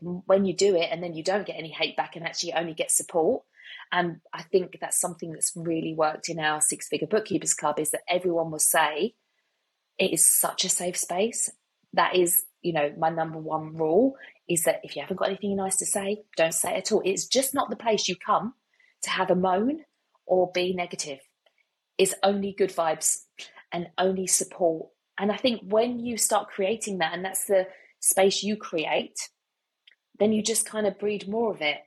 When 0.00 0.44
you 0.44 0.54
do 0.54 0.74
it 0.74 0.88
and 0.90 1.02
then 1.02 1.14
you 1.14 1.22
don't 1.22 1.46
get 1.46 1.56
any 1.56 1.70
hate 1.70 1.96
back 1.96 2.16
and 2.16 2.26
actually 2.26 2.54
only 2.54 2.74
get 2.74 2.90
support. 2.90 3.42
And 3.92 4.16
I 4.32 4.42
think 4.42 4.78
that's 4.80 5.00
something 5.00 5.32
that's 5.32 5.52
really 5.54 5.94
worked 5.94 6.28
in 6.28 6.40
our 6.40 6.60
six 6.60 6.88
figure 6.88 7.06
bookkeepers 7.06 7.54
club 7.54 7.78
is 7.78 7.92
that 7.92 8.02
everyone 8.08 8.50
will 8.50 8.58
say, 8.58 9.14
it 9.98 10.12
is 10.12 10.26
such 10.26 10.64
a 10.64 10.68
safe 10.68 10.96
space. 10.96 11.50
That 11.92 12.16
is, 12.16 12.44
you 12.62 12.72
know, 12.72 12.92
my 12.98 13.10
number 13.10 13.38
one 13.38 13.76
rule 13.76 14.16
is 14.48 14.64
that 14.64 14.80
if 14.82 14.96
you 14.96 15.02
haven't 15.02 15.18
got 15.18 15.28
anything 15.28 15.56
nice 15.56 15.76
to 15.76 15.86
say, 15.86 16.22
don't 16.36 16.54
say 16.54 16.74
it 16.74 16.78
at 16.78 16.92
all. 16.92 17.02
It's 17.04 17.26
just 17.26 17.54
not 17.54 17.70
the 17.70 17.76
place 17.76 18.08
you 18.08 18.16
come 18.16 18.54
to 19.02 19.10
have 19.10 19.30
a 19.30 19.34
moan 19.34 19.84
or 20.26 20.50
be 20.52 20.74
negative. 20.74 21.18
It's 21.98 22.14
only 22.22 22.54
good 22.56 22.70
vibes 22.70 23.22
and 23.72 23.88
only 23.98 24.26
support. 24.26 24.88
And 25.18 25.30
I 25.30 25.36
think 25.36 25.60
when 25.62 26.00
you 26.00 26.16
start 26.16 26.48
creating 26.48 26.98
that, 26.98 27.12
and 27.14 27.24
that's 27.24 27.44
the 27.44 27.66
space 28.00 28.42
you 28.42 28.56
create, 28.56 29.28
then 30.18 30.32
you 30.32 30.42
just 30.42 30.66
kind 30.66 30.86
of 30.86 30.98
breed 30.98 31.28
more 31.28 31.52
of 31.52 31.60
it. 31.60 31.78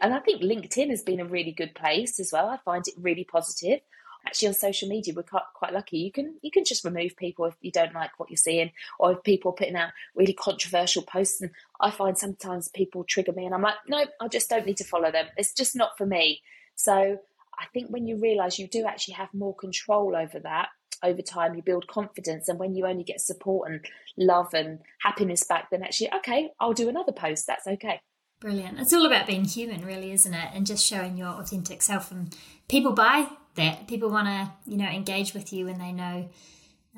And 0.00 0.14
I 0.14 0.20
think 0.20 0.42
LinkedIn 0.42 0.88
has 0.88 1.02
been 1.02 1.20
a 1.20 1.26
really 1.26 1.52
good 1.52 1.74
place 1.74 2.18
as 2.18 2.30
well. 2.32 2.48
I 2.48 2.58
find 2.64 2.86
it 2.86 2.94
really 2.96 3.26
positive 3.30 3.80
actually 4.26 4.48
on 4.48 4.54
social 4.54 4.88
media 4.88 5.14
we're 5.14 5.22
quite, 5.22 5.42
quite 5.54 5.72
lucky 5.72 5.98
you 5.98 6.12
can 6.12 6.34
you 6.42 6.50
can 6.50 6.64
just 6.64 6.84
remove 6.84 7.16
people 7.16 7.44
if 7.44 7.54
you 7.60 7.70
don't 7.70 7.94
like 7.94 8.18
what 8.18 8.30
you're 8.30 8.36
seeing 8.36 8.70
or 8.98 9.12
if 9.12 9.22
people 9.22 9.50
are 9.50 9.54
putting 9.54 9.76
out 9.76 9.90
really 10.14 10.32
controversial 10.32 11.02
posts 11.02 11.40
and 11.40 11.50
i 11.80 11.90
find 11.90 12.16
sometimes 12.18 12.68
people 12.68 13.04
trigger 13.04 13.32
me 13.32 13.44
and 13.44 13.54
i'm 13.54 13.62
like 13.62 13.74
no 13.88 14.04
i 14.20 14.28
just 14.28 14.48
don't 14.48 14.66
need 14.66 14.76
to 14.76 14.84
follow 14.84 15.10
them 15.10 15.26
it's 15.36 15.52
just 15.52 15.74
not 15.76 15.96
for 15.96 16.06
me 16.06 16.40
so 16.74 17.18
i 17.58 17.64
think 17.72 17.88
when 17.90 18.06
you 18.06 18.16
realize 18.16 18.58
you 18.58 18.68
do 18.68 18.84
actually 18.86 19.14
have 19.14 19.32
more 19.34 19.54
control 19.54 20.16
over 20.16 20.38
that 20.38 20.68
over 21.02 21.22
time, 21.22 21.54
you 21.54 21.62
build 21.62 21.86
confidence. 21.86 22.48
And 22.48 22.58
when 22.58 22.74
you 22.74 22.86
only 22.86 23.04
get 23.04 23.20
support 23.20 23.70
and 23.70 23.84
love 24.16 24.52
and 24.54 24.80
happiness 25.00 25.44
back, 25.44 25.70
then 25.70 25.82
actually, 25.82 26.12
okay, 26.14 26.50
I'll 26.60 26.72
do 26.72 26.88
another 26.88 27.12
post. 27.12 27.46
That's 27.46 27.66
okay. 27.66 28.00
Brilliant. 28.40 28.80
It's 28.80 28.92
all 28.92 29.04
about 29.04 29.26
being 29.26 29.44
human, 29.44 29.84
really, 29.84 30.12
isn't 30.12 30.32
it? 30.32 30.48
And 30.54 30.66
just 30.66 30.86
showing 30.86 31.16
your 31.16 31.28
authentic 31.28 31.82
self. 31.82 32.10
And 32.10 32.34
people 32.68 32.92
buy 32.92 33.28
that. 33.56 33.88
People 33.88 34.10
want 34.10 34.26
to, 34.26 34.70
you 34.70 34.76
know, 34.76 34.86
engage 34.86 35.34
with 35.34 35.52
you 35.52 35.66
when 35.66 35.78
they 35.78 35.92
know 35.92 36.28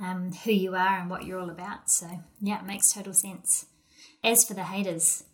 um, 0.00 0.32
who 0.32 0.52
you 0.52 0.74
are 0.74 0.98
and 0.98 1.10
what 1.10 1.24
you're 1.24 1.38
all 1.38 1.50
about. 1.50 1.90
So, 1.90 2.08
yeah, 2.40 2.60
it 2.60 2.66
makes 2.66 2.92
total 2.92 3.14
sense. 3.14 3.66
As 4.24 4.44
for 4.44 4.54
the 4.54 4.64
haters, 4.64 5.24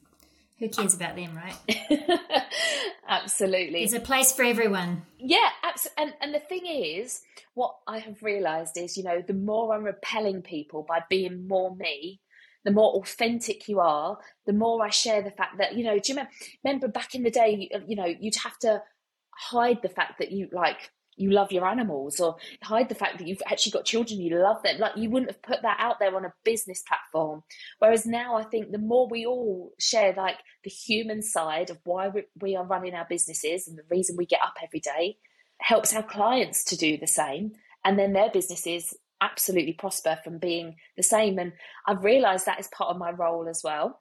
who 0.59 0.69
cares 0.69 0.95
about 0.95 1.15
them, 1.15 1.37
right? 1.37 1.91
absolutely. 3.09 3.81
There's 3.81 3.93
a 3.93 4.01
place 4.01 4.33
for 4.33 4.45
everyone. 4.45 5.03
Yeah, 5.19 5.49
absolutely. 5.63 6.03
And, 6.03 6.15
and 6.21 6.35
the 6.35 6.47
thing 6.47 6.67
is, 6.67 7.21
what 7.55 7.77
I 7.87 7.99
have 7.99 8.23
realised 8.23 8.77
is, 8.77 8.97
you 8.97 9.05
know, 9.05 9.23
the 9.25 9.35
more 9.35 9.75
I'm 9.75 9.85
repelling 9.85 10.43
people 10.43 10.85
by 10.89 11.03
being 11.09 11.47
more 11.47 11.75
me, 11.77 12.21
the 12.65 12.73
more 12.73 12.95
authentic 13.01 13.69
you 13.69 13.79
are, 13.79 14.19
the 14.47 14.53
more 14.53 14.85
I 14.85 14.91
share 14.91 15.23
the 15.23 15.31
fact 15.31 15.59
that, 15.59 15.77
you 15.77 15.85
know, 15.85 15.99
do 15.99 16.13
you 16.13 16.15
remember, 16.15 16.33
remember 16.65 16.89
back 16.89 17.15
in 17.15 17.23
the 17.23 17.31
day, 17.31 17.71
you 17.87 17.97
know, 17.97 18.07
you'd 18.07 18.37
have 18.37 18.59
to 18.61 18.83
hide 19.31 19.81
the 19.83 19.89
fact 19.89 20.19
that 20.19 20.33
you 20.33 20.49
like 20.53 20.91
you 21.19 21.31
love 21.31 21.53
your 21.53 21.67
animals 21.67 22.21
or 22.21 22.37
hide 22.63 22.89
the 22.89 22.95
fact 22.95 23.19
that 23.19 23.27
you've 23.27 23.43
actually 23.47 23.73
got 23.73 23.85
children 23.85 24.21
you 24.21 24.37
love 24.39 24.63
them. 24.63 24.79
Like 24.79 24.97
you 24.97 25.11
wouldn't 25.11 25.31
have 25.31 25.43
put 25.43 25.63
that 25.63 25.77
out 25.81 25.99
there 25.99 26.15
on 26.15 26.25
a 26.25 26.33
business 26.45 26.83
platform. 26.83 27.43
Whereas 27.79 28.07
now 28.07 28.37
i 28.37 28.45
think 28.45 28.71
the 28.71 28.79
more 28.79 29.09
we 29.09 29.27
all 29.27 29.73
share 29.79 30.15
like 30.17 30.39
the 30.65 30.71
human 30.71 31.23
side 31.23 31.71
of 31.71 31.79
why 31.85 32.11
we 32.41 32.57
are 32.57 32.65
running 32.65 32.95
our 32.95 33.07
businesses 33.09 33.69
and 33.69 33.77
the 33.77 33.83
reason 33.91 34.17
we 34.17 34.27
get 34.27 34.43
up 34.43 34.55
every 34.63 34.81
day 34.81 35.17
helps 35.61 35.95
our 35.95 36.03
clients 36.03 36.65
to 36.65 36.77
do 36.77 36.97
the 36.97 37.07
same. 37.07 37.53
And 37.85 37.99
then 37.99 38.13
their 38.13 38.31
businesses 38.31 38.95
absolutely 39.21 39.73
prosper 39.73 40.19
from 40.23 40.39
being 40.39 40.77
the 40.97 41.03
same. 41.03 41.39
And 41.39 41.53
i've 41.87 42.05
realized 42.05 42.47
that 42.47 42.61
is 42.61 42.69
part 42.69 42.91
of 42.91 42.99
my 42.99 43.11
role 43.11 43.49
as 43.49 43.63
well 43.65 44.01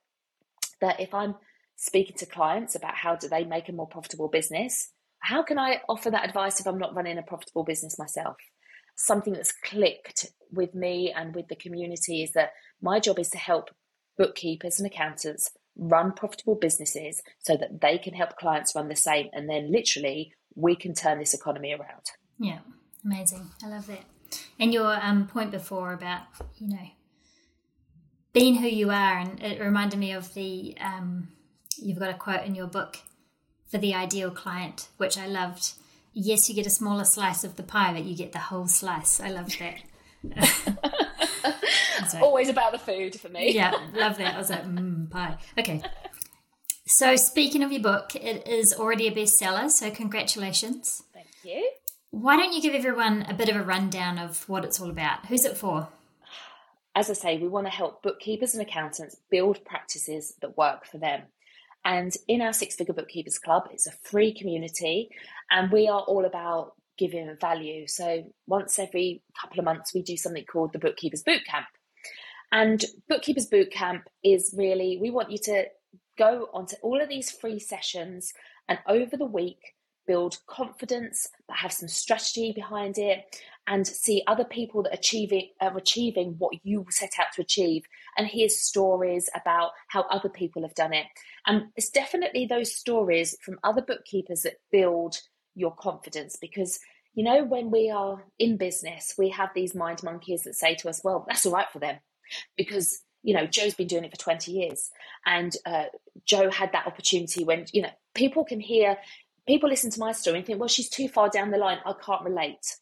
that 0.82 1.00
if 1.00 1.14
i'm 1.14 1.36
speaking 1.76 2.16
to 2.18 2.26
clients 2.26 2.76
about 2.76 2.96
how 2.96 3.16
do 3.16 3.28
they 3.28 3.44
make 3.44 3.70
a 3.70 3.74
more 3.74 3.88
profitable 3.88 4.28
business 4.28 4.92
how 5.20 5.44
can 5.44 5.58
I 5.58 5.82
offer 5.90 6.10
that 6.10 6.28
advice 6.28 6.60
if 6.60 6.68
I'm 6.68 6.78
not 6.78 6.96
running 6.96 7.18
a 7.18 7.24
profitable 7.24 7.64
business 7.64 8.00
myself? 8.00 8.38
Something 8.96 9.34
that's 9.34 9.52
clicked 9.52 10.28
with 10.52 10.74
me 10.74 11.14
and 11.16 11.36
with 11.36 11.48
the 11.48 11.56
community 11.56 12.24
is 12.24 12.34
that 12.34 12.52
my 12.82 13.00
job 13.00 13.20
is 13.20 13.30
to 13.32 13.38
help 13.38 13.70
bookkeepers 14.18 14.80
and 14.80 14.88
accountants 14.88 15.52
run 15.76 16.12
profitable 16.12 16.56
businesses 16.56 17.22
so 17.40 17.56
that 17.56 17.82
they 17.82 17.98
can 17.98 18.14
help 18.14 18.36
clients 18.36 18.76
run 18.76 18.88
the 18.88 18.96
same. 18.96 19.30
And 19.34 19.50
then 19.50 19.72
literally, 19.72 20.34
we 20.56 20.76
can 20.76 20.94
turn 20.94 21.20
this 21.20 21.34
economy 21.34 21.74
around. 21.74 22.04
Yeah, 22.40 22.60
amazing. 23.06 23.52
I 23.64 23.68
love 23.68 23.88
that. 23.88 24.04
And 24.60 24.74
your 24.74 25.00
um, 25.02 25.28
point 25.28 25.52
before 25.52 25.94
about, 25.94 26.22
you 26.58 26.68
know, 26.68 26.90
being 28.34 28.56
who 28.56 28.68
you 28.68 28.90
are, 28.90 29.20
and 29.20 29.42
it 29.42 29.62
reminded 29.62 30.00
me 30.00 30.12
of 30.12 30.34
the, 30.34 30.76
um, 30.82 31.30
you've 31.78 32.00
got 32.00 32.10
a 32.10 32.14
quote 32.14 32.44
in 32.44 32.56
your 32.56 32.68
book 32.68 32.98
for 33.70 33.78
the 33.78 33.94
ideal 33.94 34.32
client, 34.32 34.88
which 34.98 35.18
I 35.18 35.28
loved. 35.28 35.74
Yes, 36.14 36.50
you 36.50 36.56
get 36.56 36.66
a 36.66 36.72
smaller 36.72 37.04
slice 37.06 37.44
of 37.44 37.56
the 37.56 37.64
pie, 37.64 37.94
but 37.94 38.04
you 38.06 38.16
get 38.16 38.32
the 38.32 38.40
whole 38.40 38.68
slice. 38.68 39.20
I 39.20 39.30
loved 39.30 39.60
that. 39.60 39.84
Always 42.22 42.50
about 42.50 42.72
the 42.72 42.80
food 42.80 43.20
for 43.20 43.30
me. 43.30 43.54
yeah, 43.54 43.72
love 43.94 44.18
that. 44.18 44.36
I 44.36 44.38
was 44.38 44.50
like, 44.50 44.66
mmm, 44.66 45.10
pie. 45.10 45.38
Okay. 45.58 45.82
So, 46.88 47.16
speaking 47.18 47.64
of 47.64 47.72
your 47.72 47.82
book, 47.82 48.16
it 48.16 48.48
is 48.48 48.74
already 48.74 49.08
a 49.08 49.12
bestseller. 49.12 49.70
So, 49.70 49.92
congratulations. 49.92 51.04
Thank 51.14 51.28
you. 51.44 51.70
Why 52.12 52.38
don't 52.38 52.54
you 52.54 52.62
give 52.62 52.74
everyone 52.74 53.24
a 53.24 53.34
bit 53.34 53.50
of 53.50 53.58
a 53.58 53.62
rundown 53.62 54.18
of 54.18 54.48
what 54.48 54.64
it's 54.64 54.80
all 54.80 54.90
about? 54.90 55.26
Who's 55.26 55.44
it 55.44 55.58
for? 55.58 55.90
As 56.96 57.10
I 57.10 57.14
say, 57.14 57.38
we 57.38 57.48
want 57.48 57.68
to 57.68 57.72
help 57.72 58.02
bookkeepers 58.02 58.54
and 58.56 58.62
accountants 58.66 59.18
build 59.30 59.64
practices 59.66 60.34
that 60.42 60.58
work 60.58 60.86
for 60.86 60.98
them. 60.98 61.24
And 61.88 62.14
in 62.28 62.42
our 62.42 62.52
Six 62.52 62.76
Figure 62.76 62.94
Bookkeepers 62.94 63.40
Club, 63.40 63.70
it's 63.72 63.88
a 63.88 63.94
free 64.04 64.34
community, 64.34 65.08
and 65.50 65.72
we 65.72 65.88
are 65.88 66.02
all 66.02 66.26
about 66.26 66.74
giving 66.98 67.34
value. 67.40 67.88
So 67.88 68.26
once 68.46 68.78
every 68.78 69.24
couple 69.40 69.58
of 69.58 69.64
months, 69.64 69.94
we 69.94 70.02
do 70.02 70.18
something 70.18 70.44
called 70.44 70.74
the 70.74 70.80
Bookkeepers 70.80 71.24
Boot 71.24 71.46
Camp. 71.50 71.68
And 72.52 72.84
Bookkeepers 73.08 73.46
Boot 73.46 73.72
Camp 73.72 74.04
is 74.22 74.54
really, 74.58 74.98
we 75.02 75.12
want 75.12 75.32
you 75.32 75.38
to 75.46 75.68
go 76.18 76.50
onto 76.54 76.76
all 76.82 77.02
of 77.02 77.08
these 77.08 77.32
free 77.32 77.60
sessions 77.60 78.34
and 78.68 78.80
over 78.90 79.16
the 79.16 79.26
week 79.26 79.60
build 80.08 80.40
confidence, 80.46 81.30
but 81.48 81.56
have 81.56 81.72
some 81.72 81.88
strategy 81.88 82.52
behind 82.52 82.98
it, 82.98 83.24
and 83.68 83.86
see 83.86 84.24
other 84.28 84.46
people 84.46 84.84
that 84.84 84.94
achieving 84.94 85.50
are 85.62 85.78
achieving 85.78 86.36
what 86.38 86.54
you 86.64 86.86
set 86.90 87.14
out 87.20 87.28
to 87.36 87.42
achieve, 87.42 87.84
and 88.18 88.28
hear 88.28 88.50
stories 88.50 89.30
about 89.36 89.72
how 89.90 90.04
other 90.04 90.30
people 90.30 90.62
have 90.62 90.76
done 90.76 90.94
it. 90.94 91.06
And 91.46 91.66
it's 91.76 91.90
definitely 91.90 92.46
those 92.46 92.74
stories 92.74 93.36
from 93.44 93.60
other 93.64 93.82
bookkeepers 93.82 94.42
that 94.44 94.56
build 94.72 95.20
your 95.56 95.76
confidence 95.76 96.38
because 96.40 96.80
you 97.16 97.24
know 97.24 97.44
when 97.44 97.72
we 97.72 97.90
are 97.90 98.24
in 98.38 98.58
business 98.58 99.16
we 99.18 99.28
have 99.30 99.50
these 99.56 99.74
mind 99.74 100.04
monkeys 100.04 100.44
that 100.44 100.54
say 100.54 100.76
to 100.76 100.88
us 100.88 101.02
well 101.04 101.26
that's 101.28 101.48
all 101.48 101.52
right 101.52 101.66
for 101.74 101.80
them 101.80 101.98
because 102.56 103.02
you 103.24 103.34
know 103.34 103.48
jo's 103.48 103.74
been 103.74 103.88
doing 103.88 104.04
it 104.04 104.12
for 104.12 104.18
20 104.18 104.52
years 104.52 104.92
and 105.26 105.58
uh, 105.66 105.86
joe 106.28 106.52
had 106.52 106.72
that 106.74 106.86
opportunity 106.86 107.44
when 107.44 107.66
you 107.74 107.82
know 107.82 107.90
people 108.14 108.46
can 108.46 108.60
hear 108.60 108.98
people 109.48 109.70
listen 109.70 109.90
to 109.90 110.00
my 110.00 110.12
story 110.12 110.38
and 110.38 110.46
think, 110.46 110.60
well, 110.60 110.68
she's 110.68 110.90
too 110.90 111.08
far 111.08 111.30
down 111.30 111.50
the 111.50 111.58
line. 111.58 111.80
I 111.86 111.94
can't 111.94 112.24
relate. 112.24 112.76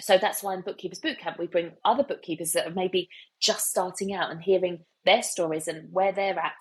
So 0.00 0.18
that's 0.18 0.42
why 0.42 0.54
in 0.54 0.60
Bookkeepers 0.60 1.00
Bootcamp, 1.00 1.38
we 1.38 1.46
bring 1.46 1.72
other 1.84 2.02
bookkeepers 2.02 2.52
that 2.52 2.66
are 2.66 2.74
maybe 2.74 3.08
just 3.40 3.70
starting 3.70 4.12
out 4.12 4.30
and 4.30 4.42
hearing 4.42 4.84
their 5.04 5.22
stories 5.22 5.68
and 5.68 5.92
where 5.92 6.12
they're 6.12 6.38
at 6.38 6.56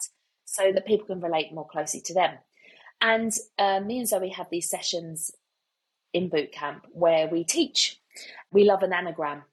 so 0.46 0.72
that 0.72 0.86
people 0.86 1.08
can 1.08 1.22
relate 1.22 1.54
more 1.54 1.68
closely 1.68 2.02
to 2.02 2.14
them. 2.14 2.36
And 3.02 3.34
uh, 3.60 3.82
me 3.82 4.00
and 4.00 4.08
Zoe 4.08 4.30
have 4.30 4.48
these 4.50 4.70
sessions 4.70 5.32
in 6.14 6.30
bootcamp 6.30 6.82
where 6.92 7.28
we 7.28 7.44
teach. 7.44 8.00
We 8.52 8.64
love 8.64 8.84
an 8.84 8.94
anagram. 8.94 9.44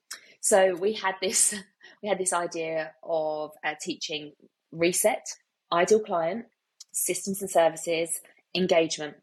So 0.40 0.74
we 0.74 0.92
had 0.92 1.16
this 1.20 1.54
we 2.02 2.08
had 2.08 2.18
this 2.18 2.32
idea 2.32 2.92
of 3.02 3.52
uh, 3.64 3.74
teaching 3.80 4.32
reset, 4.70 5.26
ideal 5.72 6.00
client, 6.00 6.46
systems 6.92 7.40
and 7.42 7.50
services, 7.50 8.20
engagement. 8.54 9.16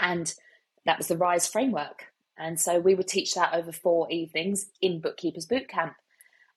And 0.00 0.32
that 0.86 0.98
was 0.98 1.08
the 1.08 1.16
RISE 1.16 1.46
framework. 1.48 2.06
And 2.38 2.58
so 2.58 2.78
we 2.78 2.94
would 2.94 3.08
teach 3.08 3.34
that 3.34 3.54
over 3.54 3.72
four 3.72 4.10
evenings 4.10 4.70
in 4.80 5.00
Bookkeepers 5.00 5.46
Bootcamp. 5.46 5.94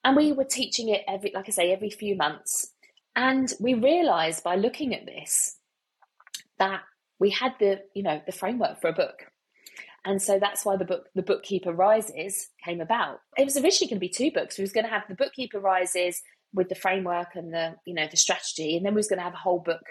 And 0.03 0.15
we 0.15 0.31
were 0.31 0.43
teaching 0.43 0.89
it 0.89 1.03
every, 1.07 1.31
like 1.33 1.47
I 1.47 1.51
say, 1.51 1.71
every 1.71 1.89
few 1.89 2.15
months. 2.15 2.73
And 3.15 3.51
we 3.59 3.73
realized 3.73 4.43
by 4.43 4.55
looking 4.55 4.93
at 4.95 5.05
this 5.05 5.57
that 6.59 6.81
we 7.19 7.29
had 7.29 7.53
the, 7.59 7.81
you 7.93 8.03
know, 8.03 8.21
the 8.25 8.31
framework 8.31 8.79
for 8.79 8.89
a 8.89 8.93
book. 8.93 9.27
And 10.03 10.21
so 10.21 10.39
that's 10.39 10.65
why 10.65 10.77
the 10.77 10.85
book, 10.85 11.09
The 11.13 11.21
Bookkeeper 11.21 11.73
Rises, 11.73 12.49
came 12.63 12.81
about. 12.81 13.21
It 13.37 13.45
was 13.45 13.57
originally 13.57 13.89
going 13.89 13.97
to 13.97 14.07
be 14.07 14.09
two 14.09 14.31
books. 14.31 14.57
We 14.57 14.63
was 14.63 14.71
going 14.71 14.85
to 14.85 14.91
have 14.91 15.03
The 15.07 15.15
Bookkeeper 15.15 15.59
Rises 15.59 16.21
with 16.53 16.69
the 16.69 16.75
framework 16.75 17.35
and 17.35 17.53
the, 17.53 17.75
you 17.85 17.93
know, 17.93 18.07
the 18.09 18.17
strategy, 18.17 18.75
and 18.75 18.85
then 18.85 18.93
we 18.93 18.99
was 18.99 19.07
going 19.07 19.19
to 19.19 19.23
have 19.23 19.33
a 19.33 19.37
whole 19.37 19.59
book 19.59 19.83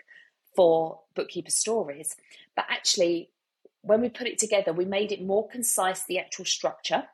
for 0.56 1.00
bookkeeper 1.14 1.50
stories. 1.50 2.16
But 2.56 2.66
actually, 2.68 3.30
when 3.82 4.00
we 4.00 4.08
put 4.08 4.26
it 4.26 4.38
together, 4.38 4.72
we 4.72 4.84
made 4.84 5.12
it 5.12 5.24
more 5.24 5.48
concise, 5.48 6.04
the 6.04 6.18
actual 6.18 6.44
structure. 6.44 7.04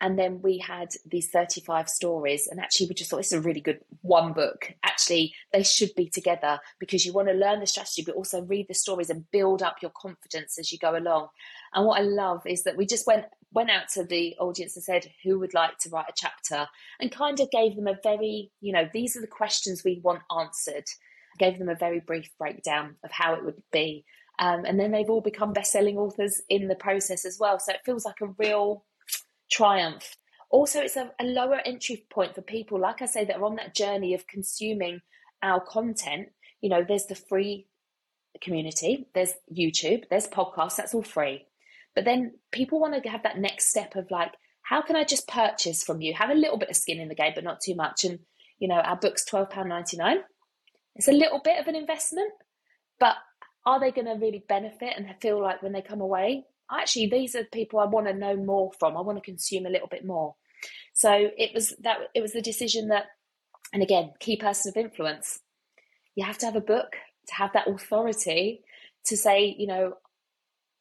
And 0.00 0.18
then 0.18 0.42
we 0.42 0.58
had 0.58 0.88
these 1.06 1.30
35 1.30 1.88
stories. 1.88 2.48
And 2.48 2.58
actually, 2.58 2.88
we 2.88 2.94
just 2.94 3.08
thought 3.08 3.18
this 3.18 3.32
is 3.32 3.38
a 3.38 3.40
really 3.40 3.60
good 3.60 3.78
one 4.00 4.32
book. 4.32 4.72
Actually, 4.82 5.32
they 5.52 5.62
should 5.62 5.94
be 5.94 6.08
together 6.08 6.58
because 6.80 7.06
you 7.06 7.12
want 7.12 7.28
to 7.28 7.34
learn 7.34 7.60
the 7.60 7.68
strategy, 7.68 8.02
but 8.04 8.16
also 8.16 8.42
read 8.42 8.66
the 8.66 8.74
stories 8.74 9.10
and 9.10 9.30
build 9.30 9.62
up 9.62 9.76
your 9.80 9.92
confidence 9.92 10.58
as 10.58 10.72
you 10.72 10.78
go 10.78 10.96
along. 10.96 11.28
And 11.72 11.86
what 11.86 12.00
I 12.00 12.02
love 12.02 12.42
is 12.46 12.64
that 12.64 12.76
we 12.76 12.84
just 12.84 13.06
went 13.06 13.26
went 13.52 13.70
out 13.70 13.88
to 13.90 14.02
the 14.02 14.34
audience 14.40 14.76
and 14.76 14.82
said 14.82 15.12
who 15.22 15.38
would 15.38 15.54
like 15.54 15.78
to 15.78 15.90
write 15.90 16.08
a 16.08 16.14
chapter 16.16 16.66
and 16.98 17.12
kind 17.12 17.38
of 17.38 17.50
gave 17.50 17.76
them 17.76 17.86
a 17.86 17.98
very, 18.02 18.50
you 18.60 18.72
know, 18.72 18.88
these 18.92 19.16
are 19.16 19.20
the 19.20 19.26
questions 19.26 19.84
we 19.84 20.00
want 20.02 20.22
answered. 20.36 20.84
gave 21.38 21.58
them 21.58 21.68
a 21.68 21.74
very 21.74 22.00
brief 22.00 22.30
breakdown 22.38 22.96
of 23.04 23.10
how 23.12 23.34
it 23.34 23.44
would 23.44 23.62
be. 23.70 24.04
Um, 24.38 24.64
and 24.64 24.78
then 24.78 24.90
they've 24.90 25.10
all 25.10 25.20
become 25.20 25.52
best-selling 25.52 25.98
authors 25.98 26.40
in 26.48 26.68
the 26.68 26.74
process 26.74 27.24
as 27.24 27.38
well. 27.38 27.58
So 27.58 27.72
it 27.72 27.80
feels 27.84 28.04
like 28.04 28.20
a 28.22 28.34
real 28.38 28.84
triumph. 29.50 30.16
Also, 30.50 30.80
it's 30.80 30.96
a, 30.96 31.10
a 31.20 31.24
lower 31.24 31.60
entry 31.64 32.06
point 32.10 32.34
for 32.34 32.42
people, 32.42 32.80
like 32.80 33.02
I 33.02 33.06
say, 33.06 33.24
that 33.24 33.36
are 33.36 33.44
on 33.44 33.56
that 33.56 33.74
journey 33.74 34.14
of 34.14 34.26
consuming 34.26 35.00
our 35.42 35.60
content. 35.60 36.28
You 36.60 36.70
know, 36.70 36.84
there's 36.86 37.06
the 37.06 37.14
free 37.14 37.66
community, 38.40 39.08
there's 39.14 39.34
YouTube, 39.52 40.04
there's 40.10 40.26
podcasts, 40.26 40.76
that's 40.76 40.94
all 40.94 41.02
free. 41.02 41.46
But 41.94 42.04
then 42.04 42.32
people 42.50 42.80
want 42.80 43.02
to 43.02 43.08
have 43.08 43.22
that 43.24 43.38
next 43.38 43.68
step 43.68 43.96
of 43.96 44.10
like, 44.10 44.32
how 44.62 44.80
can 44.80 44.96
I 44.96 45.04
just 45.04 45.28
purchase 45.28 45.82
from 45.82 46.00
you? 46.00 46.14
Have 46.14 46.30
a 46.30 46.34
little 46.34 46.56
bit 46.56 46.70
of 46.70 46.76
skin 46.76 47.00
in 47.00 47.08
the 47.08 47.14
game, 47.14 47.32
but 47.34 47.44
not 47.44 47.60
too 47.60 47.74
much. 47.74 48.04
And, 48.04 48.20
you 48.58 48.68
know, 48.68 48.76
our 48.76 48.96
book's 48.96 49.24
£12.99. 49.28 50.16
It's 50.96 51.08
a 51.08 51.12
little 51.12 51.40
bit 51.42 51.58
of 51.58 51.66
an 51.66 51.76
investment, 51.76 52.32
but 53.00 53.16
are 53.64 53.80
they 53.80 53.92
going 53.92 54.06
to 54.06 54.24
really 54.24 54.44
benefit 54.48 54.94
and 54.96 55.06
feel 55.20 55.40
like 55.40 55.62
when 55.62 55.72
they 55.72 55.82
come 55.82 56.00
away, 56.00 56.44
actually, 56.70 57.06
these 57.06 57.34
are 57.34 57.44
people 57.44 57.78
I 57.78 57.86
want 57.86 58.06
to 58.06 58.14
know 58.14 58.36
more 58.36 58.70
from. 58.78 58.96
I 58.96 59.00
want 59.00 59.18
to 59.18 59.24
consume 59.24 59.66
a 59.66 59.70
little 59.70 59.88
bit 59.88 60.04
more. 60.04 60.34
So 60.94 61.30
it 61.36 61.52
was 61.54 61.74
that 61.80 61.98
it 62.14 62.20
was 62.20 62.32
the 62.32 62.42
decision 62.42 62.88
that, 62.88 63.06
and 63.72 63.82
again, 63.82 64.12
key 64.20 64.36
person 64.36 64.70
of 64.70 64.76
influence. 64.76 65.40
You 66.14 66.24
have 66.24 66.38
to 66.38 66.46
have 66.46 66.56
a 66.56 66.60
book 66.60 66.96
to 67.28 67.34
have 67.34 67.52
that 67.54 67.68
authority 67.68 68.62
to 69.06 69.16
say, 69.16 69.54
you 69.58 69.66
know, 69.66 69.94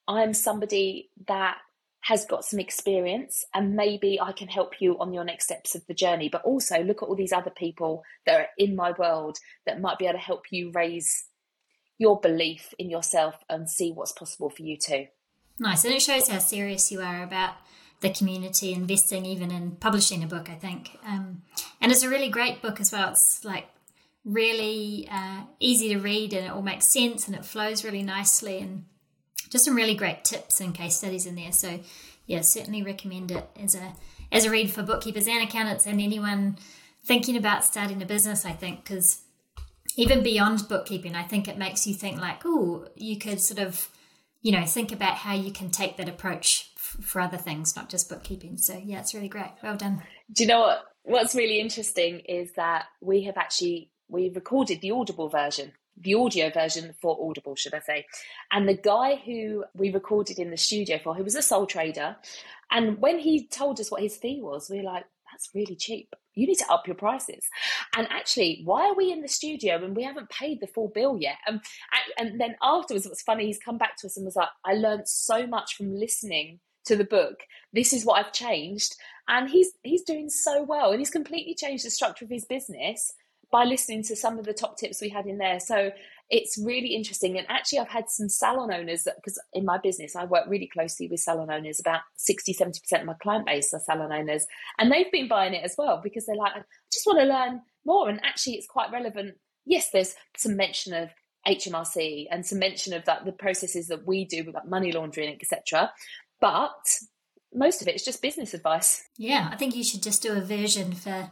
I'm 0.08 0.34
somebody 0.34 1.10
that 1.28 1.58
has 2.02 2.26
got 2.26 2.44
some 2.44 2.60
experience 2.60 3.46
and 3.54 3.76
maybe 3.76 4.20
I 4.20 4.32
can 4.32 4.48
help 4.48 4.82
you 4.82 4.98
on 5.00 5.14
your 5.14 5.24
next 5.24 5.46
steps 5.46 5.76
of 5.76 5.86
the 5.88 5.94
journey. 5.94 6.30
But 6.30 6.44
also 6.44 6.84
look 6.84 7.02
at 7.02 7.08
all 7.08 7.16
these 7.16 7.32
other 7.32 7.52
people 7.52 8.04
that 8.26 8.40
are 8.40 8.48
in 8.58 8.76
my 8.76 8.92
world 8.98 9.38
that 9.66 9.82
might 9.82 10.00
be 10.00 10.06
able 10.06 10.18
to 10.20 10.26
help 10.26 10.46
you 10.52 10.72
raise 10.74 11.26
your 12.02 12.20
belief 12.20 12.74
in 12.80 12.90
yourself 12.90 13.36
and 13.48 13.70
see 13.70 13.92
what's 13.92 14.12
possible 14.12 14.50
for 14.50 14.64
you 14.64 14.76
too. 14.76 15.06
Nice. 15.60 15.86
And 15.86 15.94
it 15.94 16.02
shows 16.02 16.28
how 16.28 16.40
serious 16.40 16.92
you 16.92 17.00
are 17.00 17.22
about 17.22 17.54
the 18.00 18.10
community, 18.10 18.74
investing 18.74 19.24
even 19.24 19.52
in 19.52 19.76
publishing 19.76 20.24
a 20.24 20.28
book, 20.28 20.50
I 20.50 20.56
think. 20.56 20.98
Um, 21.06 21.44
and 21.80 21.92
it's 21.92 22.02
a 22.02 22.10
really 22.10 22.30
great 22.30 22.60
book 22.60 22.82
as 22.82 22.92
well. 22.92 23.10
It's 23.12 23.42
like 23.44 23.68
really 24.26 25.08
uh, 25.12 25.42
easy 25.60 25.90
to 25.90 26.00
read 26.00 26.34
and 26.34 26.48
it 26.48 26.52
all 26.52 26.64
makes 26.64 26.92
sense 26.92 27.28
and 27.28 27.36
it 27.36 27.46
flows 27.46 27.86
really 27.86 28.02
nicely 28.02 28.58
and 28.58 28.86
just 29.52 29.66
some 29.66 29.76
really 29.76 29.96
great 29.96 30.24
tips 30.24 30.60
and 30.60 30.74
case 30.74 30.98
studies 30.98 31.28
in 31.28 31.36
there. 31.36 31.52
So 31.52 31.82
yeah, 32.26 32.42
certainly 32.42 32.82
recommend 32.82 33.30
it 33.30 33.48
as 33.62 33.76
a 33.76 33.94
as 34.32 34.46
a 34.46 34.50
read 34.50 34.72
for 34.72 34.82
bookkeepers 34.82 35.28
and 35.28 35.44
accountants 35.44 35.86
and 35.86 36.02
anyone 36.02 36.58
thinking 37.04 37.38
about 37.38 37.64
starting 37.64 38.02
a 38.02 38.06
business. 38.08 38.44
I 38.44 38.54
think 38.54 38.84
because 38.84 39.22
even 39.96 40.24
beyond 40.24 40.68
bookkeeping, 40.68 41.16
I 41.16 41.24
think 41.24 41.48
it 41.48 41.58
makes 41.58 41.86
you 41.88 41.94
think 41.94 42.20
like, 42.20 42.42
oh, 42.46 42.88
you 42.96 43.18
could 43.18 43.42
sort 43.42 43.60
of 43.60 43.90
you 44.42 44.52
know 44.52 44.66
think 44.66 44.92
about 44.92 45.16
how 45.16 45.34
you 45.34 45.52
can 45.52 45.70
take 45.70 45.98
that 45.98 46.10
approach 46.10 46.72
f- 46.78 47.04
for 47.04 47.22
other 47.22 47.38
things, 47.38 47.76
not 47.76 47.90
just 47.90 48.10
bookkeeping. 48.10 48.58
So 48.58 48.82
yeah, 48.84 49.00
it's 49.00 49.14
really 49.14 49.30
great. 49.30 49.52
Well 49.62 49.78
done. 49.78 50.02
Do 50.32 50.44
you 50.44 50.48
know 50.48 50.62
what? 50.62 50.84
What's 51.04 51.36
really 51.36 51.60
interesting 51.60 52.20
is 52.20 52.54
that 52.54 52.86
we 53.02 53.24
have 53.24 53.38
actually 53.38 53.92
we 54.08 54.30
recorded 54.30 54.82
the 54.82 54.92
Audible 54.92 55.30
version 55.30 55.74
the 55.98 56.16
audio 56.16 56.50
version 56.50 56.94
for 57.02 57.18
Audible, 57.30 57.56
should 57.56 57.74
I 57.74 57.80
say. 57.80 58.06
And 58.52 58.68
the 58.68 58.78
guy 58.78 59.22
who 59.24 59.66
we 59.76 59.92
recorded 59.92 60.40
in 60.40 60.50
the 60.50 60.58
studio 60.58 61.00
for, 61.04 61.14
who 61.14 61.24
was 61.24 61.36
a 61.36 61.42
sole 61.42 61.68
trader, 61.68 62.16
and 62.72 63.00
when 63.00 63.20
he 63.20 63.48
told 63.48 63.80
us 63.80 63.92
what 63.92 64.02
his 64.02 64.18
fee 64.18 64.40
was, 64.42 64.70
we 64.70 64.78
were 64.78 64.84
like, 64.84 65.06
that's 65.32 65.50
really 65.54 65.76
cheap. 65.76 66.14
You 66.36 66.48
need 66.48 66.60
to 66.60 66.72
up 66.72 66.88
your 66.88 66.96
prices. 66.96 67.46
And 67.96 68.08
actually, 68.10 68.62
why 68.64 68.88
are 68.88 68.96
we 68.96 69.12
in 69.12 69.22
the 69.22 69.28
studio 69.28 69.84
and 69.84 69.96
we 69.96 70.04
haven't 70.04 70.30
paid 70.30 70.60
the 70.62 70.68
full 70.68 70.90
bill 70.94 71.18
yet? 71.20 71.38
Um, 71.48 71.62
and 72.18 72.40
then 72.40 72.56
afterwards, 72.62 73.06
what's 73.06 73.22
funny, 73.22 73.46
he's 73.46 73.60
come 73.60 73.78
back 73.78 73.98
to 73.98 74.08
us 74.08 74.18
and 74.18 74.26
was 74.26 74.36
like, 74.36 74.50
I 74.66 74.74
learned 74.74 75.08
so 75.08 75.46
much 75.46 75.76
from 75.76 75.96
listening 75.96 76.60
to 76.86 76.96
the 76.96 77.04
book. 77.04 77.42
This 77.74 77.94
is 77.94 78.06
what 78.06 78.24
I've 78.24 78.34
changed. 78.34 78.96
And 79.28 79.50
he's 79.50 79.72
he's 79.84 80.04
doing 80.04 80.30
so 80.30 80.64
well 80.64 80.92
and 80.92 81.00
he's 81.00 81.12
completely 81.12 81.56
changed 81.56 81.86
the 81.86 81.90
structure 81.90 82.26
of 82.26 82.32
his 82.32 82.46
business 82.46 83.14
by 83.52 83.66
listening 83.66 84.04
to 84.04 84.16
some 84.16 84.40
of 84.40 84.46
the 84.46 84.54
top 84.54 84.78
tips 84.78 85.02
we 85.02 85.10
had 85.10 85.26
in 85.26 85.38
there. 85.38 85.60
So 85.60 85.92
it's 86.32 86.58
really 86.58 86.96
interesting. 86.96 87.38
And 87.38 87.46
actually, 87.50 87.80
I've 87.80 87.90
had 87.90 88.10
some 88.10 88.30
salon 88.30 88.74
owners 88.74 89.06
because 89.16 89.40
in 89.52 89.66
my 89.66 89.78
business, 89.78 90.16
I 90.16 90.24
work 90.24 90.46
really 90.48 90.68
closely 90.68 91.10
with 91.10 91.20
salon 91.20 91.52
owners. 91.52 91.80
About 91.80 92.02
60, 92.16 92.54
70% 92.54 93.02
of 93.02 93.06
my 93.06 93.16
client 93.22 93.46
base 93.46 93.74
are 93.74 93.82
salon 93.82 94.14
owners. 94.14 94.48
And 94.80 94.90
they've 94.90 95.12
been 95.12 95.28
buying 95.28 95.54
it 95.54 95.66
as 95.66 95.76
well 95.78 96.00
because 96.02 96.26
they're 96.26 96.38
like, 96.38 96.54
I 96.56 96.62
just 96.92 97.06
want 97.06 97.20
to 97.20 97.26
learn 97.26 97.62
more. 97.86 98.08
And 98.08 98.22
actually, 98.24 98.54
it's 98.54 98.66
quite 98.66 98.92
relevant. 98.94 99.36
Yes, 99.66 99.90
there's 99.92 100.16
some 100.38 100.56
mention 100.56 100.94
of 100.94 101.10
HMRC 101.46 102.28
and 102.32 102.46
some 102.46 102.60
mention 102.60 102.94
of 102.94 103.04
that 103.06 103.26
the 103.26 103.34
processes 103.34 103.88
that 103.88 104.08
we 104.08 104.24
do 104.24 104.46
with 104.46 104.56
like 104.56 104.68
money 104.68 104.94
laundering, 104.94 105.36
etc. 105.36 105.92
But 106.40 106.98
most 107.54 107.82
of 107.82 107.90
it 107.90 107.96
is 107.96 108.06
just 108.06 108.22
business 108.22 108.54
advice. 108.54 109.04
Yeah, 109.18 109.50
I 109.52 109.58
think 109.58 109.76
you 109.76 109.84
should 109.84 110.02
just 110.02 110.24
do 110.24 110.32
a 110.32 110.42
version 110.42 110.94
for 110.94 111.32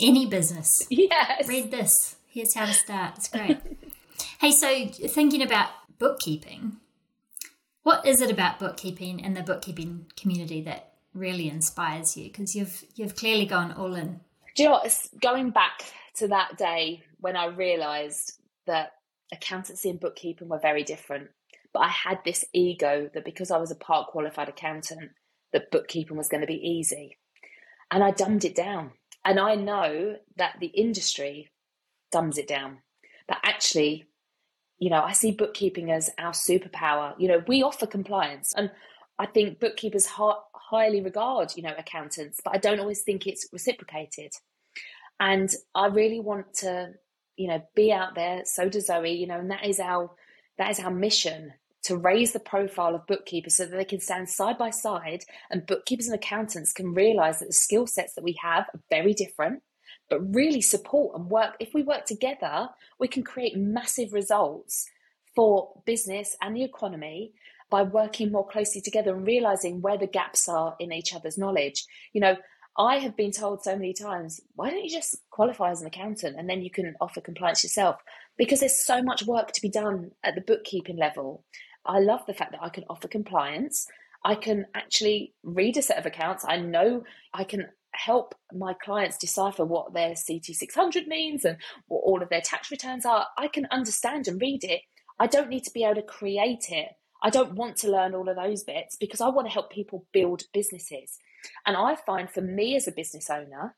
any 0.00 0.24
business. 0.24 0.86
Yes. 0.90 1.46
Read 1.46 1.70
this. 1.70 2.16
Here's 2.28 2.54
how 2.54 2.64
to 2.64 2.72
start. 2.72 3.18
It's 3.18 3.28
great. 3.28 3.58
hey, 4.42 4.50
so 4.50 4.86
thinking 5.08 5.40
about 5.40 5.68
bookkeeping, 5.98 6.78
what 7.84 8.04
is 8.04 8.20
it 8.20 8.30
about 8.30 8.58
bookkeeping 8.58 9.24
and 9.24 9.36
the 9.36 9.42
bookkeeping 9.42 10.06
community 10.16 10.60
that 10.62 10.94
really 11.14 11.48
inspires 11.48 12.16
you? 12.16 12.24
Because 12.24 12.54
you've 12.56 12.84
you've 12.96 13.14
clearly 13.14 13.46
gone 13.46 13.72
all 13.72 13.94
in. 13.94 14.20
Do 14.56 14.64
you 14.64 14.68
know 14.68 14.72
what? 14.72 15.08
Going 15.20 15.50
back 15.50 15.84
to 16.16 16.28
that 16.28 16.58
day 16.58 17.04
when 17.20 17.36
I 17.36 17.46
realised 17.46 18.40
that 18.66 18.94
accountancy 19.32 19.88
and 19.88 20.00
bookkeeping 20.00 20.48
were 20.48 20.58
very 20.58 20.82
different, 20.82 21.30
but 21.72 21.80
I 21.80 21.88
had 21.88 22.18
this 22.24 22.44
ego 22.52 23.08
that 23.14 23.24
because 23.24 23.52
I 23.52 23.58
was 23.58 23.70
a 23.70 23.76
part 23.76 24.08
qualified 24.08 24.48
accountant, 24.48 25.12
that 25.52 25.70
bookkeeping 25.70 26.16
was 26.16 26.28
going 26.28 26.40
to 26.40 26.46
be 26.48 26.68
easy, 26.68 27.16
and 27.92 28.02
I 28.02 28.10
dumbed 28.10 28.44
it 28.44 28.56
down. 28.56 28.90
And 29.24 29.38
I 29.38 29.54
know 29.54 30.16
that 30.36 30.56
the 30.58 30.66
industry 30.66 31.48
dumbs 32.10 32.38
it 32.38 32.48
down. 32.48 32.78
But 33.28 33.38
actually, 33.44 34.08
you 34.82 34.90
know, 34.90 35.00
I 35.00 35.12
see 35.12 35.30
bookkeeping 35.30 35.92
as 35.92 36.10
our 36.18 36.32
superpower. 36.32 37.14
You 37.16 37.28
know, 37.28 37.44
we 37.46 37.62
offer 37.62 37.86
compliance. 37.86 38.52
And 38.56 38.68
I 39.16 39.26
think 39.26 39.60
bookkeepers 39.60 40.06
ha- 40.06 40.42
highly 40.56 41.00
regard, 41.00 41.52
you 41.54 41.62
know, 41.62 41.72
accountants, 41.78 42.40
but 42.44 42.52
I 42.52 42.58
don't 42.58 42.80
always 42.80 43.02
think 43.02 43.24
it's 43.24 43.48
reciprocated. 43.52 44.32
And 45.20 45.54
I 45.72 45.86
really 45.86 46.18
want 46.18 46.52
to, 46.54 46.94
you 47.36 47.46
know, 47.46 47.62
be 47.76 47.92
out 47.92 48.16
there. 48.16 48.42
So 48.44 48.68
does 48.68 48.86
Zoe, 48.86 49.12
you 49.12 49.28
know, 49.28 49.38
and 49.38 49.52
that 49.52 49.64
is 49.64 49.78
our 49.78 50.10
that 50.58 50.72
is 50.72 50.80
our 50.80 50.90
mission 50.90 51.52
to 51.84 51.96
raise 51.96 52.32
the 52.32 52.40
profile 52.40 52.96
of 52.96 53.06
bookkeepers 53.06 53.54
so 53.54 53.66
that 53.66 53.76
they 53.76 53.84
can 53.84 54.00
stand 54.00 54.28
side 54.28 54.58
by 54.58 54.70
side 54.70 55.22
and 55.52 55.64
bookkeepers 55.64 56.06
and 56.06 56.16
accountants 56.16 56.72
can 56.72 56.92
realize 56.92 57.38
that 57.38 57.46
the 57.46 57.52
skill 57.52 57.86
sets 57.86 58.14
that 58.14 58.24
we 58.24 58.36
have 58.42 58.64
are 58.74 58.80
very 58.90 59.14
different 59.14 59.62
but 60.12 60.34
really 60.34 60.60
support 60.60 61.16
and 61.16 61.30
work 61.30 61.54
if 61.58 61.72
we 61.72 61.82
work 61.82 62.04
together 62.04 62.68
we 62.98 63.08
can 63.08 63.22
create 63.22 63.56
massive 63.56 64.12
results 64.12 64.86
for 65.34 65.72
business 65.86 66.36
and 66.42 66.54
the 66.54 66.62
economy 66.62 67.32
by 67.70 67.82
working 67.82 68.30
more 68.30 68.46
closely 68.46 68.82
together 68.82 69.14
and 69.14 69.26
realizing 69.26 69.80
where 69.80 69.96
the 69.96 70.06
gaps 70.06 70.50
are 70.50 70.76
in 70.78 70.92
each 70.92 71.14
other's 71.14 71.38
knowledge 71.38 71.86
you 72.12 72.20
know 72.20 72.36
I 72.76 72.96
have 72.96 73.16
been 73.16 73.32
told 73.32 73.62
so 73.62 73.76
many 73.76 73.92
times, 73.92 74.40
why 74.54 74.70
don't 74.70 74.82
you 74.82 74.88
just 74.88 75.16
qualify 75.30 75.70
as 75.70 75.82
an 75.82 75.88
accountant 75.88 76.38
and 76.38 76.48
then 76.48 76.62
you 76.62 76.70
can 76.70 76.94
offer 77.02 77.20
compliance 77.20 77.62
yourself? 77.62 77.96
Because 78.38 78.60
there's 78.60 78.82
so 78.82 79.02
much 79.02 79.26
work 79.26 79.52
to 79.52 79.60
be 79.60 79.68
done 79.68 80.12
at 80.24 80.34
the 80.34 80.40
bookkeeping 80.40 80.96
level. 80.96 81.44
I 81.84 81.98
love 81.98 82.24
the 82.26 82.32
fact 82.32 82.52
that 82.52 82.62
I 82.62 82.70
can 82.70 82.84
offer 82.88 83.08
compliance. 83.08 83.86
I 84.24 84.36
can 84.36 84.64
actually 84.74 85.34
read 85.42 85.76
a 85.76 85.82
set 85.82 85.98
of 85.98 86.06
accounts. 86.06 86.46
I 86.48 86.56
know 86.56 87.04
I 87.34 87.44
can 87.44 87.66
help 87.94 88.34
my 88.52 88.74
clients 88.74 89.18
decipher 89.18 89.64
what 89.64 89.92
their 89.92 90.12
CT600 90.12 91.06
means 91.06 91.44
and 91.44 91.56
what 91.88 92.02
all 92.04 92.22
of 92.22 92.28
their 92.28 92.40
tax 92.40 92.70
returns 92.70 93.04
are. 93.06 93.26
I 93.38 93.48
can 93.48 93.66
understand 93.70 94.28
and 94.28 94.40
read 94.40 94.64
it. 94.64 94.82
I 95.18 95.26
don't 95.26 95.48
need 95.48 95.64
to 95.64 95.72
be 95.72 95.84
able 95.84 95.96
to 95.96 96.02
create 96.02 96.66
it. 96.70 96.88
I 97.22 97.30
don't 97.30 97.54
want 97.54 97.76
to 97.78 97.90
learn 97.90 98.14
all 98.14 98.28
of 98.28 98.36
those 98.36 98.64
bits 98.64 98.96
because 98.96 99.20
I 99.20 99.28
want 99.28 99.46
to 99.46 99.52
help 99.52 99.70
people 99.70 100.06
build 100.12 100.42
businesses. 100.52 101.18
And 101.66 101.76
I 101.76 101.94
find 101.94 102.28
for 102.30 102.40
me 102.40 102.76
as 102.76 102.88
a 102.88 102.92
business 102.92 103.30
owner 103.30 103.76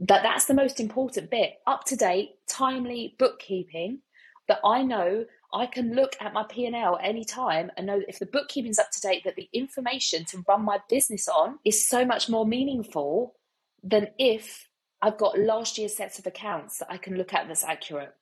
that 0.00 0.22
that's 0.22 0.46
the 0.46 0.54
most 0.54 0.80
important 0.80 1.30
bit 1.30 1.54
up 1.66 1.84
to 1.84 1.96
date, 1.96 2.30
timely 2.48 3.16
bookkeeping 3.18 4.00
that 4.48 4.60
I 4.64 4.82
know 4.82 5.26
I 5.52 5.66
can 5.66 5.94
look 5.94 6.16
at 6.20 6.34
my 6.34 6.42
P&L 6.42 6.98
any 7.02 7.24
time 7.24 7.70
and 7.76 7.86
know 7.86 7.98
that 7.98 8.08
if 8.08 8.18
the 8.18 8.26
bookkeeping's 8.26 8.78
up 8.78 8.90
to 8.90 9.00
date, 9.00 9.24
that 9.24 9.36
the 9.36 9.48
information 9.52 10.24
to 10.26 10.44
run 10.46 10.64
my 10.64 10.78
business 10.88 11.28
on 11.28 11.58
is 11.64 11.88
so 11.88 12.04
much 12.04 12.28
more 12.28 12.46
meaningful 12.46 13.34
than 13.82 14.08
if 14.18 14.68
I've 15.00 15.16
got 15.16 15.38
last 15.38 15.78
year's 15.78 15.96
sets 15.96 16.18
of 16.18 16.26
accounts 16.26 16.78
that 16.78 16.90
I 16.90 16.96
can 16.96 17.16
look 17.16 17.32
at 17.32 17.46
that's 17.46 17.64
accurate. 17.64 18.14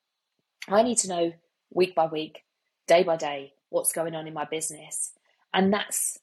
I 0.69 0.83
need 0.83 0.99
to 0.99 1.09
know 1.09 1.33
week 1.73 1.95
by 1.95 2.07
week, 2.07 2.45
day 2.87 3.03
by 3.03 3.17
day, 3.17 3.55
what's 3.71 3.93
going 3.93 4.15
on 4.15 4.27
in 4.27 4.35
my 4.35 4.45
business. 4.45 5.13
And 5.55 5.73
that's 5.73 6.19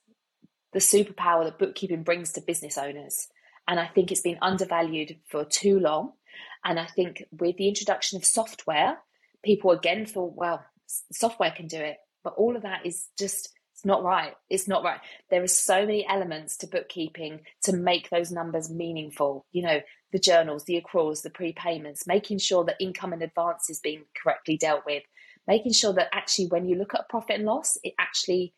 the 0.73 0.79
superpower 0.79 1.43
that 1.43 1.59
bookkeeping 1.59 2.03
brings 2.03 2.31
to 2.33 2.41
business 2.41 2.77
owners. 2.77 3.27
And 3.67 3.79
I 3.79 3.87
think 3.87 4.11
it's 4.11 4.21
been 4.21 4.37
undervalued 4.41 5.17
for 5.27 5.45
too 5.45 5.79
long. 5.79 6.13
And 6.63 6.79
I 6.79 6.85
think 6.85 7.23
with 7.31 7.57
the 7.57 7.67
introduction 7.67 8.17
of 8.17 8.25
software, 8.25 8.99
people 9.43 9.71
again 9.71 10.05
thought, 10.05 10.33
well, 10.35 10.63
software 11.11 11.51
can 11.51 11.67
do 11.67 11.77
it 11.77 11.97
but 12.23 12.33
all 12.37 12.55
of 12.55 12.63
that 12.63 12.85
is 12.85 13.07
just 13.17 13.49
it's 13.73 13.85
not 13.85 14.03
right 14.03 14.35
it's 14.49 14.67
not 14.67 14.83
right. 14.83 14.99
There 15.31 15.41
are 15.41 15.47
so 15.47 15.85
many 15.85 16.07
elements 16.07 16.57
to 16.57 16.67
bookkeeping 16.67 17.41
to 17.63 17.73
make 17.73 18.09
those 18.09 18.31
numbers 18.31 18.69
meaningful 18.69 19.45
you 19.51 19.63
know 19.63 19.81
the 20.11 20.19
journals 20.19 20.65
the 20.65 20.81
accruals 20.81 21.23
the 21.23 21.29
prepayments 21.31 22.05
making 22.05 22.37
sure 22.37 22.63
that 22.65 22.75
income 22.79 23.13
and 23.13 23.23
advance 23.23 23.69
is 23.69 23.79
being 23.79 24.03
correctly 24.21 24.57
dealt 24.57 24.85
with 24.85 25.03
making 25.47 25.73
sure 25.73 25.93
that 25.93 26.09
actually 26.13 26.45
when 26.47 26.67
you 26.67 26.75
look 26.75 26.93
at 26.93 27.09
profit 27.09 27.37
and 27.37 27.45
loss 27.45 27.77
it 27.83 27.93
actually 27.99 28.53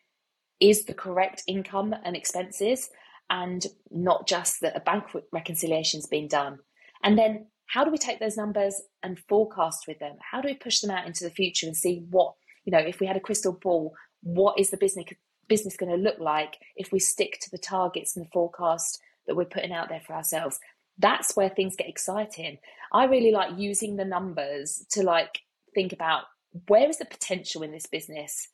is 0.60 0.86
the 0.86 0.94
correct 0.94 1.44
income 1.48 1.96
and 2.04 2.16
expenses 2.16 2.90
and 3.30 3.66
not 3.90 4.28
just 4.28 4.62
that 4.62 4.76
a 4.76 4.80
bank 4.80 5.06
reconciliation 5.32 6.00
is 6.00 6.06
being 6.06 6.28
done. 6.28 6.60
And 7.04 7.18
then 7.18 7.48
how 7.68 7.84
do 7.84 7.92
we 7.92 7.98
take 7.98 8.20
those 8.20 8.38
numbers 8.38 8.82
and 9.04 9.20
forecast 9.28 9.86
with 9.88 10.00
them? 10.00 10.18
How 10.32 10.42
do 10.42 10.48
we 10.48 10.56
push 10.56 10.80
them 10.80 10.92
out 10.92 11.08
into 11.08 11.24
the 11.24 11.30
future 11.30 11.68
and 11.68 11.76
see 11.76 12.06
what, 12.10 12.34
you 12.64 12.72
know, 12.72 12.80
if 12.80 13.00
we 13.00 13.08
had 13.08 13.18
a 13.18 13.22
crystal 13.22 13.54
ball, 13.54 13.96
what 14.22 14.60
is 14.60 14.70
the 14.70 14.78
business 14.78 15.06
business 15.48 15.78
going 15.78 15.92
to 15.92 15.98
look 15.98 16.20
like 16.20 16.58
if 16.76 16.92
we 16.92 17.00
stick 17.00 17.38
to 17.42 17.52
the 17.52 17.58
targets 17.58 18.16
and 18.16 18.26
the 18.26 18.30
forecast 18.32 19.00
that 19.28 19.36
we're 19.36 19.46
putting 19.46 19.72
out 19.72 19.90
there 19.90 20.02
for 20.06 20.14
ourselves. 20.14 20.60
That's 20.98 21.36
where 21.36 21.50
things 21.50 21.76
get 21.76 21.90
exciting. 21.90 22.58
I 22.92 23.06
really 23.06 23.32
like 23.32 23.52
using 23.58 23.96
the 23.96 24.06
numbers 24.06 24.86
to 24.92 25.04
like 25.04 25.42
think 25.74 25.94
about 25.94 26.24
where 26.68 26.90
is 26.90 26.98
the 26.98 27.06
potential 27.06 27.64
in 27.64 27.72
this 27.72 27.86
business? 27.86 28.50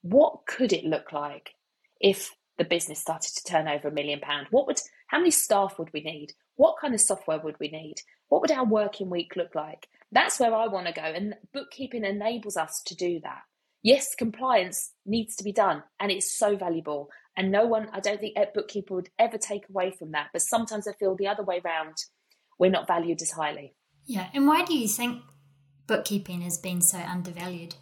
What 0.00 0.46
could 0.46 0.72
it 0.72 0.84
look 0.84 1.12
like 1.12 1.50
if 2.00 2.34
the 2.58 2.64
business 2.64 2.98
started 2.98 3.34
to 3.36 3.44
turn 3.44 3.68
over 3.68 3.88
a 3.88 3.92
million 3.92 4.20
pound? 4.20 4.46
What 4.50 4.66
would 4.66 4.80
how 5.12 5.18
many 5.18 5.30
staff 5.30 5.78
would 5.78 5.92
we 5.92 6.00
need? 6.00 6.32
What 6.56 6.78
kind 6.80 6.94
of 6.94 7.00
software 7.00 7.38
would 7.38 7.60
we 7.60 7.68
need? 7.68 7.96
What 8.30 8.40
would 8.40 8.50
our 8.50 8.64
working 8.64 9.10
week 9.10 9.36
look 9.36 9.54
like? 9.54 9.88
That's 10.10 10.40
where 10.40 10.54
I 10.54 10.66
want 10.68 10.86
to 10.86 10.92
go. 10.94 11.02
And 11.02 11.34
bookkeeping 11.52 12.02
enables 12.02 12.56
us 12.56 12.80
to 12.86 12.96
do 12.96 13.20
that. 13.22 13.42
Yes, 13.82 14.14
compliance 14.14 14.92
needs 15.04 15.36
to 15.36 15.44
be 15.44 15.52
done 15.52 15.82
and 16.00 16.10
it's 16.10 16.32
so 16.32 16.56
valuable. 16.56 17.10
And 17.36 17.52
no 17.52 17.66
one, 17.66 17.88
I 17.92 18.00
don't 18.00 18.20
think 18.20 18.38
a 18.38 18.46
bookkeeper 18.54 18.94
would 18.94 19.10
ever 19.18 19.36
take 19.36 19.68
away 19.68 19.90
from 19.90 20.12
that. 20.12 20.28
But 20.32 20.40
sometimes 20.40 20.88
I 20.88 20.92
feel 20.94 21.14
the 21.14 21.28
other 21.28 21.42
way 21.42 21.60
around, 21.62 21.96
we're 22.58 22.70
not 22.70 22.86
valued 22.86 23.20
as 23.20 23.32
highly. 23.32 23.74
Yeah. 24.06 24.28
And 24.32 24.46
why 24.46 24.64
do 24.64 24.74
you 24.74 24.88
think 24.88 25.20
bookkeeping 25.86 26.40
has 26.40 26.56
been 26.56 26.80
so 26.80 26.98
undervalued? 26.98 27.74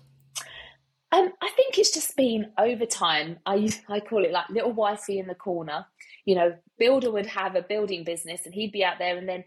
Um, 1.13 1.33
I 1.43 1.51
think 1.51 1.77
it's 1.77 1.93
just 1.93 2.17
been 2.17 2.53
over 2.57 2.87
time. 2.87 3.39
I 3.45 3.69
I 3.89 4.01
call 4.01 4.25
it 4.25 4.31
like 4.31 4.49
little 4.49 4.73
wifey 4.73 5.19
in 5.19 5.27
the 5.27 5.35
corner. 5.35 5.87
You 6.25 6.37
know, 6.37 6.55
builder 6.79 7.11
would 7.11 7.27
have 7.27 7.57
a 7.57 7.63
building 7.63 8.05
business, 8.05 8.47
and 8.47 8.55
he'd 8.55 8.73
be 8.73 8.85
out 8.85 8.99
there, 8.99 9.17
and 9.17 9.29
then 9.29 9.45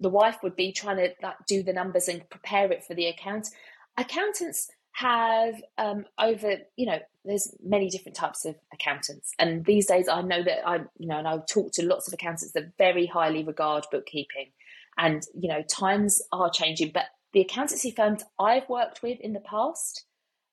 the 0.00 0.08
wife 0.08 0.38
would 0.42 0.56
be 0.56 0.72
trying 0.72 0.96
to 0.96 1.10
like 1.22 1.36
do 1.46 1.62
the 1.62 1.72
numbers 1.72 2.08
and 2.08 2.28
prepare 2.28 2.70
it 2.72 2.84
for 2.84 2.94
the 2.94 3.06
account. 3.06 3.48
Accountants 3.96 4.68
have 4.92 5.54
um, 5.78 6.06
over, 6.18 6.56
you 6.76 6.86
know, 6.86 6.98
there's 7.24 7.54
many 7.62 7.88
different 7.88 8.16
types 8.16 8.44
of 8.44 8.56
accountants, 8.72 9.32
and 9.38 9.64
these 9.64 9.86
days 9.86 10.08
I 10.08 10.22
know 10.22 10.42
that 10.42 10.66
I, 10.66 10.78
you 10.98 11.06
know, 11.06 11.18
and 11.18 11.28
I've 11.28 11.46
talked 11.46 11.74
to 11.74 11.86
lots 11.86 12.08
of 12.08 12.14
accountants 12.14 12.52
that 12.52 12.76
very 12.78 13.06
highly 13.06 13.44
regard 13.44 13.86
bookkeeping, 13.92 14.50
and 14.98 15.22
you 15.38 15.48
know, 15.48 15.62
times 15.62 16.20
are 16.32 16.50
changing, 16.50 16.90
but 16.92 17.04
the 17.32 17.42
accountancy 17.42 17.92
firms 17.92 18.24
I've 18.40 18.68
worked 18.68 19.04
with 19.04 19.20
in 19.20 19.34
the 19.34 19.40
past 19.40 20.04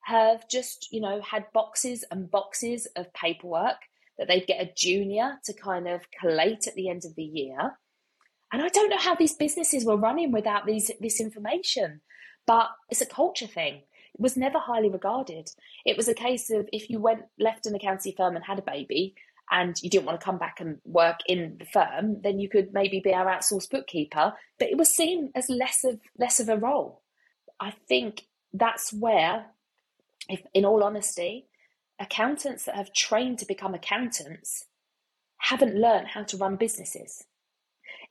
have 0.04 0.48
just, 0.50 0.92
you 0.92 1.02
know, 1.02 1.22
had 1.22 1.46
boxes 1.54 2.04
and 2.12 2.30
boxes 2.30 2.88
of 2.96 3.14
paperwork 3.14 3.78
that 4.18 4.28
they'd 4.28 4.48
get 4.48 4.62
a 4.62 4.72
junior 4.76 5.40
to 5.46 5.54
kind 5.54 5.88
of 5.88 6.02
collate 6.20 6.68
at 6.68 6.76
the 6.76 6.90
end 6.90 7.04
of 7.06 7.16
the 7.16 7.24
year. 7.24 7.78
And 8.52 8.62
I 8.62 8.70
don't 8.70 8.90
know 8.90 8.98
how 8.98 9.16
these 9.16 9.36
businesses 9.36 9.86
were 9.86 9.98
running 9.98 10.32
without 10.32 10.66
these 10.66 10.92
this 11.00 11.20
information. 11.20 12.02
But 12.46 12.70
it's 12.90 13.02
a 13.02 13.06
culture 13.06 13.48
thing. 13.48 13.76
It 14.14 14.20
was 14.20 14.38
never 14.38 14.60
highly 14.60 14.90
regarded. 14.90 15.50
It 15.86 15.98
was 15.98 16.08
a 16.08 16.14
case 16.14 16.52
of 16.52 16.68
if 16.72 16.90
you 16.90 17.00
went 17.00 17.24
left 17.40 17.66
an 17.66 17.76
accounting 17.76 18.14
firm 18.16 18.36
and 18.36 18.46
had 18.46 18.60
a 18.60 18.64
baby 18.64 19.16
and 19.52 19.76
you 19.82 19.90
didn't 19.90 20.06
want 20.06 20.20
to 20.20 20.26
come 20.26 20.38
back 20.38 20.60
and 20.60 20.78
work 20.86 21.20
in 21.28 21.58
the 21.60 21.66
firm, 21.66 22.22
then 22.22 22.40
you 22.40 22.50
could 22.50 22.74
maybe 22.74 23.00
be 23.00 23.14
our 23.14 23.26
outsourced 23.26 23.70
bookkeeper. 23.70 24.34
But 24.60 24.70
it 24.70 24.78
was 24.78 24.90
seen 24.90 25.32
as 25.36 25.50
less 25.50 25.84
of 25.84 26.00
less 26.18 26.40
of 26.40 26.50
a 26.50 26.58
role. 26.58 27.02
I 27.60 27.72
think 27.88 28.24
that's 28.54 28.94
where, 28.94 29.48
if 30.30 30.42
in 30.54 30.66
all 30.66 30.84
honesty, 30.84 31.48
accountants 32.00 32.66
that 32.66 32.76
have 32.76 32.94
trained 32.94 33.40
to 33.40 33.46
become 33.46 33.74
accountants 33.74 34.66
haven't 35.38 35.76
learned 35.76 36.08
how 36.08 36.24
to 36.24 36.38
run 36.38 36.56
businesses. 36.56 37.26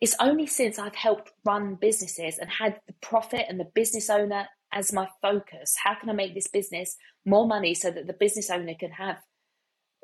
It's 0.01 0.17
only 0.21 0.47
since 0.47 0.79
I've 0.79 0.95
helped 0.95 1.33
run 1.45 1.77
businesses 1.77 2.39
and 2.39 2.51
had 2.51 2.81
the 2.87 2.95
profit 3.01 3.47
and 3.49 3.59
the 3.59 3.71
business 3.75 4.11
owner 4.11 4.49
as 4.73 4.93
my 4.93 5.09
focus. 5.21 5.77
How 5.83 5.95
can 5.95 6.11
I 6.11 6.13
make 6.13 6.35
this 6.35 6.49
business 6.49 6.97
more 7.25 7.47
money 7.47 7.75
so 7.75 7.91
that 7.91 8.07
the 8.07 8.13
business 8.13 8.51
owner 8.51 8.75
can 8.79 8.91
have 8.93 9.17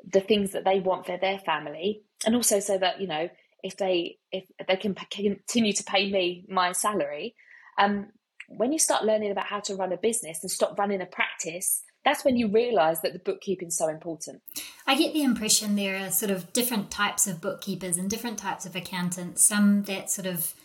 the 0.05 0.21
things 0.21 0.51
that 0.51 0.63
they 0.63 0.79
want 0.79 1.05
for 1.05 1.17
their 1.17 1.39
family, 1.39 2.01
and 2.25 2.35
also 2.35 2.59
so 2.59 2.77
that 2.77 3.01
you 3.01 3.07
know 3.07 3.29
if 3.63 3.75
they 3.77 4.17
if 4.31 4.45
they 4.67 4.77
can 4.77 4.95
continue 4.95 5.73
to 5.73 5.83
pay 5.83 6.09
me 6.09 6.45
my 6.47 6.71
salary. 6.71 7.35
Um, 7.77 8.07
when 8.47 8.71
you 8.71 8.79
start 8.79 9.05
learning 9.05 9.31
about 9.31 9.45
how 9.45 9.59
to 9.59 9.75
run 9.75 9.93
a 9.93 9.97
business 9.97 10.39
and 10.41 10.49
stop 10.49 10.79
running 10.79 11.01
a 11.01 11.05
practice, 11.05 11.83
that's 12.09 12.25
when 12.25 12.37
you 12.37 12.47
realize 12.47 13.01
that 13.01 13.13
the 13.13 13.19
bookkeeping 13.19 13.67
is 13.67 13.77
so 13.77 13.87
important. 13.87 14.41
I 14.87 14.97
get 14.97 15.13
the 15.13 15.23
impression 15.23 15.75
there 15.75 16.03
are 16.03 16.09
sort 16.09 16.31
of 16.31 16.51
different 16.53 16.89
types 16.89 17.27
of 17.27 17.39
bookkeepers 17.39 17.97
and 17.97 18.09
different 18.09 18.39
types 18.39 18.65
of 18.65 18.75
accountants. 18.75 19.47
Some 19.47 19.83
that 19.83 20.09
sort 20.09 20.25
of 20.25 20.55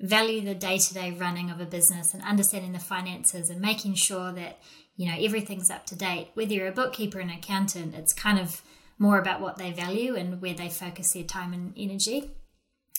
value 0.00 0.40
the 0.40 0.54
day-to-day 0.54 1.12
running 1.12 1.50
of 1.50 1.60
a 1.60 1.66
business 1.66 2.14
and 2.14 2.22
understanding 2.22 2.72
the 2.72 2.78
finances 2.78 3.48
and 3.48 3.60
making 3.60 3.94
sure 3.94 4.32
that 4.32 4.58
you 4.96 5.06
know 5.06 5.16
everything's 5.18 5.70
up 5.70 5.86
to 5.86 5.96
date 5.96 6.28
whether 6.34 6.52
you're 6.52 6.68
a 6.68 6.72
bookkeeper 6.72 7.18
or 7.18 7.20
an 7.20 7.30
accountant 7.30 7.96
it's 7.96 8.12
kind 8.12 8.38
of 8.38 8.62
more 8.96 9.18
about 9.18 9.40
what 9.40 9.56
they 9.56 9.72
value 9.72 10.14
and 10.14 10.40
where 10.40 10.54
they 10.54 10.68
focus 10.68 11.12
their 11.12 11.24
time 11.24 11.52
and 11.52 11.74
energy 11.76 12.30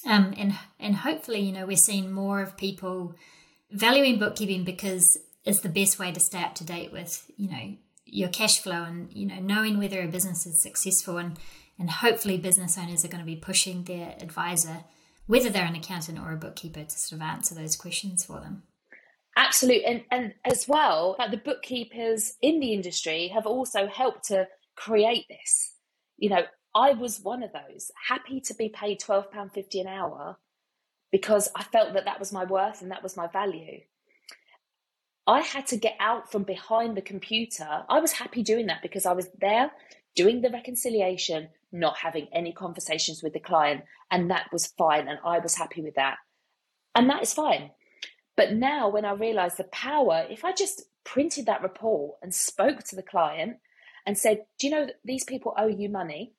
um, 0.06 0.34
and 0.38 0.54
and 0.78 0.98
hopefully 0.98 1.40
you 1.40 1.54
know 1.54 1.66
we're 1.66 1.78
seeing 1.78 2.12
more 2.12 2.42
of 2.42 2.58
people 2.58 3.16
valuing 3.72 4.20
bookkeeping 4.20 4.66
because 4.66 5.18
it's 5.46 5.62
the 5.62 5.70
best 5.70 6.00
way 6.00 6.12
to 6.12 6.20
stay 6.20 6.44
up 6.44 6.54
to 6.56 6.66
date 6.66 6.92
with 6.92 7.32
you 7.38 7.50
know 7.50 7.78
your 8.12 8.30
cash 8.30 8.60
flow 8.60 8.84
and 8.84 9.12
you 9.14 9.26
know 9.26 9.40
knowing 9.40 9.78
whether 9.78 10.02
a 10.02 10.08
business 10.08 10.46
is 10.46 10.62
successful 10.62 11.18
and 11.18 11.38
and 11.78 11.90
hopefully 11.90 12.38
business 12.38 12.78
owners 12.78 13.06
are 13.06 13.10
going 13.10 13.24
to 13.24 13.26
be 13.26 13.36
pushing 13.36 13.84
their 13.84 14.16
advisor 14.20 14.84
whether 15.30 15.52
they're 15.52 15.66
an 15.66 15.76
accountant 15.76 16.18
or 16.18 16.32
a 16.32 16.38
bookkeeper 16.38 16.84
to 16.84 16.98
sort 16.98 17.22
of 17.22 17.28
answer 17.28 17.54
those 17.54 17.76
questions 17.76 18.26
for 18.26 18.40
them. 18.40 18.64
Absolutely. 19.38 19.86
And, 19.86 20.04
and 20.10 20.34
as 20.44 20.68
well, 20.68 21.16
like 21.20 21.30
the 21.30 21.38
bookkeepers 21.38 22.34
in 22.42 22.60
the 22.60 22.74
industry 22.74 23.28
have 23.28 23.46
also 23.46 23.86
helped 23.86 24.26
to 24.30 24.48
create 24.76 25.28
this. 25.30 25.76
You 26.18 26.32
know, 26.32 26.42
I 26.74 26.94
was 26.94 27.22
one 27.22 27.44
of 27.44 27.52
those 27.54 27.92
happy 28.08 28.42
to 28.42 28.56
be 28.56 28.70
paid 28.70 29.02
£12.50 29.02 29.82
an 29.82 29.88
hour 29.88 30.38
because 31.12 31.48
I 31.56 31.62
felt 31.62 31.94
that 31.94 32.06
that 32.06 32.20
was 32.20 32.34
my 32.34 32.46
worth 32.46 32.82
and 32.82 32.90
that 32.90 33.04
was 33.04 33.16
my 33.16 33.28
value. 33.28 33.82
I 35.30 35.42
had 35.42 35.68
to 35.68 35.78
get 35.78 35.96
out 36.00 36.32
from 36.32 36.42
behind 36.42 36.98
the 36.98 37.04
computer. 37.04 37.84
I 37.88 38.00
was 38.00 38.14
happy 38.14 38.42
doing 38.42 38.66
that 38.66 38.82
because 38.82 39.06
I 39.06 39.14
was 39.14 39.30
there 39.40 39.70
doing 40.16 40.42
the 40.42 40.50
reconciliation, 40.50 41.50
not 41.72 41.98
having 41.98 42.28
any 42.34 42.52
conversations 42.52 43.22
with 43.22 43.34
the 43.34 43.40
client. 43.40 43.84
And 44.10 44.32
that 44.32 44.48
was 44.52 44.66
fine. 44.66 45.08
And 45.08 45.20
I 45.24 45.38
was 45.38 45.54
happy 45.54 45.84
with 45.84 45.94
that. 45.96 46.16
And 46.96 47.08
that 47.12 47.22
is 47.22 47.32
fine. 47.32 47.70
But 48.36 48.54
now, 48.54 48.90
when 48.90 49.06
I 49.06 49.12
realize 49.12 49.56
the 49.56 49.66
power, 49.66 50.26
if 50.28 50.44
I 50.44 50.52
just 50.52 50.82
printed 51.04 51.46
that 51.46 51.62
report 51.62 52.18
and 52.24 52.34
spoke 52.34 52.84
to 52.86 52.96
the 52.96 53.04
client 53.04 53.58
and 54.08 54.18
said, 54.18 54.46
Do 54.58 54.66
you 54.66 54.74
know 54.74 54.88
that 54.88 54.96
these 55.06 55.26
people 55.26 55.54
owe 55.56 55.68
you 55.68 55.90
money? 55.90 56.34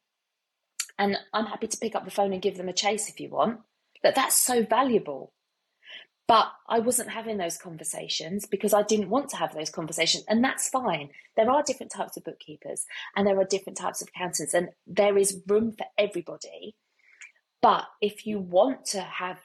And 0.99 1.16
I'm 1.32 1.47
happy 1.47 1.68
to 1.68 1.78
pick 1.78 1.95
up 1.95 2.05
the 2.05 2.11
phone 2.11 2.32
and 2.32 2.43
give 2.43 2.57
them 2.57 2.68
a 2.68 2.72
chase 2.72 3.09
if 3.09 3.20
you 3.20 3.28
want, 3.28 3.61
that 4.03 4.16
that's 4.16 4.36
so 4.36 4.64
valuable. 4.64 5.32
But 6.31 6.53
I 6.68 6.78
wasn't 6.78 7.11
having 7.11 7.39
those 7.39 7.57
conversations 7.57 8.47
because 8.47 8.72
I 8.72 8.85
didn't 8.85 9.11
want 9.11 9.31
to 9.31 9.37
have 9.37 9.53
those 9.53 9.68
conversations. 9.68 10.22
And 10.28 10.45
that's 10.45 10.68
fine. 10.68 11.11
There 11.37 11.51
are 11.51 11.64
different 11.64 11.91
types 11.91 12.16
of 12.16 12.22
bookkeepers 12.22 12.85
and 13.16 13.26
there 13.26 13.41
are 13.41 13.45
different 13.45 13.76
types 13.76 14.01
of 14.01 14.07
accountants, 14.14 14.55
and 14.55 14.68
there 14.87 15.18
is 15.18 15.43
room 15.49 15.72
for 15.72 15.87
everybody. 15.99 16.76
But 17.61 17.87
if 18.01 18.28
you 18.28 18.39
want 18.39 18.85
to 18.93 19.01
have 19.01 19.41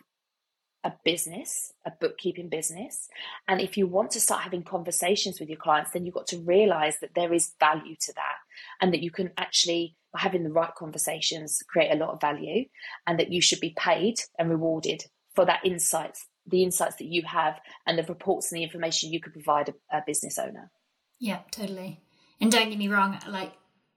a 0.84 0.94
business, 1.04 1.74
a 1.88 1.92
bookkeeping 2.00 2.50
business, 2.50 3.10
and 3.48 3.62
if 3.62 3.78
you 3.78 3.88
want 3.88 4.12
to 4.12 4.20
start 4.20 4.44
having 4.44 4.62
conversations 4.62 5.40
with 5.40 5.50
your 5.50 5.58
clients, 5.58 5.90
then 5.90 6.06
you've 6.06 6.14
got 6.14 6.28
to 6.28 6.38
realize 6.38 7.00
that 7.00 7.16
there 7.16 7.34
is 7.34 7.56
value 7.60 7.96
to 8.02 8.14
that 8.14 8.38
and 8.80 8.94
that 8.94 9.02
you 9.02 9.10
can 9.10 9.32
actually, 9.40 9.98
by 10.14 10.20
having 10.20 10.44
the 10.44 10.52
right 10.52 10.76
conversations, 10.76 11.64
create 11.68 11.92
a 11.92 11.98
lot 11.98 12.14
of 12.14 12.22
value 12.22 12.66
and 13.08 13.20
that 13.20 13.32
you 13.32 13.42
should 13.42 13.60
be 13.60 13.74
paid 13.76 14.20
and 14.38 14.52
rewarded 14.52 15.06
for 15.34 15.46
that 15.46 15.66
insights 15.66 16.28
the 16.48 16.64
insights 16.64 16.96
that 16.98 17.08
you 17.08 17.24
have 17.24 17.60
and 17.86 17.98
the 17.98 18.04
reports 18.04 18.52
and 18.52 18.60
the 18.60 18.64
information 18.64 19.12
you 19.12 19.20
could 19.20 19.34
provide 19.34 19.70
a, 19.70 19.98
a 19.98 20.04
business 20.06 20.38
owner. 20.38 20.72
Yeah, 21.20 21.40
totally. 21.52 22.02
And 22.40 22.52
don't 22.52 22.70
get 22.70 22.78
me 22.78 22.88
wrong, 22.88 23.20
like 23.28 23.54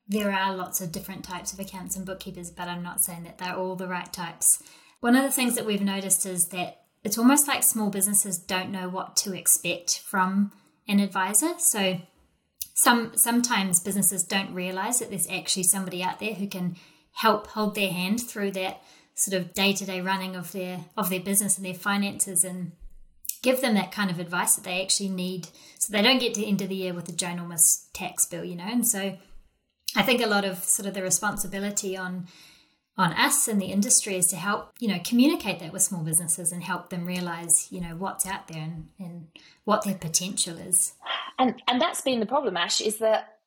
there 0.07 0.33
are 0.33 0.55
lots 0.55 0.81
of 0.81 0.93
different 0.93 1.25
types 1.25 1.53
of 1.53 1.61
accounts 1.61 1.97
and 1.97 2.07
bookkeepers, 2.07 2.51
but 2.51 2.69
I'm 2.69 2.83
not 2.83 3.03
saying 3.03 3.25
that 3.25 3.39
they're 3.39 3.57
all 3.57 3.77
the 3.77 3.89
right 3.89 4.11
types. 4.13 4.63
One 5.01 5.15
of 5.15 5.23
the 5.23 5.31
things 5.31 5.55
that 5.55 5.67
we've 5.67 5.83
noticed 5.83 6.25
is 6.25 6.49
that 6.49 6.83
it's 7.05 7.19
almost 7.19 7.47
like 7.47 7.63
small 7.63 7.91
businesses 7.91 8.39
don't 8.39 8.71
know 8.71 8.89
what 8.89 9.17
to 9.17 9.37
expect 9.37 9.99
from 10.01 10.53
an 10.89 11.01
advisor. 11.01 11.55
So 11.59 12.01
some 12.75 13.13
sometimes 13.17 13.81
businesses 13.81 14.25
don't 14.25 14.55
realize 14.55 14.99
that 14.99 15.11
there's 15.11 15.29
actually 15.29 15.65
somebody 15.65 16.03
out 16.03 16.19
there 16.21 16.35
who 16.35 16.49
can 16.49 16.77
help 17.13 17.49
hold 17.49 17.75
their 17.75 17.91
hand 17.91 18.21
through 18.21 18.53
that 18.53 18.83
sort 19.19 19.41
of 19.41 19.53
day 19.53 19.73
to 19.73 19.85
day 19.85 20.01
running 20.01 20.37
of 20.37 20.53
their 20.53 20.85
of 20.97 21.11
their 21.11 21.21
business 21.21 21.57
and 21.57 21.67
their 21.67 21.75
finances 21.75 22.45
and 22.45 22.73
give 23.43 23.61
them 23.61 23.75
that 23.75 23.93
kind 23.93 24.11
of 24.11 24.19
advice 24.19 24.55
that 24.55 24.65
they 24.65 24.83
actually 24.83 25.09
need 25.09 25.49
so 25.79 25.93
they 25.93 26.03
don't 26.03 26.21
get 26.21 26.35
to 26.35 26.45
end 26.45 26.61
of 26.63 26.69
the 26.69 26.75
year 26.75 26.95
with 26.95 27.09
a 27.09 27.13
ginormous 27.13 27.89
tax 27.93 28.27
bill, 28.27 28.45
you 28.45 28.57
know. 28.57 28.67
And 28.67 28.87
so 28.87 29.17
I 29.97 30.03
think 30.03 30.23
a 30.23 30.27
lot 30.27 30.45
of 30.45 30.63
sort 30.65 30.87
of 30.87 30.95
the 30.95 31.03
responsibility 31.03 31.97
on 31.97 32.29
on 32.97 33.13
us 33.13 33.47
in 33.47 33.59
the 33.59 33.67
industry 33.67 34.17
is 34.17 34.27
to 34.27 34.37
help, 34.37 34.73
you 34.81 34.89
know, 34.89 34.99
communicate 35.05 35.61
that 35.61 35.73
with 35.73 35.83
small 35.83 36.03
businesses 36.03 36.51
and 36.51 36.65
help 36.65 36.91
them 36.91 37.07
realize, 37.07 37.69
you 37.71 37.81
know, 37.81 37.95
what's 37.97 38.27
out 38.27 38.49
there 38.49 38.63
and, 38.63 38.89
and 38.99 39.29
what 39.65 39.85
their 39.85 39.95
potential 39.95 40.59
is. 40.59 40.95
And 41.39 41.61
and 41.67 41.81
that's 41.81 42.01
been 42.01 42.21
the 42.21 42.27
problem, 42.27 42.57
Ash, 42.57 42.81
is 42.81 42.99
that 42.99 43.39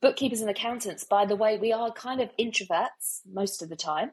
bookkeepers 0.00 0.40
and 0.40 0.50
accountants, 0.50 1.04
by 1.04 1.24
the 1.24 1.36
way, 1.36 1.56
we 1.56 1.72
are 1.72 1.90
kind 1.92 2.20
of 2.20 2.30
introverts 2.38 3.20
most 3.32 3.62
of 3.62 3.68
the 3.68 3.76
time. 3.76 4.10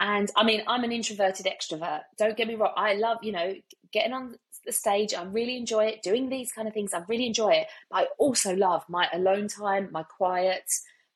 And 0.00 0.30
I 0.36 0.44
mean, 0.44 0.62
I'm 0.66 0.84
an 0.84 0.92
introverted 0.92 1.46
extrovert. 1.46 2.02
Don't 2.16 2.36
get 2.36 2.46
me 2.48 2.54
wrong. 2.54 2.72
I 2.76 2.94
love, 2.94 3.18
you 3.22 3.32
know, 3.32 3.54
getting 3.92 4.12
on 4.12 4.36
the 4.64 4.72
stage. 4.72 5.14
I 5.14 5.24
really 5.24 5.56
enjoy 5.56 5.86
it. 5.86 6.02
Doing 6.02 6.28
these 6.28 6.52
kind 6.52 6.68
of 6.68 6.74
things, 6.74 6.94
I 6.94 7.02
really 7.08 7.26
enjoy 7.26 7.50
it. 7.50 7.66
But 7.90 7.96
I 7.96 8.06
also 8.18 8.54
love 8.54 8.84
my 8.88 9.08
alone 9.12 9.48
time, 9.48 9.88
my 9.90 10.04
quiet, 10.04 10.70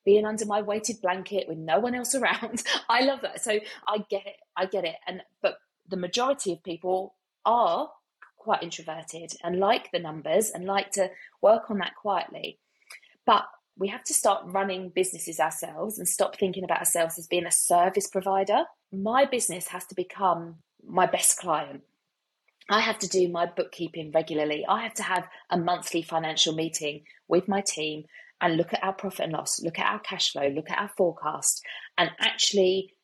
being 0.05 0.27
under 0.27 0.47
my 0.47 0.63
weighted 0.63 1.01
blanket 1.01 1.47
with 1.49 1.59
no 1.59 1.79
one 1.79 1.95
else 1.95 2.15
around. 2.17 2.63
I 2.89 3.03
love 3.03 3.21
that. 3.23 3.43
So 3.43 3.61
I 3.87 3.99
get 4.11 4.27
it. 4.27 4.37
I 4.57 4.67
get 4.67 4.85
it. 4.85 4.97
And 5.07 5.23
but 5.41 5.59
the 5.89 5.97
majority 5.97 6.53
of 6.53 6.63
people 6.63 7.15
are 7.45 7.91
quite 8.37 8.63
introverted 8.63 9.33
and 9.45 9.61
like 9.61 9.91
the 9.93 9.99
numbers 10.01 10.51
and 10.51 10.65
like 10.65 10.91
to 10.93 11.11
work 11.41 11.71
on 11.71 11.79
that 11.79 11.95
quietly. 11.95 12.59
But 13.25 13.45
we 13.79 13.89
have 13.89 14.05
to 14.05 14.15
start 14.15 14.45
running 14.47 14.91
businesses 14.91 15.41
ourselves 15.41 15.99
and 15.99 16.09
stop 16.09 16.39
thinking 16.39 16.65
about 16.65 16.79
ourselves 16.79 17.19
as 17.19 17.27
being 17.27 17.47
a 17.47 17.53
service 17.53 18.07
provider. 18.07 18.65
My 18.93 19.25
business 19.25 19.69
has 19.69 19.87
to 19.87 19.95
become 19.95 20.57
my 20.87 21.07
best 21.07 21.39
client. 21.39 21.83
I 22.69 22.81
have 22.81 22.99
to 23.01 23.09
do 23.09 23.29
my 23.29 23.47
bookkeeping 23.47 24.13
regularly. 24.13 24.65
I 24.69 24.83
have 24.83 24.95
to 24.95 25.03
have 25.03 25.27
a 25.51 25.59
monthly 25.59 26.03
financial 26.03 26.55
meeting 26.55 27.03
with 27.29 27.49
my 27.49 27.61
team 27.61 28.05
and 28.41 28.57
look 28.57 28.73
at 28.73 28.83
our 28.83 28.93
profit 28.93 29.25
and 29.25 29.33
loss, 29.33 29.61
look 29.63 29.79
at 29.79 29.91
our 29.91 30.01
cash 30.01 30.33
flow, 30.33 30.49
look 30.49 30.71
at 30.71 30.79
our 30.79 30.91
forecast, 30.97 31.63
and 31.97 32.11
actually 32.21 32.95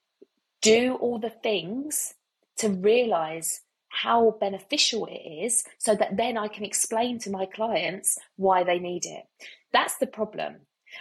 do 0.62 0.96
all 1.00 1.18
the 1.18 1.30
things 1.30 2.14
to 2.58 2.68
realize 2.68 3.60
how 4.02 4.36
beneficial 4.40 5.06
it 5.06 5.44
is 5.44 5.64
so 5.78 5.94
that 5.94 6.16
then 6.16 6.36
I 6.36 6.48
can 6.48 6.64
explain 6.64 7.18
to 7.20 7.30
my 7.30 7.46
clients 7.46 8.18
why 8.36 8.64
they 8.64 8.78
need 8.78 9.04
it. 9.04 9.24
That's 9.72 9.96
the 9.98 10.06
problem. 10.06 10.56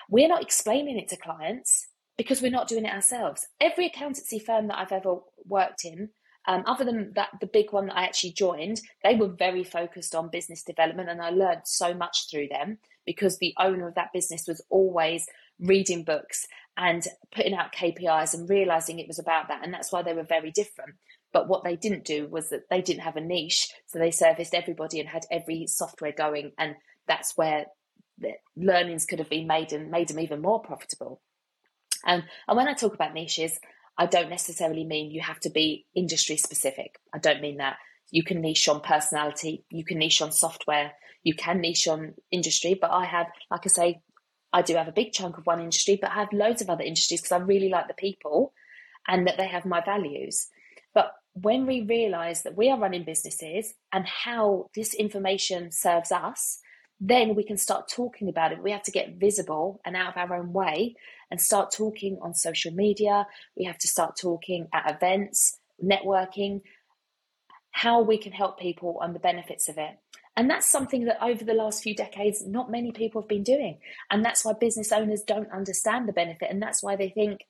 We're 0.09 0.27
not 0.27 0.41
explaining 0.41 0.97
it 0.97 1.07
to 1.09 1.17
clients 1.17 1.87
because 2.17 2.41
we're 2.41 2.51
not 2.51 2.67
doing 2.67 2.85
it 2.85 2.93
ourselves. 2.93 3.47
Every 3.61 3.85
accountancy 3.85 4.39
firm 4.39 4.67
that 4.67 4.79
I've 4.79 4.91
ever 4.91 5.17
worked 5.45 5.85
in, 5.85 6.09
um, 6.47 6.63
other 6.65 6.85
than 6.85 7.11
that, 7.15 7.29
the 7.39 7.47
big 7.47 7.71
one 7.71 7.87
that 7.87 7.97
I 7.97 8.05
actually 8.05 8.31
joined, 8.31 8.81
they 9.03 9.15
were 9.15 9.27
very 9.27 9.63
focused 9.63 10.15
on 10.15 10.29
business 10.29 10.63
development, 10.63 11.09
and 11.09 11.21
I 11.21 11.29
learned 11.29 11.63
so 11.65 11.93
much 11.93 12.29
through 12.31 12.47
them 12.47 12.77
because 13.05 13.37
the 13.37 13.53
owner 13.59 13.87
of 13.87 13.95
that 13.95 14.13
business 14.13 14.45
was 14.47 14.63
always 14.69 15.27
reading 15.59 16.03
books 16.03 16.47
and 16.77 17.05
putting 17.35 17.53
out 17.53 17.73
KPIs 17.73 18.33
and 18.33 18.49
realizing 18.49 18.97
it 18.97 19.07
was 19.07 19.19
about 19.19 19.49
that, 19.49 19.63
and 19.63 19.73
that's 19.73 19.91
why 19.91 20.01
they 20.01 20.13
were 20.13 20.23
very 20.23 20.51
different. 20.51 20.95
But 21.33 21.47
what 21.47 21.63
they 21.63 21.75
didn't 21.75 22.05
do 22.05 22.27
was 22.27 22.49
that 22.49 22.69
they 22.69 22.81
didn't 22.81 23.03
have 23.03 23.17
a 23.17 23.21
niche, 23.21 23.71
so 23.85 23.99
they 23.99 24.11
serviced 24.11 24.53
everybody 24.53 24.99
and 24.99 25.09
had 25.09 25.25
every 25.29 25.67
software 25.67 26.13
going, 26.13 26.51
and 26.57 26.75
that's 27.07 27.37
where 27.37 27.65
the 28.17 28.33
learnings 28.55 29.05
could 29.05 29.19
have 29.19 29.29
been 29.29 29.47
made 29.47 29.73
and 29.73 29.91
made 29.91 30.07
them 30.07 30.19
even 30.19 30.41
more 30.41 30.61
profitable. 30.61 31.21
Um, 32.05 32.23
and 32.47 32.57
when 32.57 32.67
I 32.67 32.73
talk 32.73 32.93
about 32.93 33.13
niches, 33.13 33.59
I 33.97 34.05
don't 34.05 34.29
necessarily 34.29 34.83
mean 34.83 35.11
you 35.11 35.21
have 35.21 35.39
to 35.41 35.49
be 35.49 35.85
industry 35.95 36.37
specific. 36.37 36.99
I 37.13 37.17
don't 37.17 37.41
mean 37.41 37.57
that. 37.57 37.77
You 38.11 38.23
can 38.23 38.41
niche 38.41 38.69
on 38.69 38.79
personality, 38.81 39.65
you 39.69 39.83
can 39.83 39.97
niche 39.97 40.21
on 40.21 40.31
software, 40.31 40.93
you 41.23 41.33
can 41.33 41.59
niche 41.59 41.87
on 41.87 42.13
industry. 42.31 42.77
But 42.79 42.91
I 42.91 43.05
have, 43.05 43.27
like 43.51 43.65
I 43.65 43.69
say, 43.69 44.01
I 44.53 44.61
do 44.61 44.75
have 44.75 44.87
a 44.87 44.93
big 44.93 45.11
chunk 45.11 45.37
of 45.37 45.45
one 45.45 45.59
industry, 45.59 45.97
but 46.01 46.11
I 46.11 46.15
have 46.15 46.31
loads 46.31 46.61
of 46.61 46.69
other 46.69 46.83
industries 46.83 47.21
because 47.21 47.33
I 47.33 47.43
really 47.43 47.69
like 47.69 47.87
the 47.87 47.93
people 47.93 48.53
and 49.07 49.27
that 49.27 49.37
they 49.37 49.47
have 49.47 49.65
my 49.65 49.81
values. 49.81 50.47
But 50.93 51.11
when 51.33 51.65
we 51.65 51.81
realize 51.81 52.43
that 52.43 52.57
we 52.57 52.69
are 52.69 52.79
running 52.79 53.03
businesses 53.03 53.73
and 53.91 54.05
how 54.05 54.69
this 54.75 54.93
information 54.93 55.71
serves 55.71 56.11
us, 56.11 56.59
then 56.99 57.35
we 57.35 57.43
can 57.43 57.57
start 57.57 57.87
talking 57.87 58.27
about 58.27 58.51
it. 58.51 58.63
We 58.63 58.71
have 58.71 58.83
to 58.83 58.91
get 58.91 59.19
visible 59.19 59.81
and 59.85 59.95
out 59.95 60.17
of 60.17 60.31
our 60.31 60.37
own 60.37 60.51
way 60.51 60.95
and 61.29 61.39
start 61.39 61.71
talking 61.71 62.17
on 62.21 62.33
social 62.33 62.73
media. 62.73 63.27
We 63.55 63.65
have 63.65 63.77
to 63.79 63.87
start 63.87 64.17
talking 64.19 64.67
at 64.73 64.89
events, 64.95 65.59
networking, 65.83 66.61
how 67.71 68.01
we 68.01 68.17
can 68.17 68.31
help 68.31 68.59
people 68.59 68.99
and 69.01 69.13
the 69.13 69.19
benefits 69.19 69.69
of 69.69 69.77
it. 69.77 69.99
And 70.35 70.49
that's 70.49 70.69
something 70.69 71.05
that 71.05 71.21
over 71.21 71.43
the 71.43 71.53
last 71.53 71.83
few 71.83 71.95
decades, 71.95 72.45
not 72.45 72.71
many 72.71 72.91
people 72.91 73.21
have 73.21 73.29
been 73.29 73.43
doing. 73.43 73.79
And 74.09 74.23
that's 74.25 74.43
why 74.43 74.53
business 74.53 74.91
owners 74.91 75.21
don't 75.21 75.51
understand 75.51 76.07
the 76.07 76.13
benefit. 76.13 76.49
And 76.49 76.61
that's 76.61 76.81
why 76.81 76.95
they 76.95 77.09
think 77.09 77.41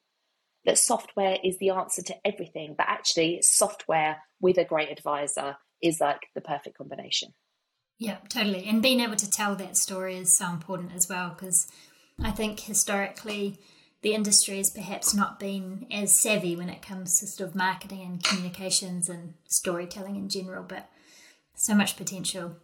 that 0.68 0.78
software 0.78 1.38
is 1.44 1.58
the 1.58 1.70
answer 1.70 2.04
to 2.04 2.16
everything. 2.26 2.76
But 2.78 2.88
actually, 2.90 3.40
software 3.42 4.18
with 4.42 4.58
a 4.58 4.66
great 4.66 4.92
advisor 4.92 5.56
is 5.82 6.02
like 6.02 6.28
the 6.36 6.42
perfect 6.42 6.78
combination. 6.78 7.34
Yeah, 7.98 8.18
totally. 8.30 8.66
And 8.68 8.82
being 8.82 9.00
able 9.00 9.16
to 9.16 9.32
tell 9.32 9.56
that 9.56 9.78
story 9.78 10.18
is 10.18 10.38
so 10.38 10.50
important 10.50 10.92
as 10.94 11.08
well 11.10 11.30
because 11.30 11.72
I 12.22 12.32
think 12.32 12.60
historically 12.60 13.58
the 14.02 14.14
industry 14.14 14.58
has 14.58 14.70
perhaps 14.70 15.16
not 15.16 15.40
been 15.40 15.88
as 15.90 16.14
savvy 16.14 16.56
when 16.56 16.70
it 16.70 16.82
comes 16.82 17.18
to 17.20 17.28
sort 17.28 17.50
of 17.50 17.56
marketing 17.56 18.02
and 18.02 18.24
communications 18.24 19.08
and 19.08 19.36
storytelling 19.48 20.18
in 20.18 20.28
general, 20.28 20.66
but 20.68 20.90
so 21.56 21.74
much 21.76 21.96
potential. 21.96 22.58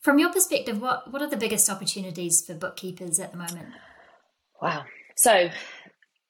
From 0.00 0.20
your 0.20 0.32
perspective, 0.32 0.80
what, 0.80 1.12
what 1.12 1.20
are 1.20 1.28
the 1.28 1.36
biggest 1.36 1.68
opportunities 1.68 2.44
for 2.46 2.54
bookkeepers 2.54 3.18
at 3.18 3.32
the 3.32 3.38
moment? 3.38 3.70
Wow. 4.62 4.84
So, 5.16 5.50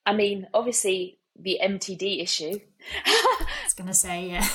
I 0.06 0.14
mean, 0.14 0.46
obviously, 0.54 1.18
the 1.38 1.58
MTD 1.62 2.22
issue. 2.22 2.58
I 3.04 3.46
was 3.64 3.74
going 3.74 3.88
to 3.88 3.94
say, 3.94 4.28
yeah. 4.28 4.48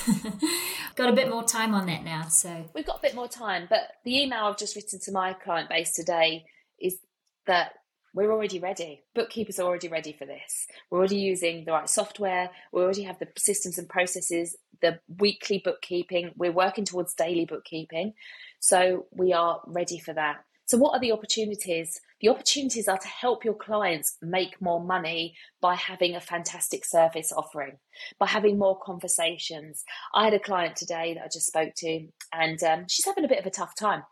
got 0.96 1.10
a 1.10 1.14
bit 1.14 1.30
more 1.30 1.44
time 1.44 1.76
on 1.76 1.86
that 1.88 2.04
now. 2.04 2.24
So 2.30 2.70
we've 2.74 2.86
got 2.86 3.00
a 3.00 3.02
bit 3.02 3.16
more 3.16 3.28
time. 3.28 3.68
But 3.70 3.82
the 4.04 4.22
email 4.22 4.46
I've 4.46 4.58
just 4.58 4.76
written 4.76 5.00
to 5.00 5.12
my 5.12 5.34
client 5.34 5.70
base 5.70 5.94
today 5.94 6.46
is 6.80 6.98
that 7.46 7.74
we're 8.14 8.32
already 8.32 8.60
ready. 8.60 9.04
Bookkeepers 9.16 9.60
are 9.60 9.64
already 9.68 9.88
ready 9.88 10.14
for 10.14 10.26
this. 10.26 10.68
We're 10.90 11.00
already 11.00 11.18
using 11.18 11.66
the 11.66 11.72
right 11.72 11.90
software. 11.90 12.50
We 12.74 12.82
already 12.82 13.04
have 13.04 13.20
the 13.20 13.28
systems 13.38 13.78
and 13.78 13.88
processes, 13.88 14.58
the 14.82 15.00
weekly 15.20 15.62
bookkeeping. 15.64 16.32
We're 16.36 16.52
working 16.52 16.84
towards 16.84 17.14
daily 17.14 17.46
bookkeeping. 17.46 18.14
So 18.60 19.06
we 19.12 19.34
are 19.34 19.62
ready 19.66 20.00
for 20.00 20.14
that. 20.14 20.44
So, 20.72 20.78
what 20.78 20.94
are 20.94 21.02
the 21.02 21.12
opportunities? 21.12 22.00
The 22.22 22.30
opportunities 22.30 22.88
are 22.88 22.98
to 22.98 23.08
help 23.10 23.44
your 23.44 23.56
clients 23.56 24.16
make 24.22 24.62
more 24.62 24.82
money 24.82 25.36
by 25.60 25.76
having 25.76 26.16
a 26.16 26.22
fantastic 26.22 26.86
service 26.86 27.34
offering, 27.34 27.74
by 28.18 28.28
having 28.28 28.58
more 28.58 28.80
conversations. 28.80 29.84
I 30.16 30.24
had 30.24 30.34
a 30.34 30.40
client 30.40 30.78
today 30.78 31.14
that 31.14 31.26
I 31.26 31.28
just 31.28 31.48
spoke 31.48 31.74
to, 31.80 32.08
and 32.32 32.64
um, 32.64 32.86
she's 32.88 33.04
having 33.04 33.26
a 33.26 33.28
bit 33.28 33.40
of 33.40 33.46
a 33.46 33.50
tough 33.50 33.76
time. 33.76 34.04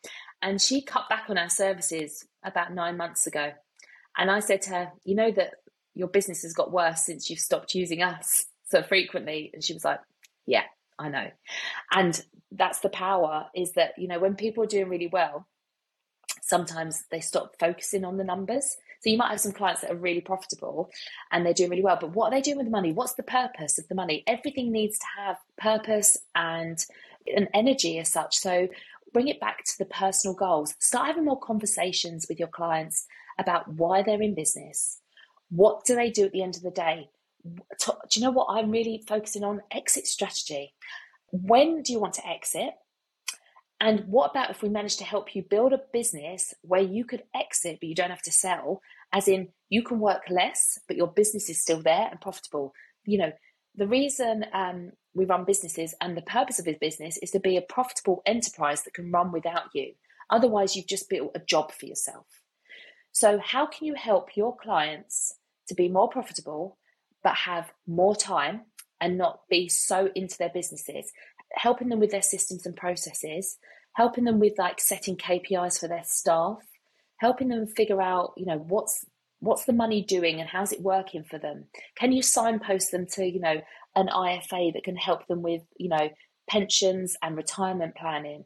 And 0.42 0.62
she 0.62 0.82
cut 0.82 1.08
back 1.08 1.30
on 1.30 1.38
our 1.38 1.50
services 1.50 2.28
about 2.44 2.74
nine 2.74 2.98
months 2.98 3.26
ago. 3.26 3.54
And 4.18 4.30
I 4.30 4.42
said 4.42 4.62
to 4.64 4.72
her, 4.72 4.92
You 5.06 5.16
know 5.16 5.32
that 5.32 5.54
your 5.96 6.10
business 6.10 6.42
has 6.42 6.52
got 6.52 6.74
worse 6.74 7.06
since 7.06 7.30
you've 7.30 7.40
stopped 7.40 7.74
using 7.74 8.04
us 8.04 8.48
so 8.66 8.84
frequently. 8.84 9.50
And 9.54 9.64
she 9.64 9.72
was 9.72 9.86
like, 9.86 10.02
Yeah, 10.46 10.64
I 11.00 11.08
know. 11.08 11.28
And 11.94 12.22
that's 12.52 12.82
the 12.82 12.90
power 12.90 13.46
is 13.56 13.72
that, 13.76 13.94
you 13.98 14.10
know, 14.10 14.20
when 14.20 14.36
people 14.36 14.62
are 14.66 14.68
doing 14.68 14.90
really 14.90 15.08
well, 15.08 15.48
sometimes 16.42 17.04
they 17.12 17.20
stop 17.20 17.56
focusing 17.60 18.06
on 18.06 18.18
the 18.18 18.24
numbers. 18.24 18.78
So 19.02 19.10
you 19.10 19.18
might 19.18 19.30
have 19.30 19.40
some 19.40 19.54
clients 19.54 19.82
that 19.82 19.92
are 19.92 19.96
really 19.96 20.22
profitable 20.22 20.90
and 21.32 21.46
they're 21.46 21.54
doing 21.54 21.70
really 21.70 21.84
well, 21.84 21.98
but 22.00 22.12
what 22.12 22.28
are 22.28 22.36
they 22.36 22.42
doing 22.42 22.58
with 22.58 22.66
the 22.66 22.72
money? 22.72 22.92
What's 22.92 23.14
the 23.14 23.24
purpose 23.24 23.80
of 23.80 23.88
the 23.88 23.96
money? 23.96 24.24
Everything 24.28 24.72
needs 24.72 25.00
to 25.00 25.06
have 25.18 25.38
purpose 25.58 26.18
and 26.36 26.86
an 27.36 27.48
energy 27.54 27.98
as 28.00 28.12
such. 28.12 28.38
So 28.38 28.68
bring 29.14 29.30
it 29.30 29.40
back 29.40 29.64
to 29.64 29.78
the 29.78 29.86
personal 29.86 30.36
goals. 30.36 30.76
Start 30.80 31.08
having 31.08 31.26
more 31.26 31.40
conversations 31.40 32.26
with 32.28 32.40
your 32.40 32.50
clients 32.50 33.06
about 33.38 33.68
why 33.74 34.02
they're 34.02 34.22
in 34.22 34.36
business. 34.36 35.00
What 35.50 35.86
do 35.86 35.96
they 35.96 36.12
do 36.12 36.26
at 36.26 36.32
the 36.34 36.44
end 36.44 36.58
of 36.58 36.62
the 36.62 36.72
day? 36.72 37.10
Do 37.80 37.94
you 38.12 38.22
know 38.22 38.32
what 38.32 38.48
I'm 38.50 38.70
really 38.70 39.04
focusing 39.08 39.46
on? 39.46 39.62
Exit 39.72 40.08
strategy. 40.08 40.74
When 41.32 41.84
do 41.84 41.94
you 41.94 42.00
want 42.00 42.16
to 42.16 42.28
exit? 42.28 42.74
And 43.82 44.02
what 44.08 44.32
about 44.32 44.50
if 44.50 44.62
we 44.62 44.70
manage 44.70 44.98
to 44.98 45.06
help 45.06 45.36
you 45.36 45.42
build 45.42 45.72
a 45.72 45.82
business 45.94 46.54
where 46.62 46.82
you 46.82 47.06
could 47.06 47.24
exit, 47.34 47.78
but 47.80 47.88
you 47.88 47.96
don't 47.96 48.10
have 48.10 48.22
to 48.24 48.32
sell? 48.32 48.82
As 49.14 49.28
in, 49.28 49.50
you 49.70 49.84
can 49.84 50.00
work 50.00 50.24
less, 50.30 50.78
but 50.88 50.98
your 50.98 51.08
business 51.08 51.50
is 51.50 51.62
still 51.62 51.82
there 51.82 52.08
and 52.12 52.20
profitable. 52.20 52.74
You 53.06 53.20
know, 53.20 53.32
the 53.76 53.88
reason 53.88 54.46
um, 54.54 54.92
we 55.14 55.26
run 55.26 55.46
businesses 55.46 55.96
and 56.02 56.18
the 56.18 56.22
purpose 56.22 56.60
of 56.60 56.66
his 56.66 56.78
business 56.78 57.18
is 57.18 57.32
to 57.32 57.40
be 57.40 57.56
a 57.56 57.62
profitable 57.62 58.22
enterprise 58.26 58.84
that 58.84 58.94
can 58.94 59.12
run 59.12 59.32
without 59.32 59.70
you. 59.74 59.94
Otherwise, 60.30 60.76
you've 60.76 60.88
just 60.88 61.10
built 61.10 61.32
a 61.34 61.40
job 61.40 61.72
for 61.72 61.86
yourself. 61.86 62.26
So, 63.12 63.40
how 63.40 63.66
can 63.66 63.88
you 63.88 63.96
help 63.96 64.36
your 64.36 64.56
clients 64.56 65.36
to 65.68 65.74
be 65.74 65.88
more 65.88 66.10
profitable, 66.10 66.78
but 67.24 67.36
have 67.36 67.72
more 67.88 68.16
time 68.16 68.62
and 69.02 69.18
not 69.18 69.42
be 69.50 69.70
so 69.70 70.10
into 70.16 70.38
their 70.38 70.50
businesses? 70.50 71.12
Helping 71.54 71.90
them 71.90 72.00
with 72.00 72.12
their 72.12 72.22
systems 72.22 72.66
and 72.66 72.76
processes, 72.76 73.58
helping 73.94 74.24
them 74.24 74.40
with 74.40 74.54
like 74.58 74.80
setting 74.80 75.18
KPIs 75.18 75.80
for 75.80 75.88
their 75.88 76.04
staff, 76.04 76.60
helping 77.18 77.50
them 77.50 77.68
figure 77.68 78.02
out, 78.02 78.34
you 78.38 78.46
know, 78.46 78.58
what's 78.58 79.06
what's 79.42 79.66
the 79.66 79.74
money 79.74 80.04
doing 80.04 80.40
and 80.40 80.50
how's 80.50 80.74
it 80.74 80.82
working 80.82 81.24
for 81.24 81.38
them? 81.40 81.66
Can 81.96 82.12
you 82.12 82.22
signpost 82.22 82.92
them 82.92 83.06
to, 83.14 83.26
you 83.26 83.40
know, 83.40 83.62
an 83.96 84.08
IFA 84.08 84.74
that 84.74 84.84
can 84.84 84.98
help 84.98 85.28
them 85.28 85.42
with, 85.42 85.62
you 85.78 85.90
know, 85.90 86.10
pensions 86.50 87.16
and 87.22 87.38
retirement 87.38 87.96
planning? 87.96 88.46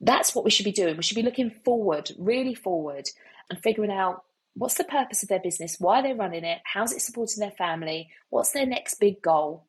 That's 0.00 0.34
what 0.34 0.44
we 0.44 0.50
should 0.50 0.64
be 0.64 0.72
doing. 0.72 0.96
We 0.96 1.02
should 1.02 1.16
be 1.16 1.22
looking 1.22 1.50
forward, 1.50 2.10
really 2.18 2.54
forward, 2.54 3.08
and 3.50 3.60
figuring 3.60 3.90
out 3.90 4.22
what's 4.54 4.76
the 4.76 4.84
purpose 4.84 5.22
of 5.22 5.28
their 5.28 5.40
business? 5.40 5.76
Why 5.78 6.00
they're 6.00 6.14
running 6.14 6.44
it? 6.44 6.60
How's 6.64 6.92
it 6.92 7.02
supporting 7.02 7.40
their 7.40 7.50
family? 7.50 8.08
What's 8.30 8.52
their 8.52 8.66
next 8.66 8.94
big 8.94 9.20
goal? 9.20 9.66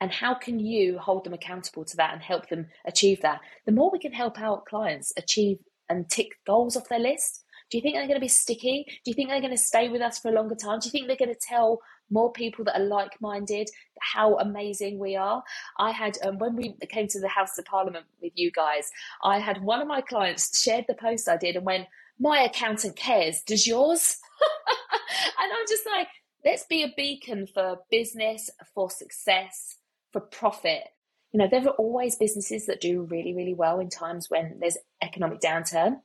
And 0.00 0.12
how 0.12 0.34
can 0.34 0.60
you 0.60 0.98
hold 0.98 1.24
them 1.24 1.32
accountable 1.32 1.84
to 1.84 1.96
that 1.96 2.12
and 2.12 2.22
help 2.22 2.48
them 2.48 2.66
achieve 2.86 3.20
that? 3.22 3.40
The 3.66 3.72
more 3.72 3.90
we 3.90 3.98
can 3.98 4.12
help 4.12 4.38
our 4.38 4.62
clients 4.62 5.12
achieve 5.16 5.58
and 5.88 6.08
tick 6.08 6.28
goals 6.46 6.76
off 6.76 6.88
their 6.88 6.98
list, 6.98 7.44
do 7.70 7.76
you 7.76 7.82
think 7.82 7.96
they're 7.96 8.06
going 8.06 8.14
to 8.14 8.20
be 8.20 8.28
sticky? 8.28 8.86
Do 9.04 9.10
you 9.10 9.14
think 9.14 9.28
they're 9.28 9.40
going 9.40 9.52
to 9.52 9.58
stay 9.58 9.88
with 9.88 10.00
us 10.00 10.18
for 10.18 10.28
a 10.28 10.34
longer 10.34 10.54
time? 10.54 10.78
Do 10.80 10.86
you 10.86 10.90
think 10.90 11.06
they're 11.06 11.16
going 11.16 11.34
to 11.34 11.40
tell 11.40 11.80
more 12.10 12.32
people 12.32 12.64
that 12.64 12.80
are 12.80 12.84
like-minded 12.84 13.68
how 14.00 14.38
amazing 14.38 14.98
we 14.98 15.16
are? 15.16 15.42
I 15.78 15.90
had 15.90 16.16
um, 16.24 16.38
when 16.38 16.56
we 16.56 16.74
came 16.88 17.08
to 17.08 17.20
the 17.20 17.28
House 17.28 17.58
of 17.58 17.66
Parliament 17.66 18.06
with 18.22 18.32
you 18.36 18.50
guys, 18.50 18.90
I 19.22 19.38
had 19.38 19.62
one 19.62 19.82
of 19.82 19.88
my 19.88 20.00
clients 20.00 20.58
shared 20.58 20.86
the 20.88 20.94
post 20.94 21.28
I 21.28 21.36
did 21.36 21.56
and 21.56 21.66
went, 21.66 21.88
"My 22.18 22.38
accountant 22.40 22.96
cares. 22.96 23.42
Does 23.42 23.66
yours?" 23.66 24.16
and 25.38 25.52
I'm 25.52 25.66
just 25.68 25.86
like, 25.86 26.08
let's 26.44 26.64
be 26.64 26.82
a 26.82 26.92
beacon 26.96 27.46
for 27.46 27.80
business, 27.90 28.48
for 28.74 28.90
success, 28.90 29.76
for 30.18 30.26
profit. 30.26 30.84
You 31.32 31.38
know, 31.38 31.48
there 31.50 31.62
are 31.62 31.74
always 31.74 32.16
businesses 32.16 32.66
that 32.66 32.80
do 32.80 33.02
really, 33.02 33.34
really 33.34 33.54
well 33.54 33.80
in 33.80 33.90
times 33.90 34.26
when 34.30 34.58
there's 34.60 34.78
economic 35.02 35.40
downturn 35.40 36.00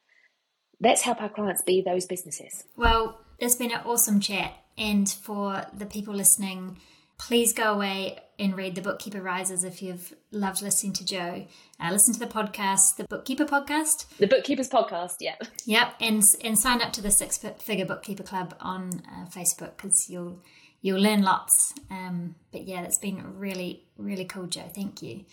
let's 0.84 1.02
help 1.02 1.22
our 1.22 1.30
clients 1.30 1.62
be 1.62 1.82
those 1.82 2.06
businesses. 2.06 2.66
Well, 2.76 3.20
it's 3.40 3.56
been 3.56 3.72
an 3.72 3.82
awesome 3.86 4.20
chat. 4.20 4.54
And 4.78 5.10
for 5.10 5.66
the 5.74 5.86
people 5.86 6.14
listening, 6.14 6.78
please 7.18 7.54
go 7.54 7.74
away 7.74 8.20
and 8.40 8.58
read 8.58 8.76
The 8.76 8.82
Bookkeeper 8.82 9.22
Rises 9.22 9.64
if 9.64 9.82
you've 9.82 10.14
loved 10.32 10.62
listening 10.62 10.94
to 10.94 11.06
Jo. 11.06 11.48
Uh, 11.80 11.92
listen 11.92 12.14
to 12.14 12.20
the 12.20 12.26
podcast, 12.26 12.98
The 12.98 13.06
Bookkeeper 13.06 13.46
Podcast. 13.46 14.18
The 14.18 14.28
Bookkeepers 14.28 14.70
Podcast, 14.70 15.18
yeah. 15.20 15.36
Yep, 15.66 15.94
and 16.02 16.24
and 16.44 16.58
sign 16.58 16.82
up 16.82 16.92
to 16.94 17.02
the 17.02 17.12
Six 17.12 17.38
Figure 17.38 17.86
Bookkeeper 17.86 18.24
Club 18.24 18.56
on 18.60 19.04
uh, 19.08 19.26
Facebook 19.26 19.78
because 19.78 20.10
you'll 20.10 20.42
you'll 20.84 21.02
learn 21.02 21.24
lots. 21.24 21.74
Um, 21.90 22.36
but 22.52 22.68
yeah, 22.68 22.84
that's 22.84 23.00
been 23.00 23.40
really 23.40 23.86
really 23.98 24.26
cool, 24.26 24.46
Jo. 24.46 24.70
Thank 24.76 25.02
you. 25.02 25.26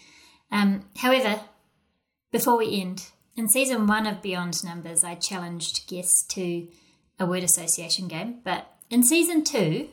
Um, 0.51 0.87
however, 0.97 1.41
before 2.33 2.57
we 2.57 2.81
end, 2.81 3.09
in 3.37 3.49
season 3.49 3.87
one 3.87 4.07
of 4.07 4.23
Beyond 4.23 4.65
Numbers, 4.65 5.05
I 5.05 5.15
challenged 5.17 5.87
guests 5.87 6.23
to 6.35 6.69
a 7.19 7.27
word 7.27 7.43
association 7.43 8.09
game, 8.09 8.41
but 8.43 8.67
in 8.89 9.03
season 9.03 9.45
two, 9.45 9.91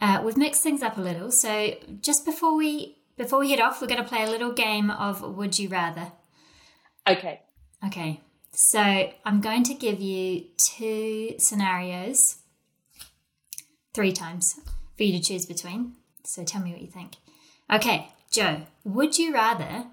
uh, 0.00 0.20
we've 0.24 0.36
mixed 0.36 0.62
things 0.62 0.82
up 0.82 0.98
a 0.98 1.00
little. 1.00 1.30
So 1.30 1.74
just 2.02 2.24
before 2.24 2.54
we 2.54 2.98
before 3.16 3.38
we 3.38 3.50
head 3.50 3.60
off, 3.60 3.80
we're 3.80 3.88
going 3.88 4.02
to 4.02 4.08
play 4.08 4.24
a 4.24 4.30
little 4.30 4.52
game 4.52 4.90
of 4.90 5.22
Would 5.22 5.58
You 5.58 5.68
Rather. 5.68 6.12
Okay. 7.08 7.40
Okay. 7.86 8.20
So 8.52 8.80
I'm 9.24 9.40
going 9.40 9.62
to 9.64 9.74
give 9.74 10.00
you 10.00 10.46
two 10.56 11.34
scenarios, 11.38 12.38
three 13.94 14.12
times 14.12 14.60
for 14.96 15.04
you 15.04 15.12
to 15.18 15.24
choose 15.24 15.46
between. 15.46 15.94
So 16.24 16.44
tell 16.44 16.60
me 16.62 16.72
what 16.72 16.82
you 16.82 16.88
think. 16.88 17.16
Okay, 17.72 18.08
Jo, 18.30 18.62
would 18.84 19.18
you 19.18 19.32
rather 19.32 19.86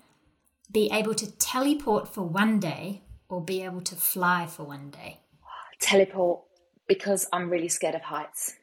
be 0.72 0.90
able 0.92 1.14
to 1.16 1.32
teleport 1.38 2.08
for 2.08 2.24
one 2.24 2.60
day 2.60 3.04
or 3.30 3.42
be 3.44 3.64
able 3.64 3.82
to 3.82 3.96
fly 3.96 4.48
for 4.48 4.64
one 4.64 4.90
day? 4.90 5.20
Teleport 5.80 6.42
because 6.88 7.28
I'm 7.32 7.50
really 7.50 7.70
scared 7.70 7.96
of 7.96 8.02
heights. 8.02 8.56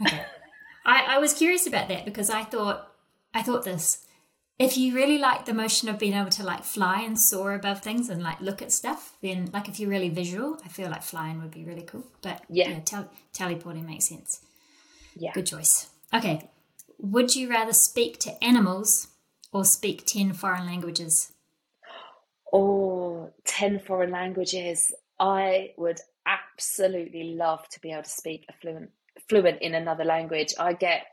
Okay. 0.00 0.24
I, 0.86 1.16
I 1.16 1.18
was 1.18 1.34
curious 1.34 1.66
about 1.66 1.88
that 1.88 2.04
because 2.04 2.30
I 2.30 2.42
thought 2.42 2.88
I 3.34 3.42
thought 3.42 3.64
this. 3.64 4.06
If 4.58 4.76
you 4.76 4.94
really 4.94 5.18
like 5.18 5.44
the 5.44 5.54
motion 5.54 5.88
of 5.88 5.98
being 5.98 6.12
able 6.12 6.30
to 6.30 6.44
like 6.44 6.62
fly 6.64 7.02
and 7.02 7.18
soar 7.18 7.54
above 7.54 7.80
things 7.80 8.08
and 8.08 8.22
like 8.22 8.40
look 8.40 8.62
at 8.62 8.70
stuff, 8.70 9.16
then 9.22 9.50
like 9.52 9.68
if 9.68 9.80
you're 9.80 9.90
really 9.90 10.08
visual, 10.08 10.58
I 10.64 10.68
feel 10.68 10.90
like 10.90 11.02
flying 11.02 11.40
would 11.40 11.50
be 11.50 11.64
really 11.64 11.82
cool. 11.82 12.04
But 12.20 12.42
yeah, 12.48 12.68
yeah 12.68 12.80
tel- 12.80 13.10
teleporting 13.32 13.86
makes 13.86 14.08
sense. 14.08 14.40
Yeah. 15.16 15.32
Good 15.32 15.46
choice. 15.46 15.90
Okay. 16.14 16.50
Would 16.98 17.34
you 17.34 17.50
rather 17.50 17.72
speak 17.72 18.18
to 18.20 18.44
animals 18.44 19.08
or 19.52 19.64
speak 19.64 20.06
10 20.06 20.34
foreign 20.34 20.66
languages? 20.66 21.32
Oh, 22.52 23.30
10 23.44 23.80
foreign 23.80 24.10
languages. 24.10 24.94
I 25.18 25.72
would 25.76 26.00
absolutely 26.26 27.34
love 27.34 27.68
to 27.70 27.80
be 27.80 27.90
able 27.90 28.02
to 28.04 28.10
speak 28.10 28.44
a 28.48 28.52
fluent 28.52 28.90
fluent 29.28 29.60
in 29.62 29.74
another 29.74 30.04
language. 30.04 30.54
I 30.58 30.72
get 30.72 31.06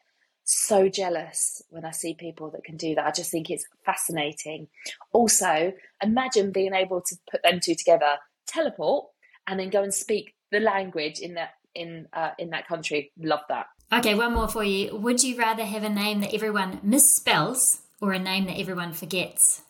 so 0.50 0.90
jealous 0.90 1.62
when 1.70 1.86
I 1.86 1.92
see 1.92 2.16
people 2.16 2.50
that 2.52 2.64
can 2.64 2.76
do 2.76 2.96
that. 2.96 3.06
I 3.06 3.12
just 3.12 3.30
think 3.30 3.50
it's 3.50 3.66
fascinating. 3.86 4.68
Also, 5.14 5.74
imagine 6.02 6.52
being 6.52 6.74
able 6.74 7.02
to 7.02 7.16
put 7.30 7.44
them 7.44 7.60
two 7.60 7.76
together, 7.76 8.18
teleport, 8.48 9.06
and 9.46 9.60
then 9.60 9.70
go 9.70 9.84
and 9.84 9.94
speak 9.94 10.34
the 10.52 10.60
language 10.60 11.20
in 11.20 11.36
that 11.36 11.52
in 11.76 12.08
uh, 12.14 12.32
in 12.40 12.50
that 12.50 12.68
country. 12.68 13.12
Love 13.20 13.42
that. 13.50 13.68
Okay, 13.94 14.16
one 14.16 14.34
more 14.34 14.48
for 14.48 14.64
you. 14.64 14.96
Would 14.98 15.24
you 15.24 15.38
rather 15.38 15.66
have 15.66 15.84
a 15.84 15.90
name 15.90 16.22
that 16.22 16.34
everyone 16.34 16.80
misspells 16.80 17.60
or 18.02 18.14
a 18.14 18.20
name 18.20 18.46
that 18.46 18.60
everyone 18.60 18.94
forgets? 18.94 19.62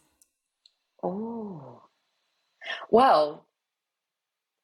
Oh, 1.04 1.84
well, 2.90 3.46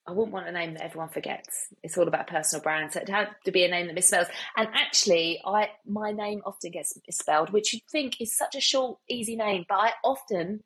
I 0.08 0.12
wouldn't 0.12 0.34
want 0.34 0.48
a 0.48 0.52
name 0.52 0.74
that 0.74 0.84
everyone 0.84 1.10
forgets. 1.10 1.68
It's 1.82 1.98
all 1.98 2.08
about 2.08 2.28
personal 2.28 2.62
brand, 2.62 2.94
so 2.94 3.00
it 3.00 3.10
had 3.10 3.30
to 3.46 3.52
be 3.52 3.64
a 3.64 3.68
name 3.68 3.88
that 3.88 3.96
misspells. 3.96 4.30
And 4.56 4.68
actually, 4.74 5.42
I 5.44 5.70
my 5.86 6.12
name 6.12 6.42
often 6.46 6.72
gets 6.72 6.98
misspelled, 7.08 7.52
which 7.52 7.74
you'd 7.74 7.84
think 7.92 8.22
is 8.22 8.38
such 8.38 8.56
a 8.56 8.62
short, 8.62 9.00
easy 9.10 9.36
name, 9.36 9.66
but 9.68 9.76
I 9.76 9.94
often 10.04 10.64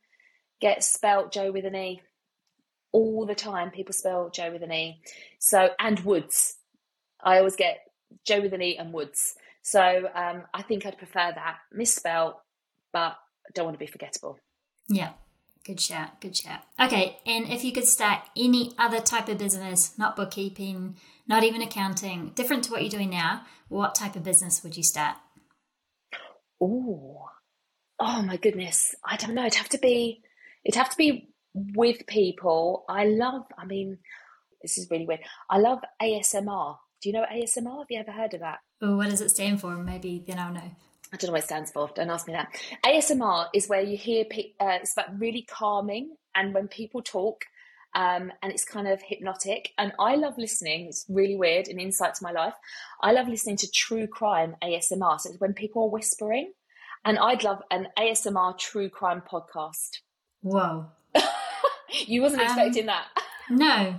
get 0.59 0.83
spelled 0.83 1.31
Joe 1.31 1.51
with 1.51 1.65
an 1.65 1.75
E 1.75 2.01
all 2.91 3.25
the 3.25 3.35
time. 3.35 3.71
People 3.71 3.93
spell 3.93 4.29
Joe 4.29 4.51
with 4.51 4.63
an 4.63 4.73
E. 4.73 5.01
So 5.39 5.69
and 5.79 5.99
Woods, 6.01 6.57
I 7.23 7.37
always 7.37 7.55
get 7.55 7.79
Joe 8.25 8.41
with 8.41 8.53
an 8.53 8.61
E 8.61 8.77
and 8.77 8.91
Woods. 8.91 9.35
So 9.61 10.09
um, 10.13 10.43
I 10.53 10.63
think 10.63 10.85
I'd 10.85 10.97
prefer 10.97 11.31
that 11.33 11.57
misspelled, 11.71 12.33
but 12.91 13.15
don't 13.53 13.65
want 13.65 13.75
to 13.75 13.85
be 13.85 13.91
forgettable. 13.91 14.37
Yeah. 14.89 15.11
Good 15.69 15.79
shout. 15.79 16.19
Good 16.19 16.35
shout. 16.35 16.61
Okay. 16.81 17.19
And 17.27 17.47
if 17.47 17.63
you 17.63 17.71
could 17.71 17.85
start 17.85 18.21
any 18.35 18.73
other 18.79 18.99
type 18.99 19.29
of 19.29 19.37
business, 19.37 19.95
not 19.99 20.15
bookkeeping, 20.15 20.95
not 21.27 21.43
even 21.43 21.61
accounting, 21.61 22.31
different 22.33 22.63
to 22.63 22.71
what 22.71 22.81
you're 22.81 22.89
doing 22.89 23.11
now, 23.11 23.43
what 23.67 23.93
type 23.93 24.15
of 24.15 24.23
business 24.23 24.63
would 24.63 24.75
you 24.75 24.81
start? 24.81 25.17
Oh, 26.59 27.27
oh 27.99 28.23
my 28.23 28.37
goodness. 28.37 28.95
I 29.05 29.15
don't 29.15 29.35
know. 29.35 29.45
It'd 29.45 29.59
have 29.59 29.69
to 29.69 29.77
be, 29.77 30.23
it'd 30.65 30.75
have 30.75 30.89
to 30.89 30.97
be 30.97 31.29
with 31.53 32.07
people. 32.07 32.83
I 32.89 33.05
love, 33.05 33.43
I 33.55 33.65
mean, 33.65 33.99
this 34.63 34.79
is 34.79 34.89
really 34.89 35.05
weird. 35.05 35.19
I 35.51 35.59
love 35.59 35.81
ASMR. 36.01 36.77
Do 37.03 37.09
you 37.09 37.13
know 37.13 37.25
ASMR? 37.31 37.77
Have 37.77 37.87
you 37.91 37.99
ever 37.99 38.11
heard 38.11 38.33
of 38.33 38.39
that? 38.39 38.57
Oh, 38.81 38.97
what 38.97 39.11
does 39.11 39.21
it 39.21 39.29
stand 39.29 39.61
for? 39.61 39.77
Maybe 39.77 40.23
then 40.25 40.39
I'll 40.39 40.51
know. 40.51 40.71
I 41.11 41.17
don't 41.17 41.29
know 41.29 41.33
what 41.33 41.43
it 41.43 41.45
stands 41.45 41.71
for. 41.71 41.89
Don't 41.95 42.09
ask 42.09 42.27
me 42.27 42.33
that. 42.33 42.55
ASMR 42.85 43.47
is 43.53 43.67
where 43.67 43.81
you 43.81 43.97
hear 43.97 44.25
uh, 44.59 44.77
it's 44.81 44.93
about 44.93 45.19
really 45.19 45.41
calming, 45.41 46.15
and 46.35 46.53
when 46.53 46.67
people 46.67 47.01
talk, 47.01 47.45
um, 47.95 48.31
and 48.43 48.51
it's 48.51 48.63
kind 48.63 48.87
of 48.87 49.01
hypnotic. 49.01 49.71
And 49.77 49.91
I 49.99 50.15
love 50.15 50.37
listening. 50.37 50.87
It's 50.87 51.05
really 51.09 51.35
weird, 51.35 51.67
and 51.67 51.79
insight 51.79 52.15
to 52.15 52.23
my 52.23 52.31
life. 52.31 52.53
I 53.01 53.11
love 53.11 53.27
listening 53.27 53.57
to 53.57 53.71
true 53.71 54.05
crime 54.05 54.55
ASMR. 54.63 55.19
So 55.19 55.31
it's 55.31 55.39
when 55.39 55.53
people 55.53 55.83
are 55.83 55.89
whispering, 55.89 56.53
and 57.03 57.17
I'd 57.17 57.43
love 57.43 57.63
an 57.71 57.87
ASMR 57.97 58.57
true 58.57 58.89
crime 58.89 59.23
podcast. 59.27 60.01
Whoa! 60.41 60.87
you 62.05 62.21
wasn't 62.21 62.43
um, 62.43 62.47
expecting 62.47 62.85
that. 62.85 63.07
no, 63.49 63.95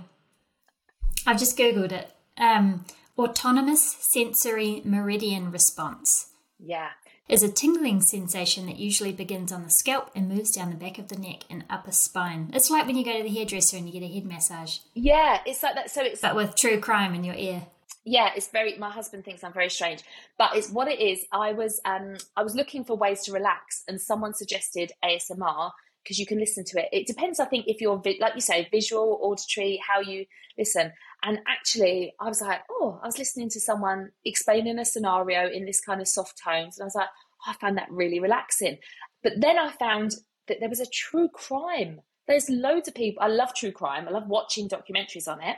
I've 1.27 1.39
just 1.39 1.57
googled 1.57 1.91
it. 1.91 2.13
Um, 2.37 2.85
autonomous 3.17 3.97
sensory 3.99 4.81
meridian 4.85 5.51
response. 5.51 6.27
Yeah, 6.59 6.89
is 7.27 7.43
a 7.43 7.51
tingling 7.51 8.01
sensation 8.01 8.65
that 8.65 8.77
usually 8.77 9.13
begins 9.13 9.51
on 9.51 9.63
the 9.63 9.69
scalp 9.69 10.11
and 10.15 10.27
moves 10.27 10.51
down 10.51 10.69
the 10.69 10.75
back 10.75 10.97
of 10.97 11.07
the 11.07 11.17
neck 11.17 11.43
and 11.49 11.63
upper 11.69 11.91
spine. 11.91 12.49
It's 12.53 12.69
like 12.69 12.85
when 12.85 12.97
you 12.97 13.05
go 13.05 13.17
to 13.17 13.23
the 13.23 13.29
hairdresser 13.29 13.77
and 13.77 13.87
you 13.87 13.93
get 13.99 14.05
a 14.05 14.13
head 14.13 14.25
massage. 14.25 14.79
Yeah, 14.93 15.39
it's 15.45 15.63
like 15.63 15.75
that. 15.75 15.91
So 15.91 16.01
it's 16.03 16.21
but 16.21 16.35
with 16.35 16.55
true 16.55 16.79
crime 16.79 17.13
in 17.13 17.23
your 17.23 17.35
ear. 17.35 17.63
Yeah, 18.03 18.31
it's 18.35 18.47
very. 18.47 18.77
My 18.77 18.89
husband 18.89 19.23
thinks 19.23 19.43
I'm 19.43 19.53
very 19.53 19.69
strange, 19.69 20.03
but 20.37 20.55
it's 20.55 20.71
what 20.71 20.87
it 20.87 20.99
is. 20.99 21.25
I 21.31 21.53
was 21.53 21.79
um 21.85 22.17
I 22.35 22.43
was 22.43 22.55
looking 22.55 22.83
for 22.83 22.97
ways 22.97 23.21
to 23.23 23.31
relax, 23.31 23.83
and 23.87 24.01
someone 24.01 24.33
suggested 24.33 24.91
ASMR 25.03 25.71
because 26.03 26.17
you 26.17 26.25
can 26.25 26.39
listen 26.39 26.63
to 26.65 26.79
it. 26.79 26.89
It 26.91 27.07
depends, 27.07 27.39
I 27.39 27.45
think, 27.45 27.67
if 27.67 27.79
you're 27.79 28.01
like 28.19 28.35
you 28.35 28.41
say, 28.41 28.67
visual, 28.71 29.19
auditory, 29.21 29.79
how 29.87 29.99
you 29.99 30.25
listen. 30.57 30.91
And 31.23 31.39
actually, 31.47 32.13
I 32.19 32.27
was 32.27 32.41
like, 32.41 32.61
oh, 32.69 32.99
I 33.03 33.05
was 33.05 33.19
listening 33.19 33.49
to 33.49 33.59
someone 33.59 34.11
explaining 34.25 34.79
a 34.79 34.85
scenario 34.85 35.47
in 35.49 35.65
this 35.65 35.79
kind 35.79 36.01
of 36.01 36.07
soft 36.07 36.41
tones, 36.43 36.77
and 36.77 36.83
I 36.83 36.85
was 36.85 36.95
like, 36.95 37.09
oh, 37.47 37.51
I 37.51 37.53
found 37.55 37.77
that 37.77 37.91
really 37.91 38.19
relaxing. 38.19 38.77
But 39.23 39.33
then 39.37 39.59
I 39.59 39.71
found 39.71 40.15
that 40.47 40.59
there 40.59 40.69
was 40.69 40.79
a 40.79 40.89
true 40.89 41.29
crime. 41.29 42.01
There's 42.27 42.49
loads 42.49 42.87
of 42.87 42.95
people. 42.95 43.21
I 43.23 43.27
love 43.27 43.53
true 43.53 43.71
crime. 43.71 44.07
I 44.07 44.11
love 44.11 44.27
watching 44.27 44.67
documentaries 44.67 45.27
on 45.27 45.41
it. 45.41 45.57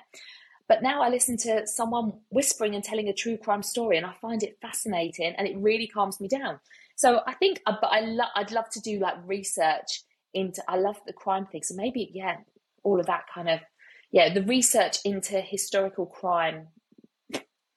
But 0.68 0.82
now 0.82 1.02
I 1.02 1.10
listen 1.10 1.38
to 1.38 1.68
someone 1.68 2.14
whispering 2.30 2.74
and 2.74 2.84
telling 2.84 3.08
a 3.08 3.14
true 3.14 3.38
crime 3.38 3.64
story, 3.64 3.98
and 3.98 4.06
I 4.06 4.14
find 4.22 4.44
it 4.44 4.58
fascinating, 4.62 5.34
and 5.38 5.48
it 5.48 5.58
really 5.58 5.88
calms 5.88 6.20
me 6.20 6.28
down. 6.28 6.60
So 6.96 7.22
I 7.26 7.34
think, 7.34 7.62
uh, 7.66 7.76
but 7.80 7.88
I 7.88 8.02
lo- 8.02 8.34
I'd 8.36 8.52
love 8.52 8.70
to 8.72 8.82
do 8.82 9.00
like 9.00 9.16
research 9.26 10.04
into. 10.34 10.64
I 10.68 10.78
love 10.78 11.00
the 11.06 11.14
crime 11.14 11.46
thing, 11.46 11.64
so 11.64 11.76
maybe 11.76 12.12
yeah, 12.14 12.38
all 12.84 13.00
of 13.00 13.06
that 13.08 13.24
kind 13.34 13.50
of 13.50 13.60
yeah, 14.14 14.32
the 14.32 14.44
research 14.44 15.00
into 15.04 15.42
historical 15.42 16.06
crime, 16.06 16.68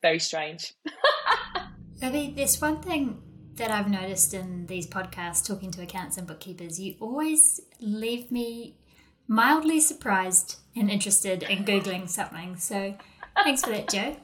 very 0.03 0.19
strange. 0.19 0.75
Maybe 2.03 2.35
there's 2.37 2.61
one 2.61 2.83
thing 2.83 3.23
that 3.55 3.71
I've 3.71 3.89
noticed 3.89 4.35
in 4.35 4.67
these 4.67 4.87
podcasts 4.87 5.45
talking 5.45 5.71
to 5.71 5.83
accountants 5.83 6.19
and 6.19 6.27
bookkeepers. 6.27 6.79
You 6.79 6.95
always 7.01 7.63
leave 7.81 8.31
me 8.31 8.77
mildly 9.27 9.81
surprised 9.81 10.57
and 10.77 10.91
interested 10.91 11.43
in 11.45 11.65
Googling 11.65 12.07
something. 12.07 12.57
So 12.57 12.95
thanks 13.43 13.63
for 13.65 13.71
that, 13.71 13.89
Jo. 13.89 14.17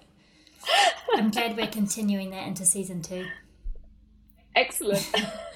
I'm 1.14 1.30
glad 1.30 1.56
we're 1.56 1.66
continuing 1.66 2.28
that 2.32 2.46
into 2.46 2.66
season 2.66 3.00
two. 3.00 3.24
Excellent. 4.54 5.10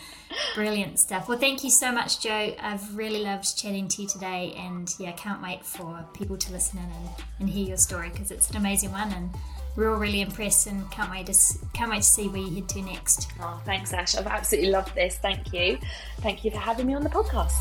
Brilliant 0.54 0.98
stuff. 0.98 1.28
Well, 1.28 1.38
thank 1.38 1.62
you 1.64 1.70
so 1.70 1.92
much, 1.92 2.20
Jo. 2.20 2.54
I've 2.58 2.96
really 2.96 3.22
loved 3.22 3.56
chatting 3.56 3.88
to 3.88 4.02
you 4.02 4.08
today, 4.08 4.54
and 4.56 4.92
yeah, 4.98 5.12
can't 5.12 5.42
wait 5.42 5.64
for 5.64 6.04
people 6.14 6.36
to 6.36 6.52
listen 6.52 6.78
in 6.78 6.84
and, 6.84 7.08
and 7.40 7.50
hear 7.50 7.68
your 7.68 7.76
story 7.76 8.08
because 8.10 8.30
it's 8.30 8.50
an 8.50 8.56
amazing 8.56 8.92
one, 8.92 9.12
and 9.12 9.30
we're 9.76 9.90
all 9.90 9.98
really 9.98 10.22
impressed 10.22 10.66
and 10.66 10.90
can't 10.90 11.10
wait 11.10 11.26
to 11.26 11.34
can't 11.74 11.90
wait 11.90 11.98
to 11.98 12.02
see 12.02 12.28
where 12.28 12.40
you 12.40 12.54
head 12.54 12.68
to 12.70 12.82
next. 12.82 13.28
Oh, 13.40 13.60
thanks, 13.64 13.92
Ash. 13.92 14.16
I've 14.16 14.26
absolutely 14.26 14.70
loved 14.70 14.94
this. 14.94 15.16
Thank 15.16 15.52
you. 15.52 15.78
Thank 16.20 16.44
you 16.44 16.50
for 16.50 16.58
having 16.58 16.86
me 16.86 16.94
on 16.94 17.04
the 17.04 17.10
podcast. 17.10 17.52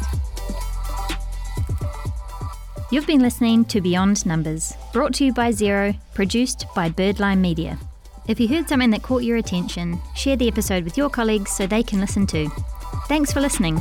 You've 2.92 3.08
been 3.08 3.22
listening 3.22 3.66
to 3.66 3.82
Beyond 3.82 4.26
Numbers, 4.26 4.74
brought 4.94 5.14
to 5.16 5.26
you 5.26 5.34
by 5.34 5.52
Xero, 5.52 5.98
produced 6.14 6.66
by 6.76 6.88
Bird 6.88 7.20
Lime 7.20 7.42
Media. 7.42 7.78
If 8.28 8.40
you 8.40 8.48
heard 8.48 8.68
something 8.68 8.90
that 8.90 9.04
caught 9.04 9.24
your 9.24 9.38
attention, 9.38 10.02
share 10.16 10.36
the 10.36 10.48
episode 10.48 10.84
with 10.84 10.98
your 10.98 11.10
colleagues 11.12 11.52
so 11.52 11.68
they 11.68 11.84
can 11.84 12.00
listen 12.00 12.26
too. 12.26 12.50
Thanks 13.08 13.32
for 13.32 13.40
listening. 13.40 13.80